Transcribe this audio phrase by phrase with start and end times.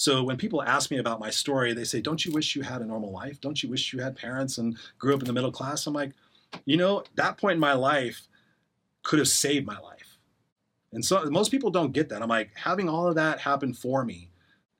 [0.00, 2.80] So when people ask me about my story, they say, "Don't you wish you had
[2.80, 3.38] a normal life?
[3.38, 6.12] Don't you wish you had parents and grew up in the middle class?" I'm like,
[6.64, 8.26] you know, that point in my life
[9.02, 10.16] could have saved my life.
[10.94, 12.22] And so most people don't get that.
[12.22, 14.30] I'm like, having all of that happen for me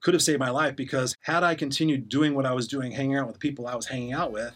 [0.00, 3.16] could have saved my life because had I continued doing what I was doing, hanging
[3.16, 4.54] out with the people I was hanging out with,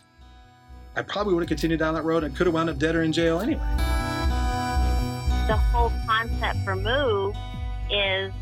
[0.96, 3.02] I probably would have continued down that road and could have wound up dead or
[3.02, 3.60] in jail anyway.
[5.46, 7.36] The whole concept for Move
[7.90, 8.32] is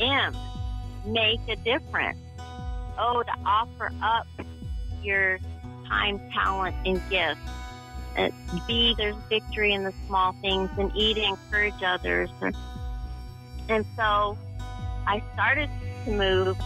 [0.00, 0.34] M,
[1.06, 2.18] make a difference.
[2.98, 4.26] Oh, to offer up
[5.02, 5.38] your
[5.88, 7.40] time, talent, and gifts
[8.16, 12.28] uh, and B, there's victory in the small things, and E, to encourage others.
[13.68, 14.36] And so
[15.06, 15.70] I started
[16.04, 16.56] to move.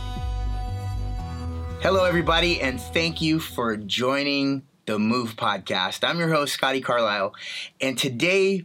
[1.82, 6.08] Hello, everybody, and thank you for joining the Move podcast.
[6.08, 7.32] I'm your host, Scotty Carlisle,
[7.80, 8.64] and today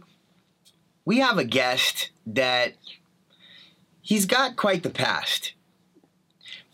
[1.04, 2.74] we have a guest that
[4.00, 5.52] he's got quite the past.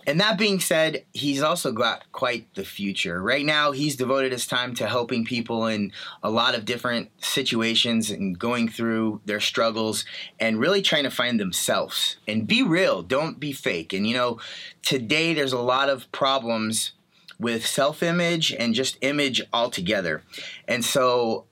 [0.09, 3.23] And that being said, he's also got quite the future.
[3.23, 8.11] Right now, he's devoted his time to helping people in a lot of different situations
[8.11, 10.07] and going through their struggles
[10.41, 13.03] and really trying to find themselves and be real.
[13.03, 13.93] Don't be fake.
[13.93, 14.41] And you know,
[14.81, 16.93] today there's a lot of problems
[17.39, 20.23] with self image and just image altogether.
[20.67, 21.45] And so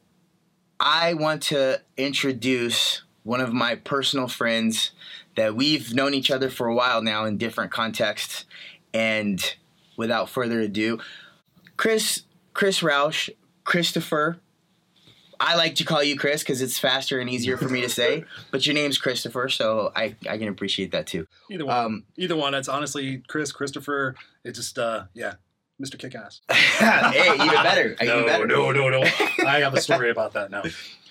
[0.80, 4.92] I want to introduce one of my personal friends
[5.36, 8.44] that we've known each other for a while now in different contexts.
[8.92, 9.56] And
[9.96, 10.98] without further ado,
[11.76, 12.22] Chris,
[12.54, 13.30] Chris Roush,
[13.64, 14.38] Christopher.
[15.38, 18.24] I like to call you Chris because it's faster and easier for me to say.
[18.50, 21.26] But your name's Christopher, so I, I can appreciate that too.
[21.50, 21.76] Either one.
[21.76, 22.54] Um, Either one.
[22.54, 24.14] It's honestly Chris, Christopher.
[24.44, 25.34] It just uh yeah.
[25.82, 25.96] Mr.
[25.96, 26.40] Kickass.
[27.12, 27.96] hey, even better.
[28.02, 28.46] no, even better.
[28.46, 29.02] no, no, no.
[29.46, 30.62] I have a story about that now.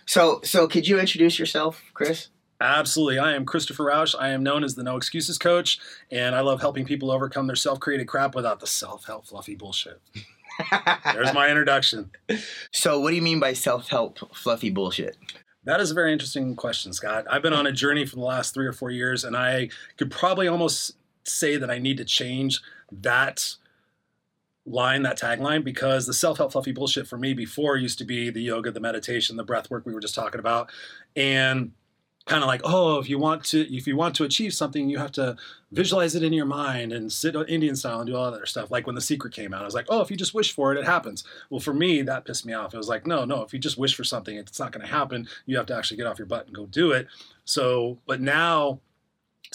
[0.08, 2.30] So, so could you introduce yourself, Chris?
[2.62, 3.20] Absolutely.
[3.20, 4.16] I am Christopher Roush.
[4.18, 7.56] I am known as the No Excuses Coach, and I love helping people overcome their
[7.56, 10.02] self created crap without the self help fluffy bullshit.
[11.14, 12.12] There's my introduction.
[12.72, 15.18] So, what do you mean by self help fluffy bullshit?
[15.64, 17.26] That is a very interesting question, Scott.
[17.30, 20.12] I've been on a journey for the last three or four years, and I could
[20.12, 23.56] probably almost say that I need to change that
[24.66, 28.30] line, that tagline, because the self help fluffy bullshit for me before used to be
[28.30, 30.70] the yoga, the meditation, the breath work we were just talking about.
[31.16, 31.72] And
[32.26, 34.98] kind of like oh if you want to if you want to achieve something you
[34.98, 35.36] have to
[35.72, 38.72] visualize it in your mind and sit indian style and do all that other stuff.
[38.72, 40.72] Like when the secret came out i was like oh if you just wish for
[40.72, 41.24] it it happens.
[41.50, 42.74] Well for me that pissed me off.
[42.74, 44.92] It was like no no if you just wish for something it's not going to
[44.92, 45.28] happen.
[45.46, 47.08] You have to actually get off your butt and go do it.
[47.46, 48.80] So but now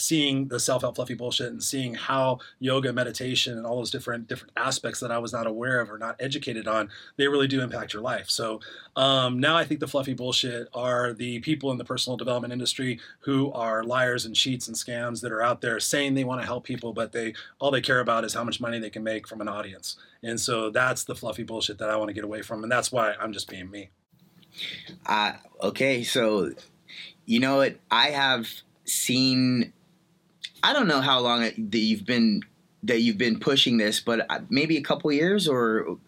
[0.01, 4.53] seeing the self-help fluffy bullshit and seeing how yoga meditation and all those different different
[4.57, 7.93] aspects that i was not aware of or not educated on they really do impact
[7.93, 8.29] your life.
[8.31, 8.61] So
[8.97, 12.99] um, now i think the fluffy bullshit are the people in the personal development industry
[13.21, 16.47] who are liars and cheats and scams that are out there saying they want to
[16.47, 19.27] help people but they all they care about is how much money they can make
[19.27, 19.97] from an audience.
[20.23, 22.91] And so that's the fluffy bullshit that i want to get away from and that's
[22.91, 23.91] why i'm just being me.
[25.07, 25.33] Uh,
[25.63, 26.51] okay so
[27.31, 27.77] you know what?
[27.93, 28.49] I have
[28.85, 29.73] seen
[30.63, 32.43] I don't know how long that you've been
[32.83, 35.99] that you've been pushing this, but uh, maybe a couple years or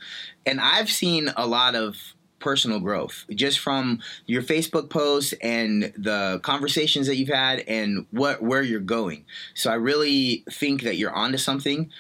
[0.46, 1.96] and I've seen a lot of
[2.38, 8.42] personal growth just from your Facebook posts and the conversations that you've had and what
[8.42, 9.24] where you're going.
[9.54, 11.90] So I really think that you're onto something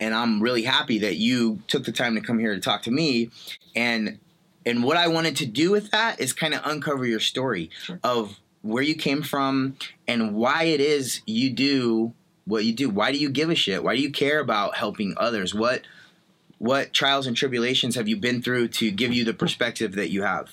[0.00, 2.90] and I'm really happy that you took the time to come here to talk to
[2.90, 3.30] me
[3.76, 4.18] and
[4.66, 8.00] and what I wanted to do with that is kind of uncover your story sure.
[8.02, 9.76] of where you came from,
[10.08, 12.14] and why it is you do
[12.46, 12.90] what you do.
[12.90, 13.84] Why do you give a shit?
[13.84, 15.54] Why do you care about helping others?
[15.54, 15.82] What
[16.58, 20.22] what trials and tribulations have you been through to give you the perspective that you
[20.22, 20.52] have?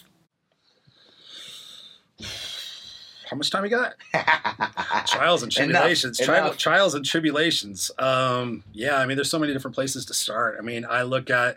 [3.30, 3.94] How much time you got?
[5.08, 6.20] trials and tribulations.
[6.20, 6.38] Enough.
[6.38, 6.58] Enough.
[6.58, 7.90] trials and tribulations.
[7.98, 10.58] Um, yeah, I mean, there's so many different places to start.
[10.60, 11.56] I mean, I look at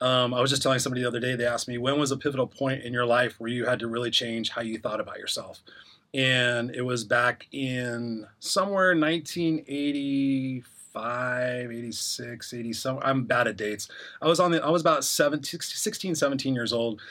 [0.00, 2.16] um, I was just telling somebody the other day, they asked me, when was a
[2.16, 5.18] pivotal point in your life where you had to really change how you thought about
[5.18, 5.62] yourself?
[6.16, 13.90] And it was back in somewhere 1985 86 80 some i'm bad at dates
[14.22, 17.02] i was on the i was about 17, 16 17 years old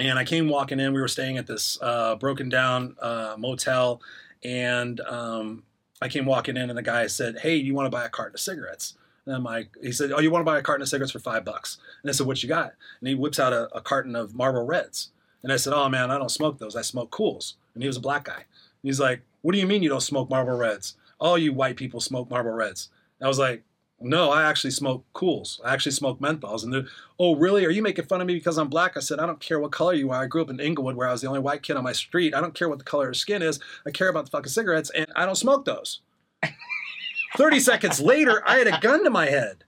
[0.00, 4.02] and i came walking in we were staying at this uh, broken down uh, motel
[4.42, 5.62] and um,
[6.02, 8.08] i came walking in and the guy said hey do you want to buy a
[8.08, 8.94] carton of cigarettes
[9.24, 11.18] and I'm like, he said, "Oh, you want to buy a carton of cigarettes for
[11.18, 14.14] five bucks?" And I said, "What you got?" And he whips out a, a carton
[14.14, 15.10] of Marlboro Reds.
[15.42, 16.76] And I said, "Oh man, I don't smoke those.
[16.76, 18.34] I smoke Kools." And he was a black guy.
[18.36, 18.44] And
[18.82, 20.96] he's like, "What do you mean you don't smoke Marlboro Reds?
[21.20, 22.88] All you white people smoke Marlboro Reds."
[23.20, 23.64] And I was like,
[24.00, 25.60] "No, I actually smoke Kools.
[25.62, 26.86] I actually smoke menthols." And they're,
[27.18, 27.66] "Oh, really?
[27.66, 29.72] Are you making fun of me because I'm black?" I said, "I don't care what
[29.72, 30.22] color you are.
[30.22, 32.34] I grew up in Inglewood where I was the only white kid on my street.
[32.34, 33.60] I don't care what the color of your skin is.
[33.86, 36.00] I care about the fucking cigarettes, and I don't smoke those."
[37.36, 39.64] 30 seconds later, I had a gun to my head.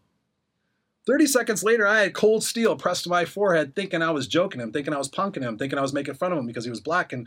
[1.08, 4.60] 30 seconds later, I had cold steel pressed to my forehead, thinking I was joking
[4.60, 6.70] him, thinking I was punking him, thinking I was making fun of him because he
[6.70, 7.14] was black.
[7.14, 7.26] And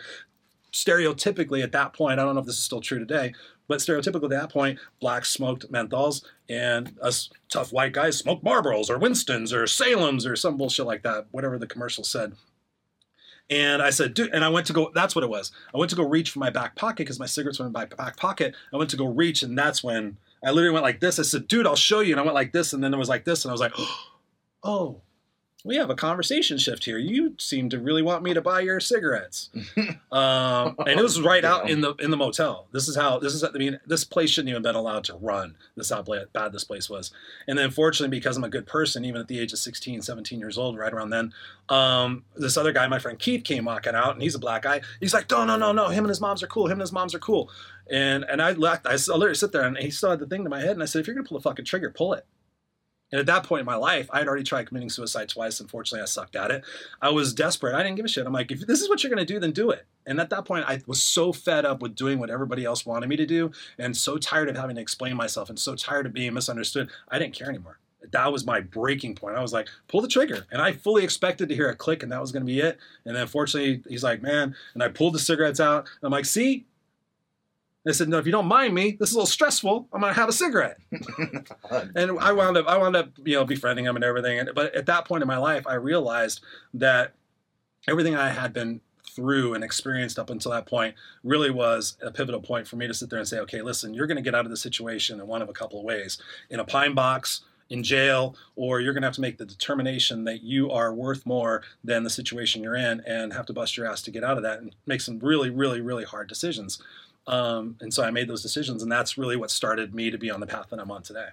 [0.73, 3.33] stereotypically at that point, I don't know if this is still true today,
[3.67, 8.89] but stereotypically at that point, blacks smoked menthols and us tough white guys smoked Marlboros
[8.89, 12.33] or Winstons or Salem's or some bullshit like that, whatever the commercial said.
[13.49, 15.51] And I said, dude, and I went to go, that's what it was.
[15.75, 17.83] I went to go reach for my back pocket because my cigarettes were in my
[17.83, 18.55] back pocket.
[18.73, 21.19] I went to go reach, and that's when I literally went like this.
[21.19, 22.13] I said, dude, I'll show you.
[22.13, 23.73] And I went like this, and then it was like this, and I was like,
[24.63, 25.01] oh,
[25.63, 26.97] we have a conversation shift here.
[26.97, 29.49] You seem to really want me to buy your cigarettes.
[30.11, 32.67] um, and it was right out in the in the motel.
[32.71, 33.43] This is how this is.
[33.43, 35.55] I mean, this place shouldn't even have been allowed to run.
[35.75, 36.03] This how
[36.33, 37.11] bad this place was.
[37.47, 40.39] And then, fortunately, because I'm a good person, even at the age of 16, 17
[40.39, 41.33] years old, right around then,
[41.69, 44.81] um, this other guy, my friend Keith, came walking out, and he's a black guy.
[44.99, 45.89] He's like, no, no, no, no.
[45.89, 46.65] Him and his moms are cool.
[46.67, 47.49] Him and his moms are cool.
[47.91, 48.87] And and I left.
[48.87, 50.85] I literally sit there, and he still had the thing to my head, and I
[50.85, 52.25] said, if you're gonna pull the fucking trigger, pull it.
[53.11, 55.59] And at that point in my life, I had already tried committing suicide twice.
[55.59, 56.63] Unfortunately, I sucked at it.
[57.01, 57.75] I was desperate.
[57.75, 58.25] I didn't give a shit.
[58.25, 59.85] I'm like, if this is what you're going to do, then do it.
[60.05, 63.09] And at that point, I was so fed up with doing what everybody else wanted
[63.09, 66.13] me to do and so tired of having to explain myself and so tired of
[66.13, 66.89] being misunderstood.
[67.09, 67.79] I didn't care anymore.
[68.11, 69.37] That was my breaking point.
[69.37, 70.47] I was like, pull the trigger.
[70.51, 72.79] And I fully expected to hear a click and that was going to be it.
[73.05, 74.55] And then fortunately, he's like, man.
[74.73, 75.87] And I pulled the cigarettes out.
[76.01, 76.65] I'm like, see,
[77.83, 79.87] they said, "No, if you don't mind me, this is a little stressful.
[79.91, 80.77] I'm gonna have a cigarette."
[81.95, 84.39] and I wound up, I wound up, you know, befriending him and everything.
[84.39, 86.41] And, but at that point in my life, I realized
[86.73, 87.13] that
[87.87, 88.81] everything I had been
[89.15, 92.93] through and experienced up until that point really was a pivotal point for me to
[92.93, 95.41] sit there and say, "Okay, listen, you're gonna get out of the situation in one
[95.41, 96.17] of a couple of ways:
[96.49, 97.41] in a pine box."
[97.71, 101.25] in jail, or you're going to have to make the determination that you are worth
[101.25, 104.35] more than the situation you're in and have to bust your ass to get out
[104.35, 106.83] of that and make some really, really, really hard decisions.
[107.27, 110.29] Um, and so I made those decisions, and that's really what started me to be
[110.29, 111.27] on the path that I'm on today.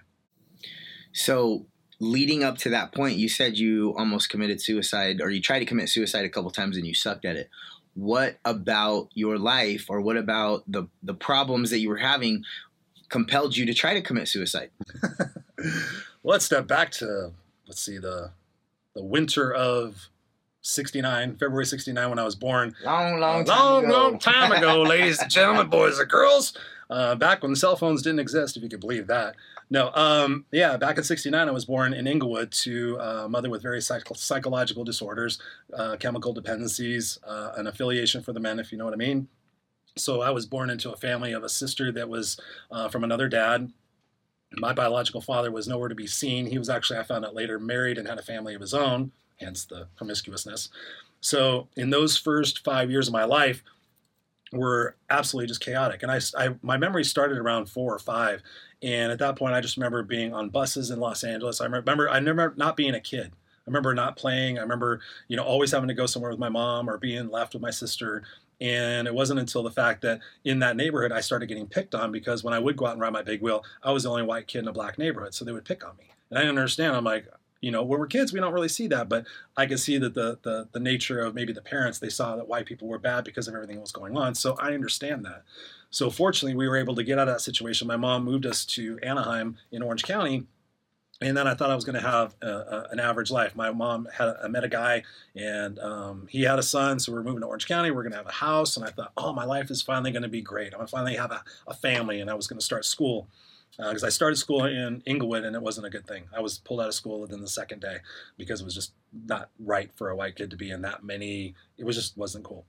[1.11, 1.65] So,
[1.99, 5.65] leading up to that point, you said you almost committed suicide, or you tried to
[5.65, 7.49] commit suicide a couple times and you sucked at it.
[7.95, 12.43] What about your life, or what about the the problems that you were having,
[13.09, 14.69] compelled you to try to commit suicide?
[15.57, 15.73] well,
[16.23, 17.31] let's step back to
[17.67, 18.31] let's see the
[18.93, 20.09] the winter of
[20.61, 22.75] 69, February 69 when I was born.
[22.83, 23.93] Long, long time long, ago.
[23.93, 26.57] long time ago, ladies and gentlemen, boys and girls.
[26.89, 29.35] Uh, back when cell phones didn't exist, if you could believe that.
[29.69, 33.61] No, um, yeah, back in 69, I was born in Inglewood to a mother with
[33.61, 35.39] very psych- psychological disorders,
[35.77, 39.27] uh, chemical dependencies, uh, an affiliation for the men, if you know what I mean.
[39.95, 42.39] So I was born into a family of a sister that was
[42.71, 43.71] uh, from another dad.
[44.53, 46.47] My biological father was nowhere to be seen.
[46.47, 49.11] He was actually, I found out later, married and had a family of his own
[49.39, 50.69] hence the promiscuousness.
[51.21, 53.63] So in those first five years of my life
[54.51, 56.03] were absolutely just chaotic.
[56.03, 58.41] And I, I, my memory started around four or five.
[58.81, 61.61] And at that point, I just remember being on buses in Los Angeles.
[61.61, 63.31] I remember, I remember not being a kid.
[63.31, 64.57] I remember not playing.
[64.57, 67.53] I remember, you know, always having to go somewhere with my mom or being left
[67.53, 68.23] with my sister.
[68.61, 72.11] And it wasn't until the fact that in that neighborhood, I started getting picked on
[72.11, 74.23] because when I would go out and ride my big wheel, I was the only
[74.23, 75.33] white kid in a black neighborhood.
[75.33, 76.05] So they would pick on me.
[76.29, 76.95] And I didn't understand.
[76.95, 77.27] I'm like,
[77.61, 79.25] you know when we're kids we don't really see that but
[79.57, 82.47] i can see that the, the the nature of maybe the parents they saw that
[82.47, 85.43] white people were bad because of everything that was going on so i understand that
[85.89, 88.65] so fortunately we were able to get out of that situation my mom moved us
[88.65, 90.45] to anaheim in orange county
[91.21, 93.55] and then I thought I was going to have a, a, an average life.
[93.55, 95.03] My mom had I met a guy,
[95.35, 97.91] and um, he had a son, so we are moving to Orange County.
[97.91, 100.11] We are going to have a house, and I thought, oh, my life is finally
[100.11, 100.67] going to be great.
[100.67, 103.27] I'm going to finally have a, a family, and I was going to start school
[103.77, 106.25] because uh, I started school in Inglewood and it wasn't a good thing.
[106.35, 107.97] I was pulled out of school within the second day
[108.37, 111.55] because it was just not right for a white kid to be in that many.
[111.77, 112.65] It was just wasn't cool.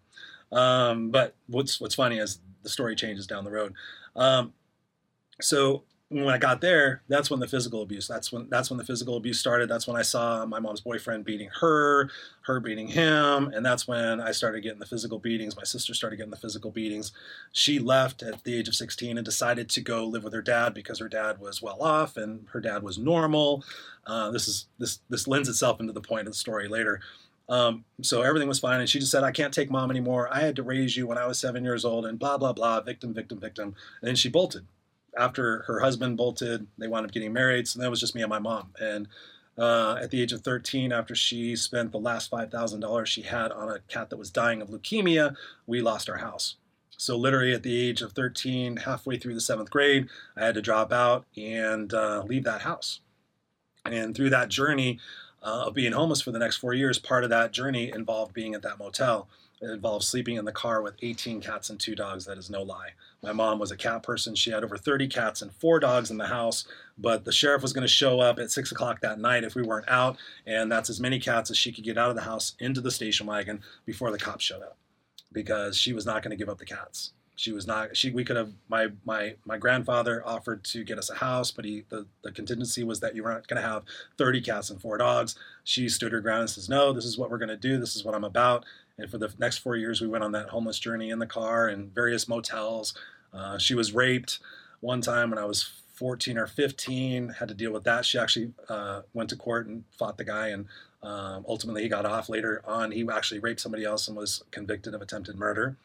[0.52, 3.75] Um, but what's what's funny is the story changes down the road.
[4.14, 4.52] Um,
[5.40, 8.08] so when I got there, that's when the physical abuse.
[8.08, 9.68] That's when that's when the physical abuse started.
[9.68, 12.10] That's when I saw my mom's boyfriend beating her,
[12.42, 15.56] her beating him, and that's when I started getting the physical beatings.
[15.56, 17.12] My sister started getting the physical beatings.
[17.52, 20.74] She left at the age of 16 and decided to go live with her dad
[20.74, 23.64] because her dad was well off and her dad was normal.
[24.04, 27.00] Uh, this is this this lends itself into the point of the story later.
[27.48, 30.28] Um, so everything was fine, and she just said, "I can't take mom anymore.
[30.32, 32.80] I had to raise you when I was seven years old," and blah blah blah,
[32.80, 33.76] victim, victim, victim.
[34.00, 34.66] And then she bolted
[35.16, 37.68] after her husband bolted, they wound up getting married.
[37.68, 38.70] So that was just me and my mom.
[38.80, 39.08] And
[39.58, 43.68] uh, at the age of 13, after she spent the last $5,000 she had on
[43.68, 45.34] a cat that was dying of leukemia,
[45.66, 46.56] we lost our house.
[46.96, 50.62] So, literally, at the age of 13, halfway through the seventh grade, I had to
[50.62, 53.00] drop out and uh, leave that house.
[53.86, 54.98] And through that journey
[55.42, 58.54] uh, of being homeless for the next four years, part of that journey involved being
[58.54, 59.28] at that motel.
[59.62, 62.24] It involves sleeping in the car with 18 cats and two dogs.
[62.24, 62.90] That is no lie.
[63.22, 64.34] My mom was a cat person.
[64.34, 67.74] She had over 30 cats and four dogs in the house, but the sheriff was
[67.74, 70.88] going to show up at six o'clock that night if we weren't out, and that's
[70.88, 73.60] as many cats as she could get out of the house into the station wagon
[73.84, 74.78] before the cops showed up
[75.32, 77.12] because she was not going to give up the cats.
[77.40, 77.96] She was not.
[77.96, 78.10] She.
[78.10, 78.52] We could have.
[78.68, 82.84] My my my grandfather offered to get us a house, but he the, the contingency
[82.84, 83.84] was that you weren't going to have
[84.18, 85.36] 30 cats and four dogs.
[85.64, 87.78] She stood her ground and says, "No, this is what we're going to do.
[87.78, 88.66] This is what I'm about."
[89.00, 91.69] And for the next four years, we went on that homeless journey in the car
[91.69, 92.95] and various motels.
[93.33, 94.38] Uh, she was raped
[94.80, 97.30] one time when I was 14 or 15.
[97.38, 98.04] Had to deal with that.
[98.04, 100.66] She actually uh, went to court and fought the guy, and
[101.02, 102.28] um, ultimately he got off.
[102.28, 105.76] Later on, he actually raped somebody else and was convicted of attempted murder.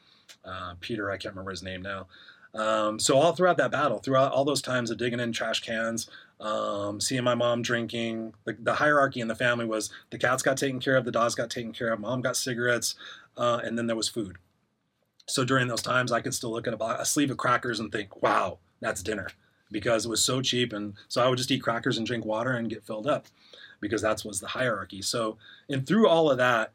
[0.43, 2.07] Uh, Peter, I can't remember his name now.
[2.53, 6.09] Um, so all throughout that battle, throughout all those times of digging in trash cans,
[6.39, 10.57] um, seeing my mom drinking, the, the, hierarchy in the family was the cats got
[10.57, 12.95] taken care of, the dogs got taken care of, mom got cigarettes,
[13.37, 14.37] uh, and then there was food.
[15.27, 17.91] So during those times, I could still look at a, a sleeve of crackers and
[17.91, 19.29] think, "Wow, that's dinner,"
[19.71, 22.51] because it was so cheap, and so I would just eat crackers and drink water
[22.51, 23.25] and get filled up,
[23.79, 25.01] because that was the hierarchy.
[25.01, 25.37] So,
[25.69, 26.73] and through all of that,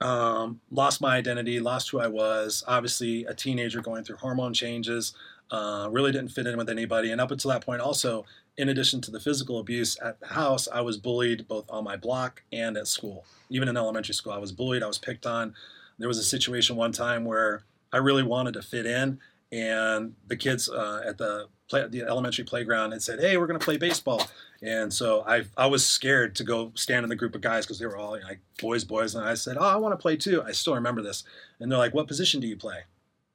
[0.00, 2.62] um, lost my identity, lost who I was.
[2.68, 5.14] Obviously, a teenager going through hormone changes,
[5.50, 7.10] uh, really didn't fit in with anybody.
[7.10, 8.24] And up until that point, also,
[8.58, 11.96] in addition to the physical abuse at the house, I was bullied both on my
[11.96, 13.24] block and at school.
[13.48, 15.54] Even in elementary school, I was bullied, I was picked on.
[15.98, 17.62] There was a situation one time where
[17.92, 19.20] I really wanted to fit in,
[19.52, 23.58] and the kids uh, at the play, the elementary playground and said, "Hey, we're going
[23.58, 24.22] to play baseball."
[24.60, 27.78] And so I I was scared to go stand in the group of guys because
[27.78, 30.42] they were all like boys, boys, and I said, "Oh, I want to play too."
[30.42, 31.24] I still remember this,
[31.60, 32.80] and they're like, "What position do you play?"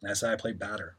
[0.01, 0.95] And I said, "I play batter."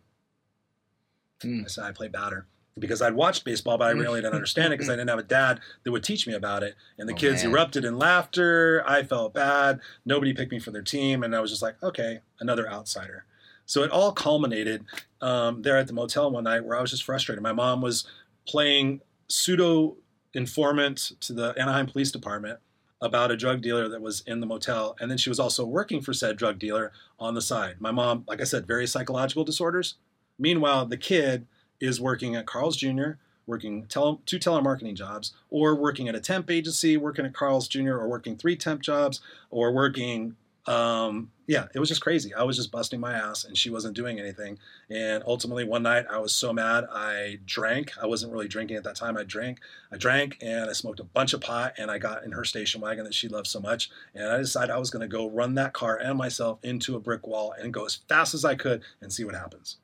[1.42, 1.64] Mm.
[1.64, 2.46] I said, "I play batter."
[2.78, 5.22] Because I'd watched baseball, but I really didn't understand it because I didn't have a
[5.22, 6.74] dad that would teach me about it.
[6.98, 7.52] And the oh, kids man.
[7.52, 8.82] erupted in laughter.
[8.86, 9.80] I felt bad.
[10.04, 11.22] Nobody picked me for their team.
[11.22, 13.26] And I was just like, okay, another outsider.
[13.66, 14.84] So it all culminated
[15.20, 17.42] um, there at the motel one night where I was just frustrated.
[17.42, 18.06] My mom was
[18.46, 19.96] playing pseudo
[20.34, 22.58] informant to the Anaheim Police Department
[23.00, 24.96] about a drug dealer that was in the motel.
[25.00, 27.76] And then she was also working for said drug dealer on the side.
[27.78, 29.96] My mom, like I said, various psychological disorders.
[30.38, 31.46] Meanwhile, the kid
[31.84, 33.12] is working at Carl's Jr.,
[33.46, 37.92] working tele, two telemarketing jobs, or working at a temp agency, working at Carl's Jr.,
[37.92, 40.36] or working three temp jobs, or working
[40.66, 42.32] um, yeah, it was just crazy.
[42.32, 44.58] I was just busting my ass and she wasn't doing anything.
[44.88, 47.92] And ultimately, one night I was so mad, I drank.
[48.00, 49.18] I wasn't really drinking at that time.
[49.18, 49.60] I drank.
[49.92, 52.80] I drank and I smoked a bunch of pot and I got in her station
[52.80, 53.90] wagon that she loved so much.
[54.14, 57.00] And I decided I was going to go run that car and myself into a
[57.00, 59.76] brick wall and go as fast as I could and see what happens.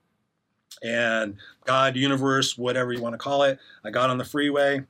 [0.82, 4.84] And God, universe, whatever you want to call it, I got on the freeway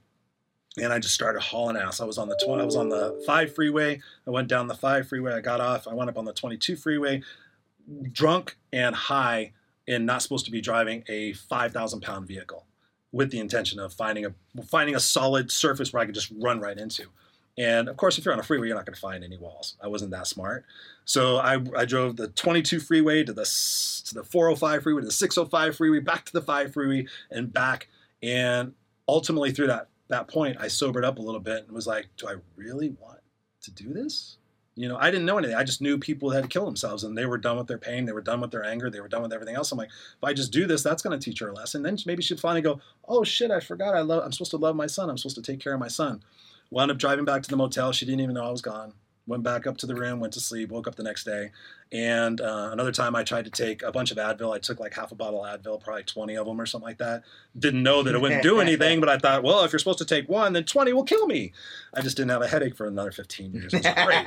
[0.79, 2.01] and I just started hauling ass.
[2.01, 4.01] I was on the tw- I was on the five freeway.
[4.27, 5.33] I went down the five freeway.
[5.33, 5.89] I got off.
[5.89, 7.23] I went up on the 22 freeway,
[8.13, 9.53] drunk and high,
[9.89, 12.67] and not supposed to be driving a 5,000 pound vehicle,
[13.11, 14.35] with the intention of finding a
[14.65, 17.07] finding a solid surface where I could just run right into.
[17.61, 19.77] And of course, if you're on a freeway, you're not going to find any walls.
[19.83, 20.65] I wasn't that smart.
[21.05, 23.45] So I, I drove the 22 freeway to the
[24.07, 27.89] to the 405 freeway to the 605 freeway, back to the 5 freeway, and back.
[28.23, 28.73] And
[29.07, 32.29] ultimately, through that that point, I sobered up a little bit and was like, do
[32.29, 33.21] I really want
[33.63, 34.39] to do this?
[34.75, 35.57] You know, I didn't know anything.
[35.57, 38.07] I just knew people had killed themselves and they were done with their pain.
[38.07, 38.89] They were done with their anger.
[38.89, 39.71] They were done with everything else.
[39.71, 41.83] I'm like, if I just do this, that's going to teach her a lesson.
[41.83, 43.95] Then maybe she'd finally go, oh shit, I forgot.
[43.95, 45.11] I love, I'm supposed to love my son.
[45.11, 46.23] I'm supposed to take care of my son.
[46.71, 47.93] Wound up driving back to the motel.
[47.93, 48.95] She didn't even know I was gone
[49.31, 51.51] went back up to the room, went to sleep, woke up the next day.
[51.93, 54.55] And uh, another time I tried to take a bunch of Advil.
[54.55, 56.99] I took like half a bottle of Advil, probably 20 of them or something like
[56.99, 57.23] that.
[57.59, 60.05] Didn't know that it wouldn't do anything, but I thought, well, if you're supposed to
[60.05, 61.53] take one, then 20 will kill me.
[61.95, 63.73] I just didn't have a headache for another 15 years.
[63.73, 64.27] It was great.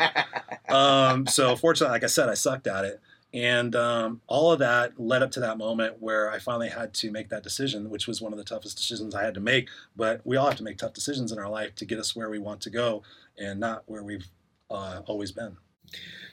[0.75, 3.01] um, so fortunately, like I said, I sucked at it.
[3.33, 7.11] And um, all of that led up to that moment where I finally had to
[7.11, 9.69] make that decision, which was one of the toughest decisions I had to make.
[9.95, 12.29] But we all have to make tough decisions in our life to get us where
[12.29, 13.01] we want to go
[13.37, 14.27] and not where we've
[14.69, 15.57] uh, always been.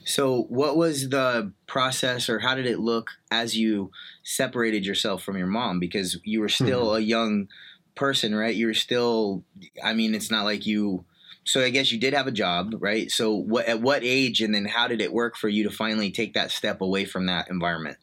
[0.05, 3.91] So, what was the process, or how did it look as you
[4.23, 5.79] separated yourself from your mom?
[5.79, 6.97] Because you were still mm-hmm.
[6.97, 7.49] a young
[7.95, 8.55] person, right?
[8.55, 9.45] You were still,
[9.83, 11.05] I mean, it's not like you.
[11.45, 13.11] So, I guess you did have a job, right?
[13.11, 16.11] So, what at what age, and then how did it work for you to finally
[16.11, 17.97] take that step away from that environment?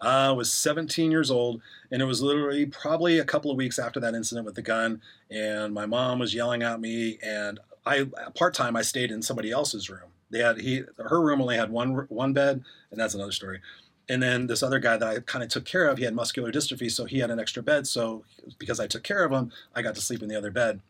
[0.00, 1.60] I was 17 years old,
[1.90, 5.02] and it was literally probably a couple of weeks after that incident with the gun.
[5.30, 9.50] And my mom was yelling at me, and I part time I stayed in somebody
[9.50, 10.10] else's room.
[10.30, 13.60] They had he her room only had one one bed, and that's another story.
[14.08, 16.50] And then this other guy that I kind of took care of, he had muscular
[16.50, 17.86] dystrophy, so he had an extra bed.
[17.86, 18.24] So
[18.58, 20.80] because I took care of him, I got to sleep in the other bed.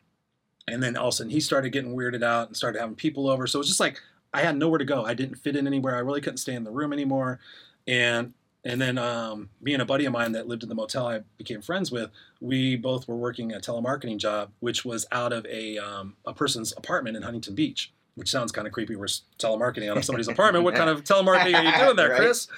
[0.68, 3.28] And then all of a sudden he started getting weirded out and started having people
[3.28, 3.46] over.
[3.46, 4.00] So it was just like
[4.32, 5.04] I had nowhere to go.
[5.04, 5.96] I didn't fit in anywhere.
[5.96, 7.40] I really couldn't stay in the room anymore.
[7.86, 11.08] And and then um, me and a buddy of mine that lived in the motel
[11.08, 12.10] I became friends with,
[12.42, 16.72] we both were working a telemarketing job, which was out of a um, a person's
[16.76, 17.92] apartment in Huntington Beach.
[18.16, 18.96] Which sounds kind of creepy.
[18.96, 19.06] We're
[19.38, 20.64] telemarketing out of somebody's apartment.
[20.64, 22.18] What kind of telemarketing are you doing there, Right.
[22.18, 22.48] Chris?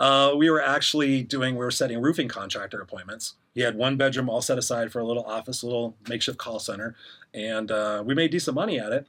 [0.00, 3.34] Uh, we were actually doing, we were setting roofing contractor appointments.
[3.54, 6.58] He had one bedroom all set aside for a little office, a little makeshift call
[6.58, 6.96] center,
[7.34, 9.06] and uh, we made decent money at it.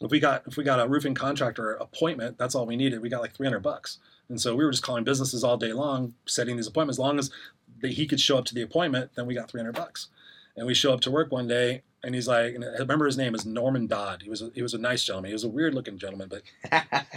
[0.00, 3.02] If we got if we got a roofing contractor appointment, that's all we needed.
[3.02, 6.14] We got like 300 bucks, and so we were just calling businesses all day long,
[6.26, 6.96] setting these appointments.
[6.96, 7.30] As long as
[7.82, 10.08] that he could show up to the appointment, then we got 300 bucks.
[10.56, 13.16] And we show up to work one day, and he's like, and I remember his
[13.16, 14.22] name is Norman Dodd.
[14.22, 15.30] He was a, he was a nice gentleman.
[15.30, 16.42] He was a weird looking gentleman, but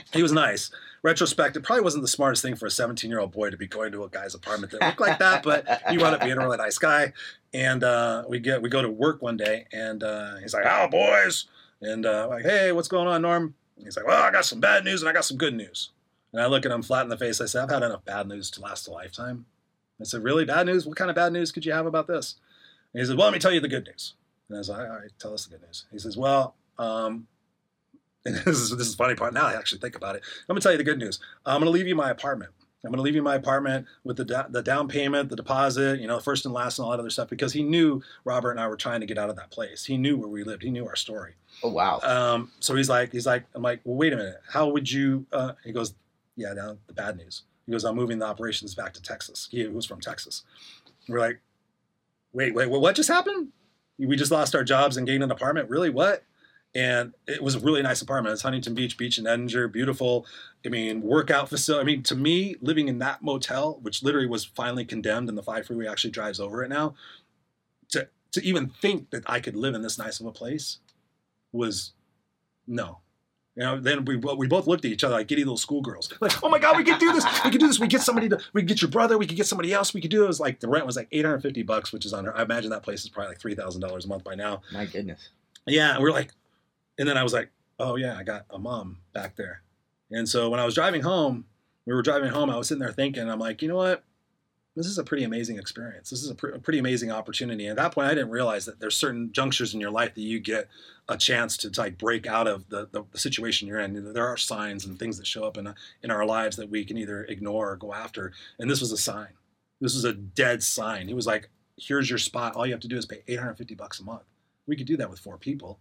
[0.13, 0.71] he was nice.
[1.03, 3.67] Retrospect, it probably wasn't the smartest thing for a 17 year old boy to be
[3.67, 6.39] going to a guy's apartment that looked like that, but he wound up being a
[6.39, 7.13] really nice guy.
[7.53, 10.87] And uh, we get we go to work one day, and uh, he's like, "Oh,
[10.87, 11.45] boys,"
[11.81, 14.59] and uh, like, "Hey, what's going on, Norm?" And he's like, "Well, I got some
[14.59, 15.91] bad news and I got some good news."
[16.33, 17.39] And I look at him flat in the face.
[17.39, 19.45] I said, "I've had enough bad news to last a lifetime."
[19.99, 20.85] I said, "Really bad news?
[20.85, 22.35] What kind of bad news could you have about this?"
[22.93, 24.13] And he said, "Well, let me tell you the good news."
[24.49, 27.27] And I was like, "All right, tell us the good news." He says, "Well." Um,
[28.25, 29.33] and this is this is the funny part.
[29.33, 30.23] Now I actually think about it.
[30.25, 31.19] I'm gonna tell you the good news.
[31.45, 32.51] I'm gonna leave you my apartment.
[32.85, 36.07] I'm gonna leave you my apartment with the da- the down payment, the deposit, you
[36.07, 37.29] know, first and last, and all that other stuff.
[37.29, 39.85] Because he knew Robert and I were trying to get out of that place.
[39.85, 40.63] He knew where we lived.
[40.63, 41.33] He knew our story.
[41.63, 41.99] oh wow.
[42.01, 44.39] Um, so he's like, he's like, I'm like, well, wait a minute.
[44.49, 45.25] How would you?
[45.31, 45.95] Uh, he goes,
[46.35, 47.43] yeah, now the bad news.
[47.65, 49.49] He goes, I'm moving the operations back to Texas.
[49.51, 50.43] He was from Texas.
[51.09, 51.41] We're like,
[52.31, 53.49] wait, wait, what just happened?
[53.99, 55.69] We just lost our jobs and gained an apartment.
[55.69, 55.89] Really?
[55.89, 56.23] What?
[56.75, 58.33] And it was a really nice apartment.
[58.33, 60.27] It's Huntington Beach, beach in Edinger, beautiful.
[60.65, 61.81] I mean, workout facility.
[61.81, 65.43] I mean, to me, living in that motel, which literally was finally condemned, and the
[65.43, 66.93] five freeway actually drives over it now,
[67.89, 70.79] to to even think that I could live in this nice of a place
[71.51, 71.93] was
[72.67, 72.99] no.
[73.57, 76.13] You know, then we we both looked at each other like giddy little schoolgirls.
[76.21, 77.25] Like, oh my God, we can do this.
[77.43, 77.79] We can do this.
[77.79, 79.17] We get somebody to, we get your brother.
[79.17, 79.95] We could get somebody else.
[79.95, 80.25] We could do it.
[80.25, 82.83] It was like the rent was like 850 bucks, which is under, I imagine that
[82.83, 84.61] place is probably like $3,000 a month by now.
[84.71, 85.29] My goodness.
[85.65, 85.97] Yeah.
[85.99, 86.33] We're like,
[86.99, 87.49] and then I was like,
[87.79, 89.63] oh yeah, I got a mom back there.
[90.11, 91.45] And so when I was driving home,
[91.87, 94.03] we were driving home, I was sitting there thinking, I'm like, you know what?
[94.77, 96.11] This is a pretty amazing experience.
[96.11, 97.65] This is a, pre- a pretty amazing opportunity.
[97.65, 100.21] And at that point, I didn't realize that there's certain junctures in your life that
[100.21, 100.69] you get
[101.09, 104.13] a chance to like break out of the, the, the situation you're in.
[104.13, 106.95] There are signs and things that show up in, in our lives that we can
[106.95, 108.33] either ignore or go after.
[108.59, 109.29] And this was a sign.
[109.81, 111.07] This was a dead sign.
[111.07, 112.55] He was like, here's your spot.
[112.55, 114.25] All you have to do is pay 850 bucks a month.
[114.67, 115.79] We could do that with four people.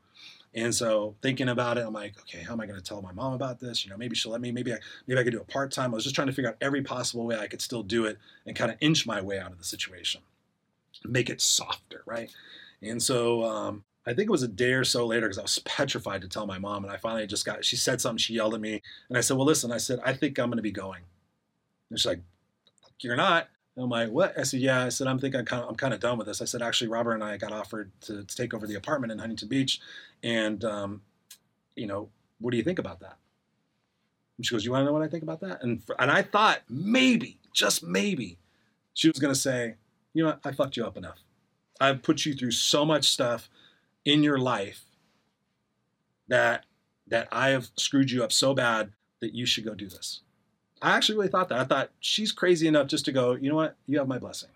[0.54, 3.12] And so thinking about it, I'm like, okay, how am I going to tell my
[3.12, 3.84] mom about this?
[3.84, 4.50] You know, maybe she'll let me.
[4.52, 5.92] Maybe I, maybe I could do it part time.
[5.92, 8.18] I was just trying to figure out every possible way I could still do it
[8.46, 10.22] and kind of inch my way out of the situation,
[11.04, 12.30] make it softer, right?
[12.82, 15.58] And so um, I think it was a day or so later because I was
[15.64, 17.64] petrified to tell my mom, and I finally just got.
[17.64, 18.18] She said something.
[18.18, 20.56] She yelled at me, and I said, "Well, listen," I said, "I think I'm going
[20.58, 21.02] to be going."
[21.90, 22.20] And she's like,
[23.00, 24.38] "You're not." And I'm like, what?
[24.38, 24.84] I said, yeah.
[24.84, 26.40] I said, I'm thinking I'm kind of, I'm kind of done with this.
[26.40, 29.18] I said, actually, Robert and I got offered to, to take over the apartment in
[29.18, 29.80] Huntington Beach,
[30.22, 31.02] and um,
[31.74, 32.08] you know,
[32.40, 33.18] what do you think about that?
[34.38, 35.62] And she goes, you want to know what I think about that?
[35.62, 38.38] And for, and I thought maybe, just maybe,
[38.94, 39.74] she was going to say,
[40.14, 40.40] you know, what?
[40.44, 41.18] I fucked you up enough.
[41.80, 43.50] I've put you through so much stuff
[44.06, 44.84] in your life
[46.28, 46.64] that
[47.08, 50.22] that I have screwed you up so bad that you should go do this.
[50.82, 51.58] I actually really thought that.
[51.58, 53.76] I thought she's crazy enough just to go, you know what?
[53.86, 54.50] You have my blessing.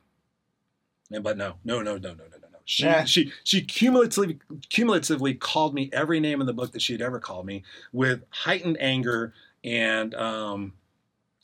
[1.10, 2.58] And but no, no, no, no, no, no, no, no.
[2.64, 7.02] She she she cumulatively cumulatively called me every name in the book that she had
[7.02, 10.74] ever called me with heightened anger and um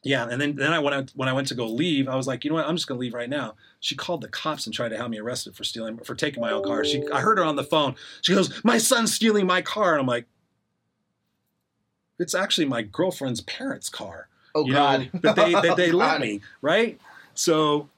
[0.06, 2.28] yeah, and then then I when I when I went to go leave, I was
[2.28, 2.68] like, you know what?
[2.68, 3.56] I'm just gonna leave right now.
[3.80, 6.52] She called the cops and tried to have me arrested for stealing for taking my
[6.52, 6.84] own car.
[6.84, 7.96] She I heard her on the phone.
[8.22, 10.26] She goes, "My son's stealing my car," and I'm like,
[12.20, 15.10] "It's actually my girlfriend's parents' car." Oh you God.
[15.12, 16.98] know, but they they, they let me right.
[17.34, 17.88] So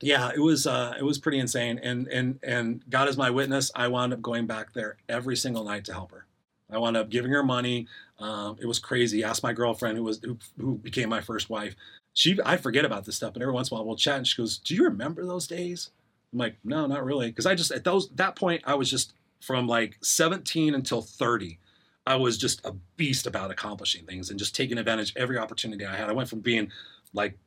[0.00, 3.70] yeah, it was uh, it was pretty insane, and and and God is my witness.
[3.74, 6.26] I wound up going back there every single night to help her.
[6.70, 7.86] I wound up giving her money.
[8.18, 9.22] Um, it was crazy.
[9.22, 11.76] Asked my girlfriend, who was who, who became my first wife.
[12.14, 14.26] She I forget about this stuff, but every once in a while we'll chat, and
[14.26, 15.90] she goes, "Do you remember those days?"
[16.32, 19.12] I'm like, "No, not really," because I just at those that point I was just
[19.40, 21.58] from like 17 until 30.
[22.06, 25.86] I was just a beast about accomplishing things and just taking advantage of every opportunity
[25.86, 26.10] I had.
[26.10, 26.70] I went from being
[27.12, 27.38] like,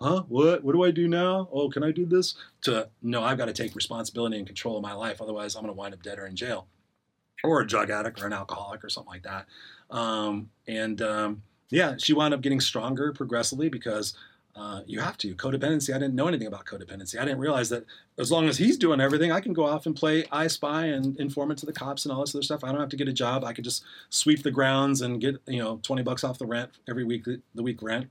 [0.00, 0.62] huh, what?
[0.62, 1.48] What do I do now?
[1.52, 2.34] Oh, can I do this?
[2.62, 5.20] To no, I've got to take responsibility and control of my life.
[5.20, 6.68] Otherwise, I'm going to wind up dead or in jail,
[7.42, 9.46] or a drug addict or an alcoholic or something like that.
[9.90, 14.14] Um, and um, yeah, she wound up getting stronger progressively because
[14.56, 15.90] uh, you have to codependency.
[15.90, 17.18] I didn't know anything about codependency.
[17.18, 17.84] I didn't realize that
[18.18, 21.18] as long as he's doing everything, I can go off and play I Spy and
[21.18, 22.62] informant to the cops and all this other stuff.
[22.62, 23.44] I don't have to get a job.
[23.44, 26.70] I could just sweep the grounds and get you know twenty bucks off the rent
[26.88, 28.08] every week, the week rent.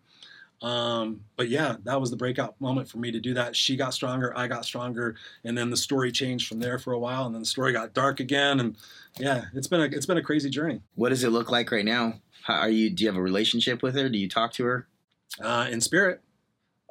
[0.62, 3.54] Um, but yeah, that was the breakout moment for me to do that.
[3.54, 7.00] She got stronger, I got stronger, and then the story changed from there for a
[7.00, 8.78] while, and then the story got dark again, and
[9.20, 10.82] yeah, it's been a it's been a crazy journey.
[10.96, 12.16] What does it look like right now?
[12.44, 12.90] How are you?
[12.90, 14.10] Do you have a relationship with her?
[14.10, 14.88] Do you talk to her?
[15.42, 16.22] Uh, in spirit,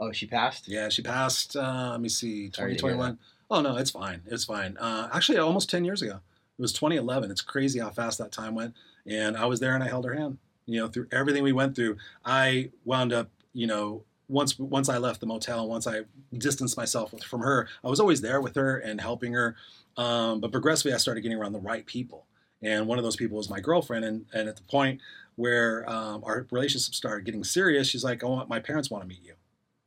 [0.03, 0.67] Oh, she passed.
[0.67, 1.55] Yeah, she passed.
[1.55, 3.19] Uh, let me see, Sorry to hear 2021.
[3.53, 4.23] Oh no, it's fine.
[4.27, 4.77] It's fine.
[4.79, 6.17] Uh, actually, almost 10 years ago.
[6.59, 7.31] It was 2011.
[7.31, 8.75] It's crazy how fast that time went.
[9.07, 10.39] And I was there and I held her hand.
[10.67, 13.29] You know, through everything we went through, I wound up.
[13.53, 16.03] You know, once once I left the motel, once I
[16.37, 19.55] distanced myself from her, I was always there with her and helping her.
[19.97, 22.27] Um, but progressively, I started getting around the right people.
[22.61, 24.05] And one of those people was my girlfriend.
[24.05, 25.01] And, and at the point
[25.37, 29.09] where um, our relationship started getting serious, she's like, "I want my parents want to
[29.09, 29.35] meet you."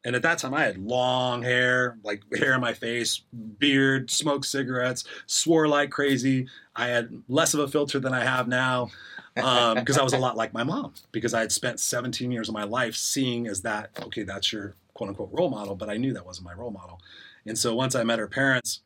[0.06, 3.24] And at that time, I had long hair, like hair in my face,
[3.58, 6.48] beard, smoked cigarettes, swore like crazy.
[6.76, 8.92] I had less of a filter than I have now
[9.38, 12.48] um, because I was a lot like my mom because I had spent 17 years
[12.48, 15.98] of my life seeing as that, okay, that's your quote unquote role model, but I
[15.98, 17.02] knew that wasn't my role model.
[17.46, 18.82] And so once I met her parents,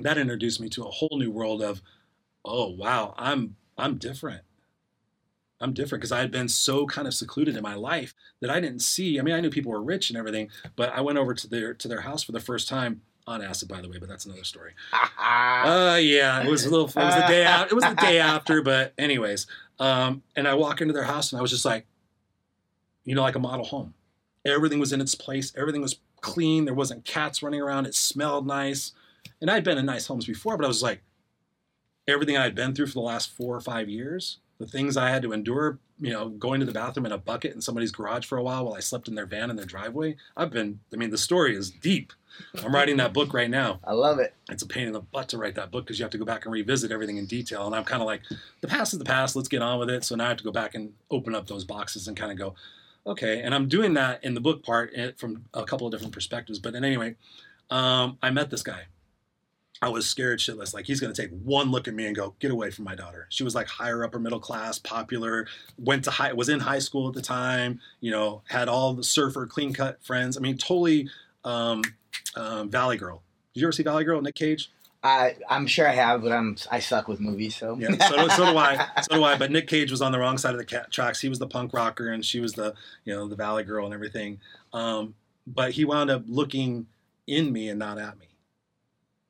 [0.00, 1.82] that introduced me to a whole new world of,
[2.44, 4.42] oh, wow, I'm, I'm different.
[5.62, 8.60] I'm different because I had been so kind of secluded in my life that I
[8.60, 9.18] didn't see.
[9.18, 11.74] I mean, I knew people were rich and everything, but I went over to their
[11.74, 13.98] to their house for the first time on acid, by the way.
[13.98, 14.74] But that's another story.
[15.22, 16.88] Uh, yeah, it was a little.
[16.88, 17.70] It was the day out.
[17.70, 19.46] It was the day after, but anyways.
[19.78, 21.86] Um, and I walk into their house and I was just like,
[23.04, 23.94] you know, like a model home.
[24.44, 25.52] Everything was in its place.
[25.56, 26.64] Everything was clean.
[26.64, 27.86] There wasn't cats running around.
[27.86, 28.92] It smelled nice.
[29.40, 31.02] And I'd been in nice homes before, but I was like,
[32.08, 35.10] everything I had been through for the last four or five years, the things I
[35.10, 38.24] had to endure, you know, going to the bathroom in a bucket in somebody's garage
[38.24, 40.14] for a while while I slept in their van in their driveway.
[40.36, 42.12] I've been, I mean, the story is deep.
[42.62, 43.80] I'm writing that book right now.
[43.82, 44.34] I love it.
[44.50, 46.24] It's a pain in the butt to write that book because you have to go
[46.24, 47.66] back and revisit everything in detail.
[47.66, 48.22] And I'm kind of like,
[48.60, 49.34] the past is the past.
[49.34, 50.04] Let's get on with it.
[50.04, 52.38] So now I have to go back and open up those boxes and kind of
[52.38, 52.54] go,
[53.04, 53.42] okay.
[53.42, 56.60] And I'm doing that in the book part eh, from a couple of different perspectives.
[56.60, 57.16] But then anyway,
[57.68, 58.84] um, I met this guy.
[59.82, 60.72] I was scared shitless.
[60.72, 63.26] Like he's gonna take one look at me and go, "Get away from my daughter."
[63.30, 67.08] She was like higher upper middle class, popular, went to high, was in high school
[67.08, 67.80] at the time.
[68.00, 70.36] You know, had all the surfer, clean cut friends.
[70.36, 71.08] I mean, totally
[71.44, 71.82] um,
[72.36, 73.22] um, Valley Girl.
[73.52, 74.22] Did you ever see Valley Girl?
[74.22, 74.70] Nick Cage.
[75.02, 78.30] I I'm sure I have, but I'm I suck with movies, so Yeah, so do,
[78.30, 78.86] so do I.
[79.02, 79.36] So do I.
[79.36, 81.20] But Nick Cage was on the wrong side of the cat tracks.
[81.20, 83.92] He was the punk rocker, and she was the you know the Valley Girl and
[83.92, 84.38] everything.
[84.72, 86.86] Um, but he wound up looking
[87.26, 88.28] in me and not at me.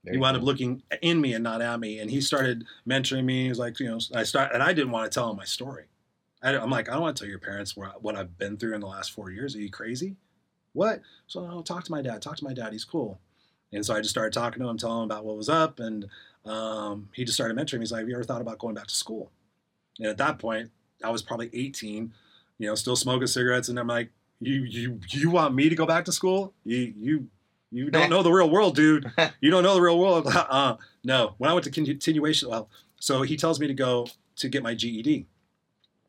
[0.05, 3.25] Very he wound up looking in me and not at me, and he started mentoring
[3.25, 3.45] me.
[3.45, 5.45] He was like, you know, I start, and I didn't want to tell him my
[5.45, 5.85] story.
[6.43, 8.75] I, am like, I don't want to tell your parents what, what I've been through
[8.75, 9.55] in the last four years.
[9.55, 10.17] Are you crazy?
[10.73, 11.03] What?
[11.29, 12.21] So I'll talk to my dad.
[12.21, 12.73] Talk to my dad.
[12.73, 13.21] He's cool.
[13.73, 16.07] And so I just started talking to him, telling him about what was up, and
[16.45, 17.81] um, he just started mentoring me.
[17.81, 19.31] He's like, "Have you ever thought about going back to school?"
[19.99, 20.71] And at that point,
[21.03, 22.13] I was probably 18,
[22.59, 24.11] you know, still smoking cigarettes, and I'm like,
[24.41, 26.53] "You, you, you want me to go back to school?
[26.65, 27.29] You, you,
[27.87, 29.11] you don't know the real world, dude.
[29.41, 31.35] You don't know the real world." Uh, no.
[31.39, 32.69] When I went to continuation, well,
[33.01, 34.07] so he tells me to go
[34.37, 35.27] to get my GED.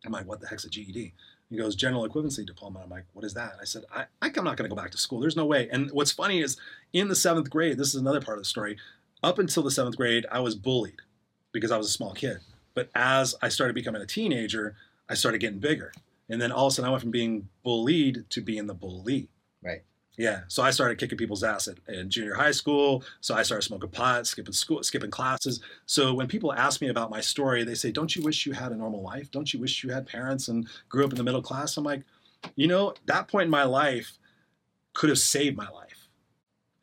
[0.06, 1.14] I'm like, "What the heck's a GED?"
[1.54, 2.82] He goes, general equivalency diploma.
[2.84, 3.54] I'm like, what is that?
[3.62, 5.20] I said, I, I'm not going to go back to school.
[5.20, 5.70] There's no way.
[5.72, 6.58] And what's funny is
[6.94, 8.76] in the seventh grade, this is another part of the story.
[9.22, 11.02] Up until the seventh grade, I was bullied
[11.52, 12.40] because I was a small kid.
[12.74, 14.76] But as I started becoming a teenager,
[15.08, 15.94] I started getting bigger.
[16.28, 19.30] And then all of a sudden, I went from being bullied to being the bully.
[19.64, 19.84] Right.
[20.18, 20.42] Yeah.
[20.48, 23.04] So I started kicking people's ass at, in junior high school.
[23.22, 25.60] So I started smoking pot, skipping school, skipping classes.
[25.88, 28.72] So when people ask me about my story, they say, "Don't you wish you had
[28.72, 29.32] a normal life?
[29.32, 32.04] Don't you wish you had parents and grew up in the middle class?" I'm like,
[32.56, 34.20] you know, that point in my life
[34.94, 36.10] could have saved my life.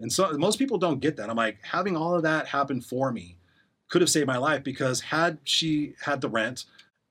[0.00, 1.30] And so most people don't get that.
[1.30, 3.36] I'm like, having all of that happen for me
[3.88, 6.64] could have saved my life because had she had the rent,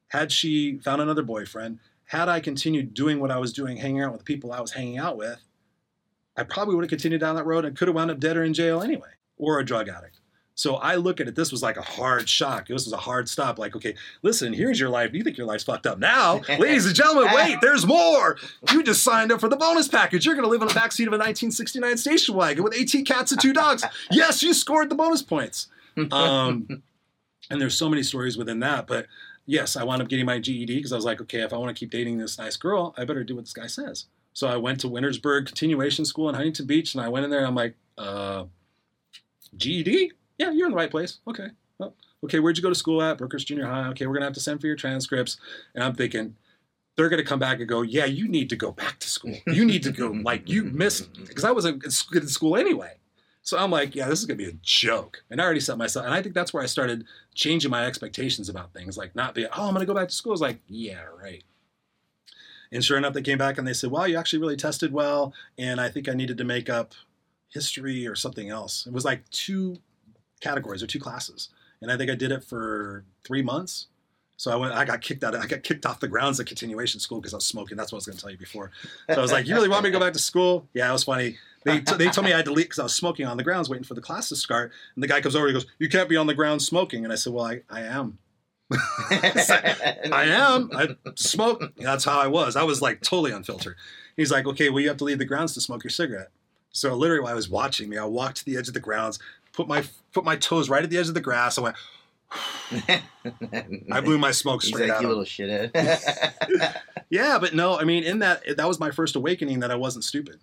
[0.09, 4.11] had she found another boyfriend, had I continued doing what I was doing, hanging out
[4.11, 5.39] with the people I was hanging out with,
[6.37, 8.43] I probably would have continued down that road and could have wound up dead or
[8.43, 10.19] in jail anyway, or a drug addict.
[10.59, 12.67] So I look at it, this was like a hard shock.
[12.67, 13.57] This was a hard stop.
[13.57, 15.13] Like, okay, listen, here's your life.
[15.13, 16.41] You think your life's fucked up now?
[16.49, 18.37] Ladies and gentlemen, wait, there's more.
[18.69, 20.25] You just signed up for the bonus package.
[20.25, 23.31] You're going to live in the backseat of a 1969 station wagon with 18 cats
[23.31, 23.85] and two dogs.
[24.11, 25.67] Yes, you scored the bonus points.
[26.11, 26.83] Um,
[27.49, 28.85] and there's so many stories within that.
[28.85, 29.07] But
[29.45, 31.73] yes, I wound up getting my GED because I was like, okay, if I want
[31.73, 34.07] to keep dating this nice girl, I better do what this guy says.
[34.33, 37.39] So I went to Wintersburg Continuation School in Huntington Beach, and I went in there.
[37.39, 38.45] and I'm like, uh,
[39.57, 40.13] GED?
[40.37, 41.17] Yeah, you're in the right place.
[41.27, 41.47] Okay.
[41.77, 43.17] Well, okay, where'd you go to school at?
[43.17, 43.87] Brookhurst Junior High.
[43.89, 45.37] Okay, we're gonna have to send for your transcripts.
[45.75, 46.35] And I'm thinking,
[46.99, 49.33] they're going to come back and go, yeah, you need to go back to school.
[49.47, 52.97] You need to go, like, you missed, because I wasn't good in school anyway.
[53.41, 55.23] So I'm like, yeah, this is going to be a joke.
[55.29, 58.49] And I already set myself, and I think that's where I started changing my expectations
[58.49, 60.33] about things, like not being, oh, I'm going to go back to school.
[60.33, 61.41] It's like, yeah, right.
[62.71, 65.33] And sure enough, they came back and they said, wow, you actually really tested well.
[65.57, 66.93] And I think I needed to make up
[67.49, 68.85] history or something else.
[68.85, 69.77] It was like two
[70.39, 71.49] categories or two classes.
[71.81, 73.87] And I think I did it for three months.
[74.39, 74.73] So I went.
[74.73, 75.35] I got kicked out.
[75.35, 77.75] I got kicked off the grounds of continuation school because I was smoking.
[77.75, 78.71] That's what I was going to tell you before.
[79.09, 80.93] So I was like, "You really want me to go back to school?" Yeah, it
[80.93, 81.37] was funny.
[81.65, 83.43] They, t- they told me I had to leave because I was smoking on the
[83.43, 84.71] grounds, waiting for the class to start.
[84.95, 85.47] And the guy comes over.
[85.47, 87.63] And he goes, "You can't be on the ground smoking." And I said, "Well, I,
[87.69, 88.17] I am.
[90.11, 90.69] I am.
[90.73, 91.73] I smoke.
[91.77, 92.55] That's how I was.
[92.55, 93.75] I was like totally unfiltered."
[94.15, 96.29] He's like, "Okay, well, you have to leave the grounds to smoke your cigarette."
[96.71, 99.19] So literally, while I was watching me, I walked to the edge of the grounds,
[99.53, 101.57] put my put my toes right at the edge of the grass.
[101.57, 101.75] I went.
[103.91, 105.01] I blew my smoke He's straight like, out.
[105.01, 106.75] you little shithead.
[107.11, 110.03] Yeah, but no, I mean, in that that was my first awakening that I wasn't
[110.03, 110.39] stupid,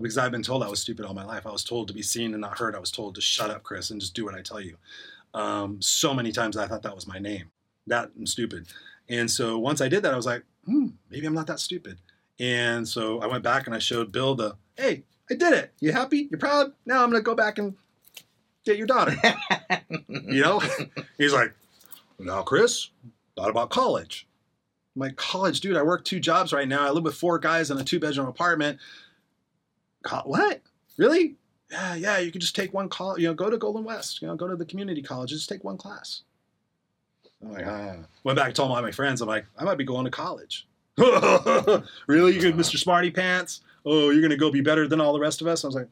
[0.00, 1.46] because I've been told I was stupid all my life.
[1.46, 2.74] I was told to be seen and not heard.
[2.74, 4.76] I was told to shut up, Chris, and just do what I tell you.
[5.36, 7.50] Um, so many times I thought that was my name,
[7.86, 8.66] that I'm stupid.
[9.08, 11.98] And so once I did that, I was like, hmm, maybe I'm not that stupid.
[12.40, 15.72] And so I went back and I showed Bill the, hey, I did it.
[15.78, 16.28] You happy?
[16.30, 16.72] You proud?
[16.86, 17.74] Now I'm gonna go back and
[18.64, 19.14] get your daughter.
[20.08, 20.62] you know?
[21.18, 21.54] He's like,
[22.18, 22.88] now, Chris,
[23.36, 24.26] thought about college.
[24.94, 26.86] I'm like, college, dude, I work two jobs right now.
[26.86, 28.78] I live with four guys in a two bedroom apartment.
[30.24, 30.62] What?
[30.96, 31.36] Really?
[31.70, 34.28] Yeah, yeah, you can just take one call, you know, go to Golden West, you
[34.28, 36.22] know, go to the community college, just take one class.
[37.42, 37.96] I'm like, ah.
[38.24, 40.66] Went back and told all my friends, I'm like, I might be going to college.
[42.06, 42.34] really?
[42.34, 42.78] You good, Mr.
[42.78, 43.62] Smarty Pants?
[43.84, 45.64] Oh, you're going to go be better than all the rest of us?
[45.64, 45.88] I was like,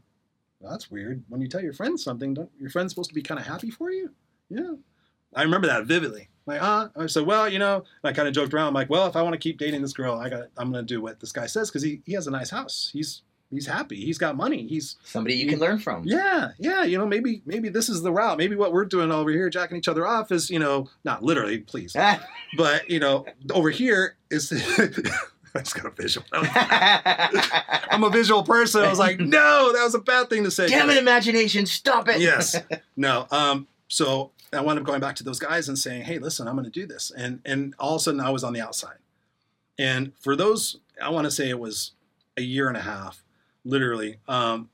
[0.61, 1.23] that's weird.
[1.29, 3.71] When you tell your friends something, don't your friends supposed to be kind of happy
[3.71, 4.11] for you?
[4.49, 4.75] Yeah.
[5.35, 6.29] I remember that vividly.
[6.47, 6.89] Like, huh?
[6.97, 8.69] I said, well, you know, I kind of joked around.
[8.69, 10.87] I'm like, well, if I want to keep dating this girl, I got, I'm going
[10.87, 12.91] to do what this guy says because he, he has a nice house.
[12.93, 13.23] He's,
[13.55, 14.05] he's happy.
[14.05, 14.67] He's got money.
[14.67, 16.05] He's, Somebody you can learn from.
[16.05, 16.85] yeah, yeah.
[16.85, 18.37] You know, maybe, maybe this is the route.
[18.39, 21.59] Maybe what we're doing over here, jacking each other off, is, you know, not literally,
[21.59, 21.95] please,
[22.57, 24.53] but you know, over here is.
[25.57, 26.27] I just got a visual.
[26.33, 28.83] I'm a visual person.
[28.83, 30.67] I was like, no, that was a bad thing to say.
[30.67, 32.21] Damn it, imagination, stop it.
[32.21, 32.57] yes.
[32.97, 33.27] No.
[33.31, 36.55] Um, so I wound up going back to those guys and saying, "Hey, listen, I'm
[36.55, 38.97] going to do this," and and all of a sudden I was on the outside.
[39.79, 41.93] And for those, I want to say it was
[42.37, 43.24] a year and a half,
[43.65, 44.19] literally.
[44.29, 44.71] Um,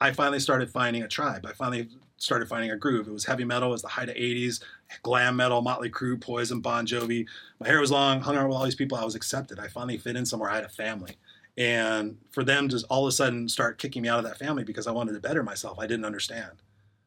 [0.00, 1.44] I finally started finding a tribe.
[1.46, 3.08] I finally started finding a groove.
[3.08, 3.68] It was heavy metal.
[3.68, 4.62] It was the height of '80s,
[5.02, 7.26] glam metal, Motley Crue, Poison, Bon Jovi.
[7.58, 8.96] My hair was long, hung out with all these people.
[8.96, 9.58] I was accepted.
[9.58, 10.50] I finally fit in somewhere.
[10.50, 11.16] I had a family.
[11.56, 14.64] And for them to all of a sudden start kicking me out of that family
[14.64, 16.62] because I wanted to better myself, I didn't understand.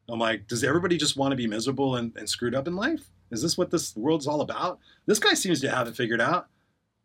[0.08, 3.10] I'm like, does everybody just want to be miserable and, and screwed up in life?
[3.30, 4.78] Is this what this world's all about?
[5.06, 6.48] This guy seems to have it figured out.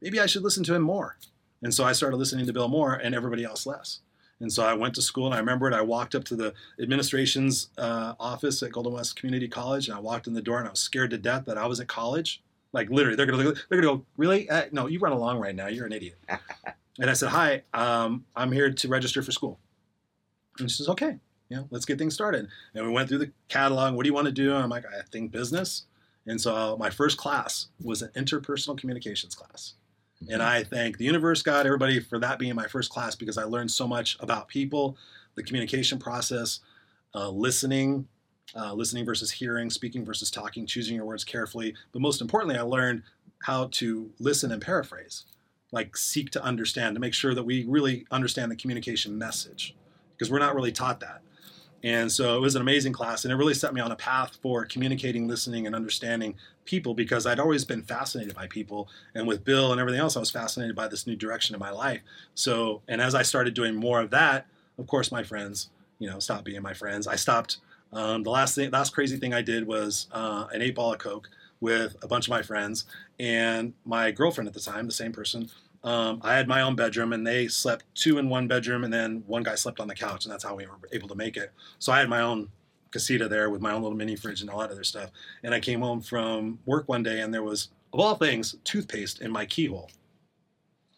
[0.02, 1.18] Maybe I should listen to him more.
[1.62, 4.00] And so I started listening to Bill Moore and everybody else less.
[4.40, 5.74] And so I went to school and I remember it.
[5.74, 10.00] I walked up to the administration's uh, office at Golden West Community College and I
[10.00, 12.42] walked in the door and I was scared to death that I was at college.
[12.72, 14.50] Like literally, they're gonna they're gonna go, really?
[14.50, 15.68] Uh, no, you run along right now.
[15.68, 16.20] You're an idiot.
[17.00, 19.60] and I said, hi, um, I'm here to register for school.
[20.60, 21.18] And she says, okay,
[21.50, 22.48] you know, let's get things started.
[22.76, 23.96] And we went through the catalog.
[23.96, 24.54] What do you want to do?
[24.54, 25.86] And I'm like, I think business.
[26.28, 29.74] And so my first class was an interpersonal communications class.
[30.28, 33.44] And I thank the universe, God, everybody for that being my first class because I
[33.44, 34.98] learned so much about people,
[35.36, 36.60] the communication process,
[37.16, 38.08] uh, listening,
[38.56, 41.74] uh, listening versus hearing, speaking versus talking, choosing your words carefully.
[41.94, 43.04] But most importantly, I learned
[43.44, 45.26] how to listen and paraphrase,
[45.72, 49.76] like seek to understand, to make sure that we really understand the communication message
[50.12, 51.22] because we're not really taught that.
[51.82, 54.38] And so it was an amazing class, and it really set me on a path
[54.42, 56.36] for communicating, listening, and understanding
[56.70, 58.90] people because I'd always been fascinated by people.
[59.16, 61.72] And with Bill and everything else, I was fascinated by this new direction in my
[61.72, 62.02] life.
[62.36, 64.46] So, and as I started doing more of that,
[64.78, 67.08] of course, my friends, you know, stopped being my friends.
[67.08, 67.58] I stopped.
[67.92, 71.00] Um, the last thing, last crazy thing I did was uh, an eight ball of
[71.00, 71.28] coke
[71.60, 72.86] with a bunch of my friends
[73.20, 75.50] and my girlfriend at the time, the same person.
[75.84, 79.24] Um, I had my own bedroom, and they slept two in one bedroom, and then
[79.28, 81.52] one guy slept on the couch, and that's how we were able to make it.
[81.80, 82.50] So I had my own
[82.92, 85.12] casita there with my own little mini fridge and all that other stuff.
[85.44, 89.22] And I came home from work one day, and there was, of all things, toothpaste
[89.22, 89.90] in my keyhole.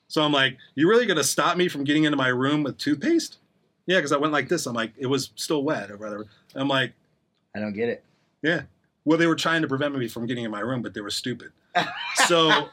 [0.07, 3.37] So I'm like, "You really gonna stop me from getting into my room with toothpaste?"
[3.87, 4.65] Yeah, because I went like this.
[4.65, 6.27] I'm like, it was still wet or whatever.
[6.55, 6.93] I'm like,
[7.55, 8.03] I don't get it.
[8.41, 8.63] yeah.
[9.03, 11.09] Well, they were trying to prevent me from getting in my room, but they were
[11.09, 11.51] stupid.
[12.27, 12.67] So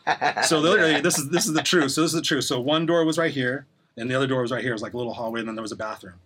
[0.44, 1.92] so literally, this is this is the truth.
[1.92, 2.44] So this is the truth.
[2.44, 4.72] So one door was right here, and the other door was right here.
[4.72, 6.16] It was like a little hallway, and then there was a bathroom.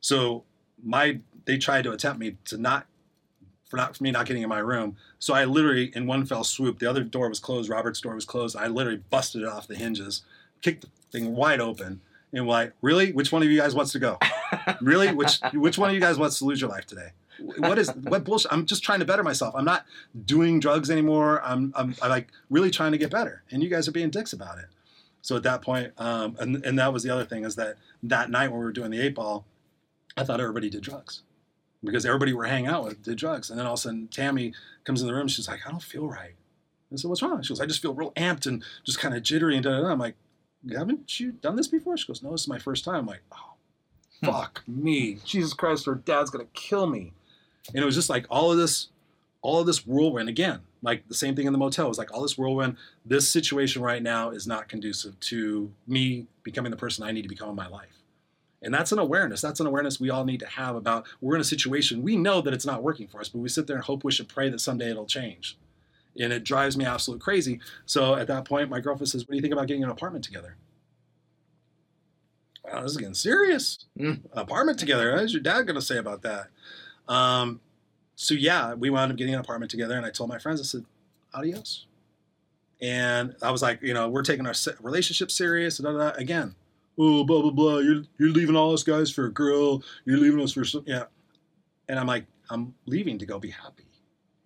[0.00, 0.44] So
[0.82, 2.86] my they tried to attempt me to not
[3.70, 4.96] for not for me not getting in my room.
[5.20, 7.70] So I literally, in one fell swoop, the other door was closed.
[7.70, 8.56] Robert's door was closed.
[8.56, 10.22] I literally busted it off the hinges,
[10.60, 12.00] kicked the thing wide open,
[12.32, 14.18] and like, really, which one of you guys wants to go?
[14.80, 17.10] really, which which one of you guys wants to lose your life today?
[17.58, 18.52] What is what bullshit?
[18.52, 19.54] I'm just trying to better myself.
[19.56, 19.86] I'm not
[20.26, 21.40] doing drugs anymore.
[21.44, 24.32] I'm I'm, I'm like really trying to get better, and you guys are being dicks
[24.32, 24.66] about it.
[25.22, 28.30] So at that point, um, and and that was the other thing is that that
[28.30, 29.46] night when we were doing the eight ball,
[30.16, 31.22] I thought everybody did drugs
[31.82, 33.50] because everybody we're hanging out with did drugs.
[33.50, 34.52] And then all of a sudden, Tammy
[34.84, 35.28] comes in the room.
[35.28, 36.34] She's like, I don't feel right.
[36.92, 37.42] I said, What's wrong?
[37.42, 39.82] She goes, I just feel real amped and just kind of jittery and da da
[39.82, 39.88] da.
[39.88, 40.16] I'm like,
[40.70, 41.96] Haven't you done this before?
[41.96, 42.96] She goes, No, this is my first time.
[42.96, 43.54] I'm like, Oh,
[44.20, 44.26] hmm.
[44.26, 45.18] fuck me.
[45.24, 47.12] Jesus Christ, her dad's gonna kill me.
[47.68, 48.88] And it was just like all of this,
[49.42, 50.60] all of this whirlwind again.
[50.82, 51.86] Like the same thing in the motel.
[51.86, 52.76] It was like all this whirlwind.
[53.04, 57.28] This situation right now is not conducive to me becoming the person I need to
[57.28, 57.99] become in my life.
[58.62, 59.40] And that's an awareness.
[59.40, 62.40] That's an awareness we all need to have about we're in a situation, we know
[62.42, 64.50] that it's not working for us, but we sit there and hope, wish, and pray
[64.50, 65.58] that someday it'll change.
[66.18, 67.60] And it drives me absolute crazy.
[67.86, 70.24] So at that point, my girlfriend says, What do you think about getting an apartment
[70.24, 70.56] together?
[72.64, 73.86] Wow, this is getting serious.
[73.98, 74.20] Mm.
[74.34, 75.14] Apartment together.
[75.14, 76.48] What's your dad going to say about that?
[77.08, 77.60] Um,
[78.16, 80.64] so yeah, we wound up getting an apartment together, and I told my friends, I
[80.64, 80.84] said,
[81.32, 81.86] "Adios."
[82.82, 85.78] And I was like, you know, we're taking our relationship serious.
[85.78, 86.16] Da, da, da.
[86.16, 86.54] Again,
[86.98, 87.78] oh, blah blah blah.
[87.78, 89.82] You're you're leaving all us guys for a girl.
[90.04, 91.04] You're leaving us for some, yeah.
[91.88, 93.84] And I'm like, I'm leaving to go be happy.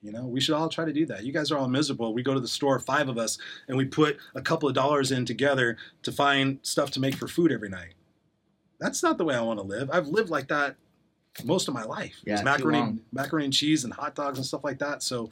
[0.03, 1.25] You know, we should all try to do that.
[1.25, 2.13] You guys are all miserable.
[2.13, 5.11] We go to the store, five of us, and we put a couple of dollars
[5.13, 7.95] in together to find stuff to make for food every night.
[8.79, 9.89] That's not the way I want to live.
[9.91, 10.77] I've lived like that
[11.43, 12.15] most of my life.
[12.27, 15.03] Yeah, macaroni, macaroni and cheese and hot dogs and stuff like that.
[15.03, 15.31] So,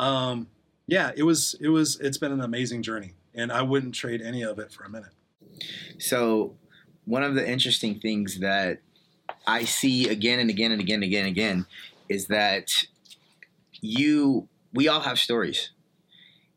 [0.00, 0.48] um,
[0.88, 4.42] yeah, it was, it was, it's been an amazing journey, and I wouldn't trade any
[4.42, 5.12] of it for a minute.
[5.98, 6.56] So,
[7.04, 8.80] one of the interesting things that
[9.46, 11.66] I see again and again and again and again and again
[12.08, 12.84] is that
[13.80, 15.70] you, we all have stories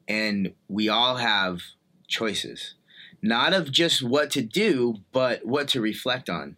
[0.07, 1.61] and we all have
[2.07, 2.75] choices,
[3.21, 6.57] not of just what to do, but what to reflect on.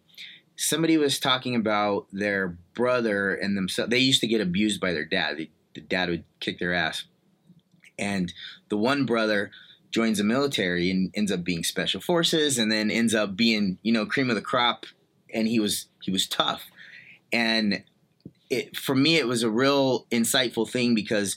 [0.55, 3.91] Somebody was talking about their brother and themselves.
[3.91, 5.37] They used to get abused by their dad.
[5.37, 7.05] The, the dad would kick their ass.
[7.99, 8.33] And
[8.69, 9.51] the one brother
[9.93, 13.93] joins the military and ends up being special forces and then ends up being you
[13.93, 14.85] know cream of the crop.
[15.33, 16.63] And he was he was tough.
[17.31, 17.83] And
[18.49, 21.35] it for me it was a real insightful thing because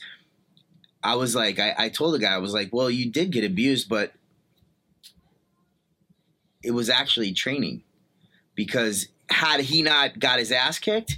[1.03, 3.45] i was like I, I told the guy i was like well you did get
[3.45, 4.13] abused but
[6.63, 7.83] it was actually training.
[8.57, 11.17] Because had he not got his ass kicked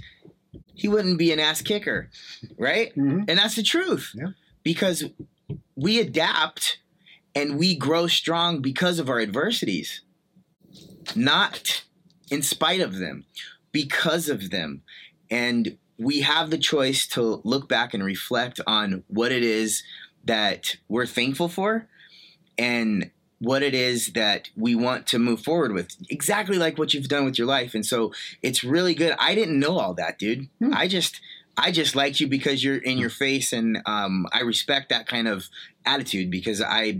[0.73, 2.09] he wouldn't be an ass kicker
[2.57, 2.91] right?
[2.95, 3.23] Mm-hmm.
[3.27, 4.11] and that's the truth.
[4.13, 4.31] Yeah.
[4.63, 5.03] because
[5.75, 6.79] we adapt
[7.35, 10.01] and we grow strong because of our adversities,
[11.15, 11.83] not
[12.31, 13.25] in spite of them,
[13.71, 14.81] because of them.
[15.29, 19.83] And we have the choice to look back and reflect on what it is
[20.23, 21.87] that we're thankful for
[22.57, 25.89] and what it is that we want to move forward with.
[26.09, 27.73] Exactly like what you've done with your life.
[27.73, 29.15] And so it's really good.
[29.17, 30.49] I didn't know all that, dude.
[30.59, 30.73] Hmm.
[30.73, 31.21] I just
[31.57, 35.27] I just liked you because you're in your face and um, I respect that kind
[35.27, 35.49] of
[35.85, 36.99] attitude because I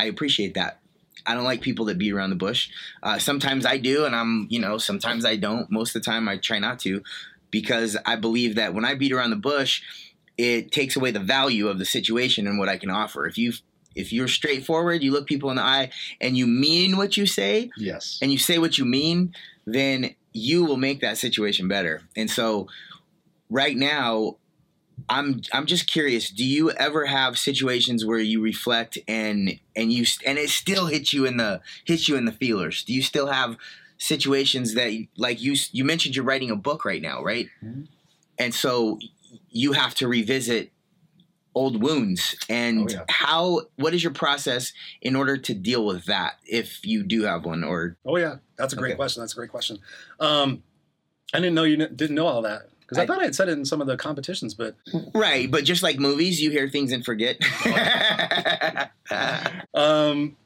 [0.00, 0.78] I appreciate that.
[1.26, 2.70] I don't like people that beat around the bush.
[3.02, 5.70] Uh, sometimes I do, and I'm, you know, sometimes I don't.
[5.70, 7.02] Most of the time, I try not to,
[7.50, 9.82] because I believe that when I beat around the bush,
[10.38, 13.26] it takes away the value of the situation and what I can offer.
[13.26, 13.52] If you
[13.94, 17.70] if you're straightforward, you look people in the eye, and you mean what you say,
[17.76, 18.18] Yes.
[18.22, 19.34] and you say what you mean,
[19.66, 22.00] then you will make that situation better.
[22.16, 22.68] And so,
[23.50, 24.36] right now,
[25.08, 26.30] I'm I'm just curious.
[26.30, 31.12] Do you ever have situations where you reflect and and you and it still hits
[31.12, 32.84] you in the hits you in the feelers?
[32.84, 33.56] Do you still have
[33.98, 37.48] situations that like you you mentioned you're writing a book right now, right?
[37.64, 37.86] Mhm.
[38.38, 38.98] And so
[39.50, 40.72] you have to revisit
[41.54, 43.04] old wounds and Oh, yeah.
[43.08, 47.44] how what is your process in order to deal with that if you do have
[47.44, 48.96] one or Oh yeah, that's a great Okay.
[48.96, 49.22] question.
[49.22, 49.78] That's a great question.
[50.20, 50.62] Um,
[51.34, 53.48] I didn't know you didn't know all that because I, I- thought I had said
[53.48, 54.74] it in some of the competitions, but
[55.14, 57.38] right but just like movies you hear things and forget
[59.74, 60.36] um,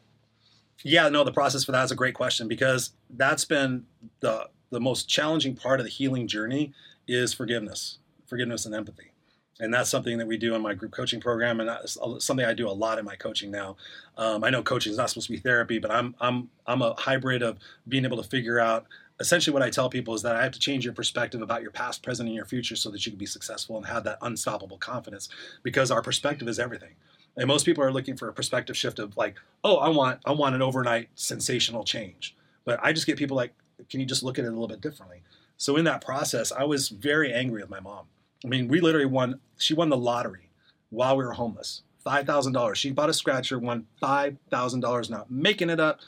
[0.82, 3.86] yeah, no, the process for that is a great question because that's been
[4.20, 6.72] the the most challenging part of the healing journey
[7.06, 9.12] is forgiveness, forgiveness and empathy.
[9.60, 12.54] And that's something that we do in my group coaching program, and that's something I
[12.54, 13.76] do a lot in my coaching now.
[14.18, 16.94] Um, I know coaching is not supposed to be therapy, but I'm I'm I'm a
[16.98, 18.86] hybrid of being able to figure out.
[19.20, 21.70] Essentially, what I tell people is that I have to change your perspective about your
[21.70, 24.78] past, present, and your future, so that you can be successful and have that unstoppable
[24.78, 25.28] confidence.
[25.62, 26.94] Because our perspective is everything.
[27.36, 30.32] And most people are looking for a perspective shift of like, oh, I want I
[30.32, 32.36] want an overnight sensational change.
[32.64, 33.54] But I just get people like,
[33.90, 35.22] can you just look at it a little bit differently?
[35.56, 38.06] So in that process, I was very angry with my mom.
[38.44, 39.40] I mean, we literally won.
[39.58, 40.50] She won the lottery
[40.90, 41.82] while we were homeless.
[41.98, 42.78] Five thousand dollars.
[42.78, 45.08] She bought a scratcher, won five thousand dollars.
[45.08, 46.00] Not making it up.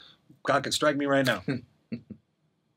[0.43, 1.43] God could strike me right now.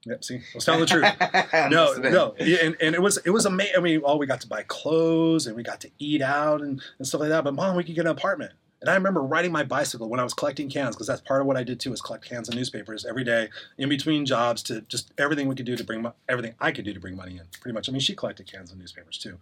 [0.04, 0.24] yep.
[0.24, 1.04] See, I was telling the truth.
[1.70, 2.12] no, Must have been.
[2.12, 3.74] no, and, and it was it was amazing.
[3.76, 6.80] I mean, oh, we got to buy clothes and we got to eat out and,
[6.98, 7.44] and stuff like that.
[7.44, 8.52] But mom, we could get an apartment.
[8.80, 11.46] And I remember riding my bicycle when I was collecting cans because that's part of
[11.46, 14.80] what I did too is collect cans and newspapers every day in between jobs to
[14.82, 17.32] just everything we could do to bring mo- everything I could do to bring money
[17.36, 17.42] in.
[17.60, 17.90] Pretty much.
[17.90, 19.36] I mean, she collected cans and newspapers too.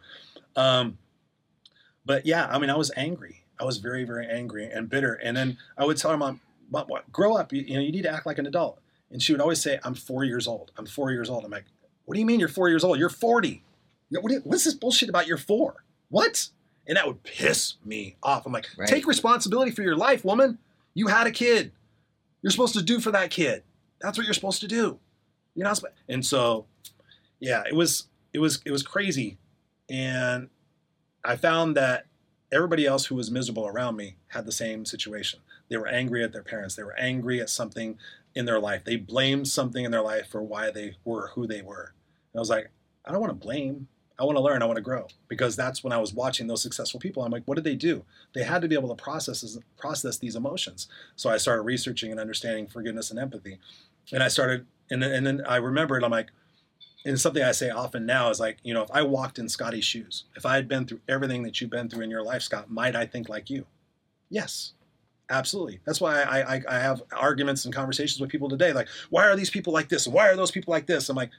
[0.56, 0.98] Um,
[2.04, 3.44] but yeah, I mean, I was angry.
[3.60, 5.14] I was very, very angry and bitter.
[5.14, 6.40] And then I would tell her, mom,
[6.70, 7.52] mom what, grow up.
[7.52, 8.80] You, you know, you need to act like an adult.
[9.10, 10.70] And she would always say, I'm four years old.
[10.76, 11.44] I'm four years old.
[11.44, 11.64] I'm like,
[12.04, 12.98] what do you mean you're four years old?
[12.98, 13.48] You're 40.
[13.48, 13.62] You
[14.10, 15.84] know, what do you- what's this bullshit about you're four?
[16.08, 16.48] What?
[16.86, 18.46] And that would piss me off.
[18.46, 18.88] I'm like, Right.
[18.88, 20.58] take responsibility for your life, woman.
[20.94, 21.72] You had a kid.
[22.42, 23.62] You're supposed to do for that kid.
[24.00, 24.98] That's what you're supposed to do.
[25.54, 25.94] You're not supposed.
[26.08, 26.66] And so,
[27.40, 29.38] yeah, it was it was it was crazy,
[29.90, 30.48] and
[31.24, 32.06] I found that
[32.52, 35.40] everybody else who was miserable around me had the same situation.
[35.68, 36.74] They were angry at their parents.
[36.76, 37.98] They were angry at something
[38.38, 38.84] in their life.
[38.84, 41.92] They blamed something in their life for why they were who they were.
[42.32, 42.70] And I was like,
[43.04, 43.88] I don't want to blame.
[44.16, 44.62] I want to learn.
[44.62, 47.24] I want to grow because that's when I was watching those successful people.
[47.24, 48.04] I'm like, what did they do?
[48.34, 50.86] They had to be able to process process these emotions.
[51.16, 53.58] So I started researching and understanding forgiveness and empathy,
[54.12, 54.66] and I started.
[54.90, 56.04] And then, and then I remembered.
[56.04, 56.30] I'm like,
[57.04, 59.84] and something I say often now is like, you know, if I walked in Scotty's
[59.84, 62.70] shoes, if I had been through everything that you've been through in your life, Scott,
[62.70, 63.66] might I think like you?
[64.30, 64.74] Yes,
[65.30, 65.80] absolutely.
[65.84, 68.72] That's why I, I, I have arguments and conversations with people today.
[68.72, 70.06] Like, why are these people like this?
[70.06, 71.08] Why are those people like this?
[71.08, 71.30] I'm like,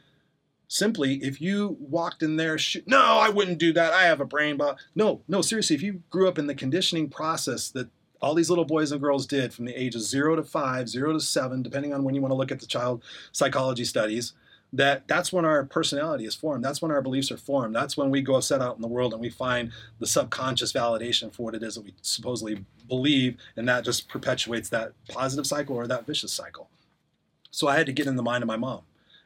[0.68, 3.94] simply, if you walked in their shoe, no, I wouldn't do that.
[3.94, 7.10] I have a brain, but no, no, seriously, if you grew up in the conditioning
[7.10, 7.90] process that
[8.22, 11.20] all these little boys and girls did from the ages zero to five, zero to
[11.20, 14.34] seven, depending on when you want to look at the child psychology studies,
[14.72, 16.64] that that's when our personality is formed.
[16.64, 17.76] That's when our beliefs are formed.
[17.76, 21.34] That's when we go set out in the world and we find the subconscious validation
[21.34, 25.76] for what it is that we supposedly believe, and that just perpetuates that positive cycle
[25.76, 26.70] or that vicious cycle.
[27.52, 28.82] So I had to get in the mind of my mom,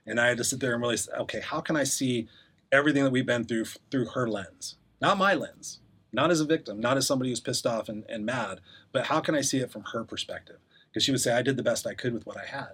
[0.05, 2.27] and I had to sit there and really say, okay, how can I see
[2.71, 5.79] everything that we've been through through her lens, not my lens,
[6.13, 9.19] not as a victim, not as somebody who's pissed off and, and mad, but how
[9.19, 10.57] can I see it from her perspective?
[10.89, 12.73] Because she would say, I did the best I could with what I had.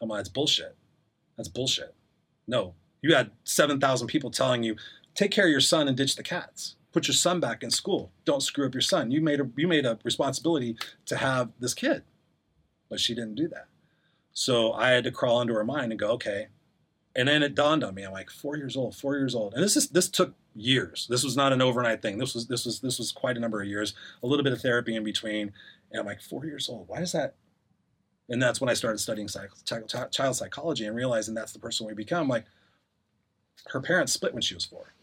[0.00, 0.76] I'm like, that's bullshit.
[1.36, 1.94] That's bullshit.
[2.46, 4.76] No, you had 7,000 people telling you,
[5.14, 6.76] take care of your son and ditch the cats.
[6.92, 8.12] Put your son back in school.
[8.24, 9.10] Don't screw up your son.
[9.10, 10.76] You made a, you made a responsibility
[11.06, 12.02] to have this kid.
[12.88, 13.68] But she didn't do that.
[14.32, 16.48] So I had to crawl into her mind and go, okay.
[17.14, 18.04] And then it dawned on me.
[18.04, 19.54] I'm like, four years old, four years old.
[19.54, 21.06] And this is this took years.
[21.10, 22.18] This was not an overnight thing.
[22.18, 24.62] This was this was this was quite a number of years, a little bit of
[24.62, 25.52] therapy in between.
[25.90, 26.88] And I'm like, four years old.
[26.88, 27.34] Why does that
[28.32, 31.86] and that's when I started studying psych- chi- child psychology and realizing that's the person
[31.86, 32.28] we become.
[32.28, 32.46] Like,
[33.68, 34.94] her parents split when she was four.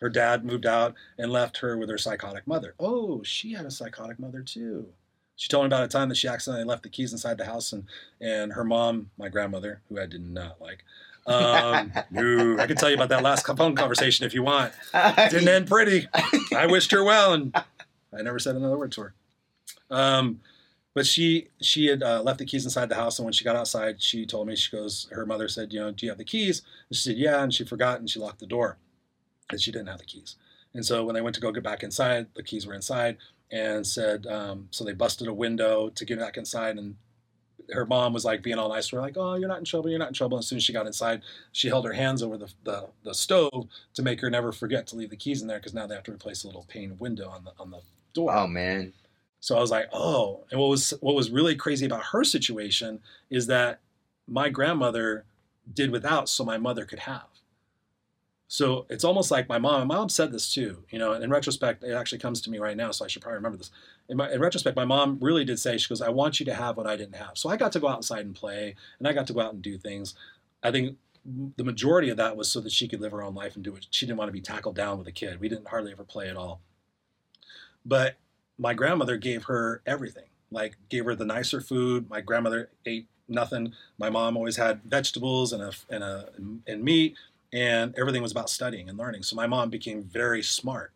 [0.00, 2.74] Her dad moved out and left her with her psychotic mother.
[2.80, 4.88] Oh, she had a psychotic mother too.
[5.36, 7.72] She told me about a time that she accidentally left the keys inside the house,
[7.72, 7.84] and
[8.20, 10.84] and her mom, my grandmother, who I did not like.
[11.26, 14.72] Um, no, I could tell you about that last phone conversation if you want.
[14.92, 16.08] It Didn't end pretty.
[16.54, 17.54] I wished her well, and
[18.16, 19.14] I never said another word to her.
[19.90, 20.40] Um,
[20.94, 23.56] but she she had uh, left the keys inside the house, and when she got
[23.56, 25.08] outside, she told me she goes.
[25.10, 27.52] Her mother said, "You know, do you have the keys?" And she said, "Yeah," and
[27.52, 28.78] she forgot, and she locked the door,
[29.50, 30.36] and she didn't have the keys.
[30.72, 33.18] And so when they went to go get back inside, the keys were inside,
[33.50, 36.96] and said, um, so they busted a window to get back inside, and
[37.72, 39.90] her mom was like being all nice to her, like, "Oh, you're not in trouble.
[39.90, 41.22] You're not in trouble." And as soon as she got inside,
[41.52, 44.96] she held her hands over the the, the stove to make her never forget to
[44.96, 47.28] leave the keys in there because now they have to replace a little pane window
[47.28, 47.80] on the on the
[48.12, 48.32] door.
[48.34, 48.92] oh man.
[49.44, 50.46] So I was like, oh.
[50.50, 53.80] And what was what was really crazy about her situation is that
[54.26, 55.26] my grandmother
[55.70, 57.26] did without so my mother could have.
[58.48, 59.86] So it's almost like my mom.
[59.86, 60.84] My mom said this too.
[60.88, 63.20] You know, and in retrospect, it actually comes to me right now, so I should
[63.20, 63.70] probably remember this.
[64.08, 66.54] In, my, in retrospect, my mom really did say, she goes, "I want you to
[66.54, 69.12] have what I didn't have." So I got to go outside and play, and I
[69.12, 70.14] got to go out and do things.
[70.62, 70.96] I think
[71.58, 73.76] the majority of that was so that she could live her own life and do
[73.76, 73.88] it.
[73.90, 75.38] She didn't want to be tackled down with a kid.
[75.38, 76.62] We didn't hardly ever play at all.
[77.84, 78.16] But
[78.58, 80.24] my grandmother gave her everything.
[80.50, 82.08] Like gave her the nicer food.
[82.08, 83.72] My grandmother ate nothing.
[83.98, 86.28] My mom always had vegetables and a and a
[86.66, 87.16] and meat,
[87.52, 89.22] and everything was about studying and learning.
[89.22, 90.92] So my mom became very smart.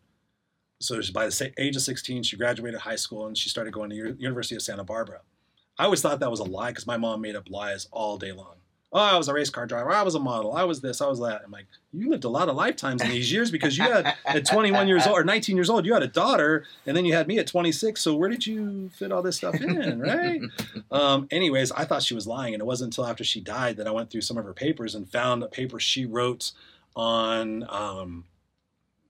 [0.81, 4.15] So by the age of 16, she graduated high school and she started going to
[4.17, 5.19] University of Santa Barbara.
[5.77, 8.31] I always thought that was a lie because my mom made up lies all day
[8.31, 8.55] long.
[8.91, 9.91] Oh, I was a race car driver.
[9.91, 10.53] I was a model.
[10.53, 10.99] I was this.
[10.99, 11.43] I was that.
[11.45, 14.45] I'm like, you lived a lot of lifetimes in these years because you had at
[14.45, 17.27] 21 years old or 19 years old, you had a daughter, and then you had
[17.27, 18.01] me at 26.
[18.01, 20.41] So where did you fit all this stuff in, right?
[20.91, 23.87] um, anyways, I thought she was lying, and it wasn't until after she died that
[23.87, 26.51] I went through some of her papers and found a paper she wrote
[26.95, 28.25] on um,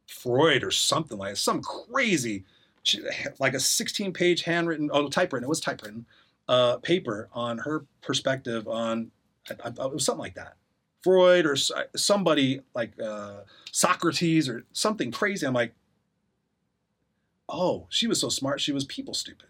[0.07, 2.43] Freud or something like some crazy,
[2.83, 3.01] she,
[3.39, 6.05] like a 16 page handwritten, oh, typewritten, it was typewritten,
[6.49, 9.11] uh, paper on her perspective on,
[9.51, 10.55] I, I, it was something like that.
[11.03, 11.55] Freud or
[11.95, 13.41] somebody like uh,
[13.71, 15.45] Socrates or something crazy.
[15.45, 15.73] I'm like,
[17.47, 18.61] oh, she was so smart.
[18.61, 19.47] She was people stupid.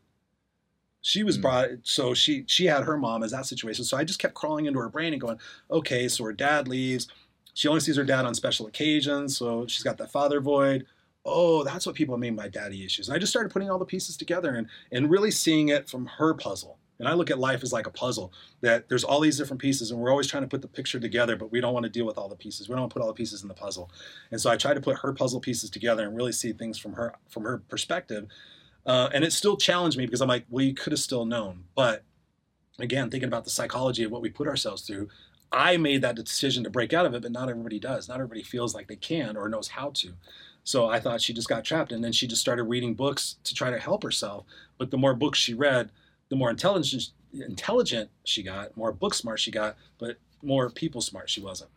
[1.02, 1.42] She was mm.
[1.42, 3.84] brought so she she had her mom as that situation.
[3.84, 5.40] So I just kept crawling into her brain and going,
[5.72, 7.08] okay, so her dad leaves.
[7.54, 10.86] She only sees her dad on special occasions, so she's got that father void.
[11.26, 13.10] Oh, that's what people mean by daddy issues.
[13.10, 16.06] And I just started putting all the pieces together and and really seeing it from
[16.06, 16.78] her puzzle.
[17.00, 19.92] And I look at life as like a puzzle that there's all these different pieces,
[19.92, 22.06] and we're always trying to put the picture together, but we don't want to deal
[22.06, 22.68] with all the pieces.
[22.68, 23.90] We don't want to put all the pieces in the puzzle.
[24.32, 26.94] And so I try to put her puzzle pieces together and really see things from
[26.94, 28.28] her from her perspective.
[28.86, 31.64] Uh, and it still challenged me because I'm like, well, you could have still known.
[31.76, 32.04] But
[32.80, 35.10] again, thinking about the psychology of what we put ourselves through,
[35.52, 38.08] I made that decision to break out of it, but not everybody does.
[38.08, 40.14] Not everybody feels like they can or knows how to.
[40.64, 43.56] So I thought she just got trapped, and then she just started reading books to
[43.56, 44.46] try to help herself.
[44.78, 45.90] But the more books she read,
[46.30, 51.30] the more intelligent intelligent she got, more book smart she got, but more people smart
[51.30, 51.70] she wasn't.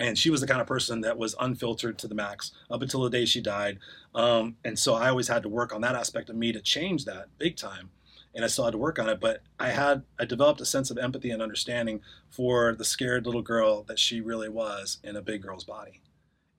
[0.00, 3.02] And she was the kind of person that was unfiltered to the max up until
[3.02, 3.78] the day she died.
[4.14, 7.04] Um, and so I always had to work on that aspect of me to change
[7.04, 7.90] that big time.
[8.34, 10.90] And I still had to work on it, but I had I developed a sense
[10.90, 15.22] of empathy and understanding for the scared little girl that she really was in a
[15.22, 16.02] big girl's body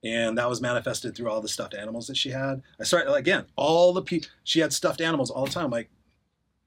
[0.02, 2.62] and that was manifested through all the stuffed animals that she had.
[2.80, 5.70] I started again, all the people she had stuffed animals all the time.
[5.70, 5.90] Like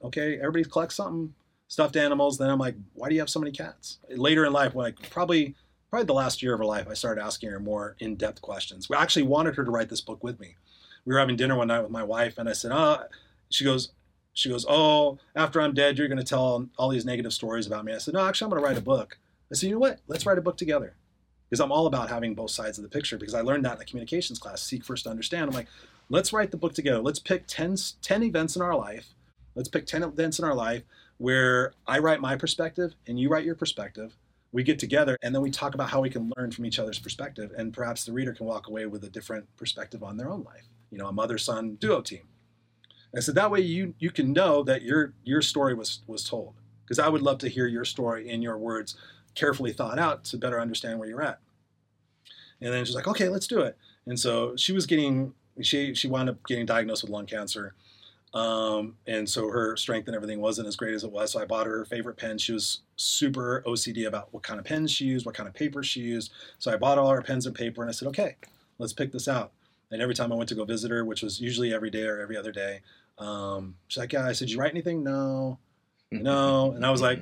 [0.04, 1.34] okay, everybody collects something,
[1.68, 2.38] stuffed animals.
[2.38, 4.00] Then I'm like, why do you have so many cats?
[4.10, 5.56] Later in life, like probably
[5.94, 8.90] probably the last year of her life, I started asking her more in-depth questions.
[8.90, 10.56] We actually wanted her to write this book with me.
[11.06, 13.04] We were having dinner one night with my wife, and I said, oh,
[13.52, 13.92] she goes,
[14.34, 17.86] she goes, oh, after I'm dead, you're going to tell all these negative stories about
[17.86, 17.94] me.
[17.94, 19.20] I said, no, actually, I'm going to write a book.
[19.52, 20.00] I said, you know what?
[20.08, 20.96] Let's write a book together.
[21.48, 23.20] Because I'm all about having both sides of the picture.
[23.20, 25.44] Because I learned that in the communications class, seek first to understand.
[25.48, 25.68] I'm like,
[26.10, 27.04] let's write the book together.
[27.04, 29.14] Let's pick 10, 10 events in our life
[29.56, 30.84] Let's pick 10 events in our life
[31.18, 34.16] where I write my perspective and you write your perspective.
[34.52, 37.00] We get together and then we talk about how we can learn from each other's
[37.00, 37.52] perspective.
[37.58, 40.68] And perhaps the reader can walk away with a different perspective on their own life.
[40.92, 42.28] You know, a mother son duo team.
[43.14, 46.56] And so that way you you can know that your your story was was told.
[46.84, 48.96] Because I would love to hear your story in your words,
[49.36, 51.40] carefully thought out to better understand where you're at.
[52.60, 53.78] And then she's like, okay, let's do it.
[54.06, 57.74] And so she was getting she she wound up getting diagnosed with lung cancer
[58.34, 61.32] um, and so her strength and everything wasn't as great as it was.
[61.32, 62.38] So I bought her her favorite pen.
[62.38, 65.84] She was super OCD about what kind of pens she used, what kind of paper
[65.84, 66.32] she used.
[66.58, 68.38] So I bought all her pens and paper and I said, okay,
[68.80, 69.52] let's pick this out.
[69.92, 72.20] And every time I went to go visit her, which was usually every day or
[72.20, 72.82] every other day,
[73.20, 75.04] um, she's like, yeah, I said, you write anything?
[75.04, 75.60] No,
[76.12, 76.72] no.
[76.72, 77.20] And I was like,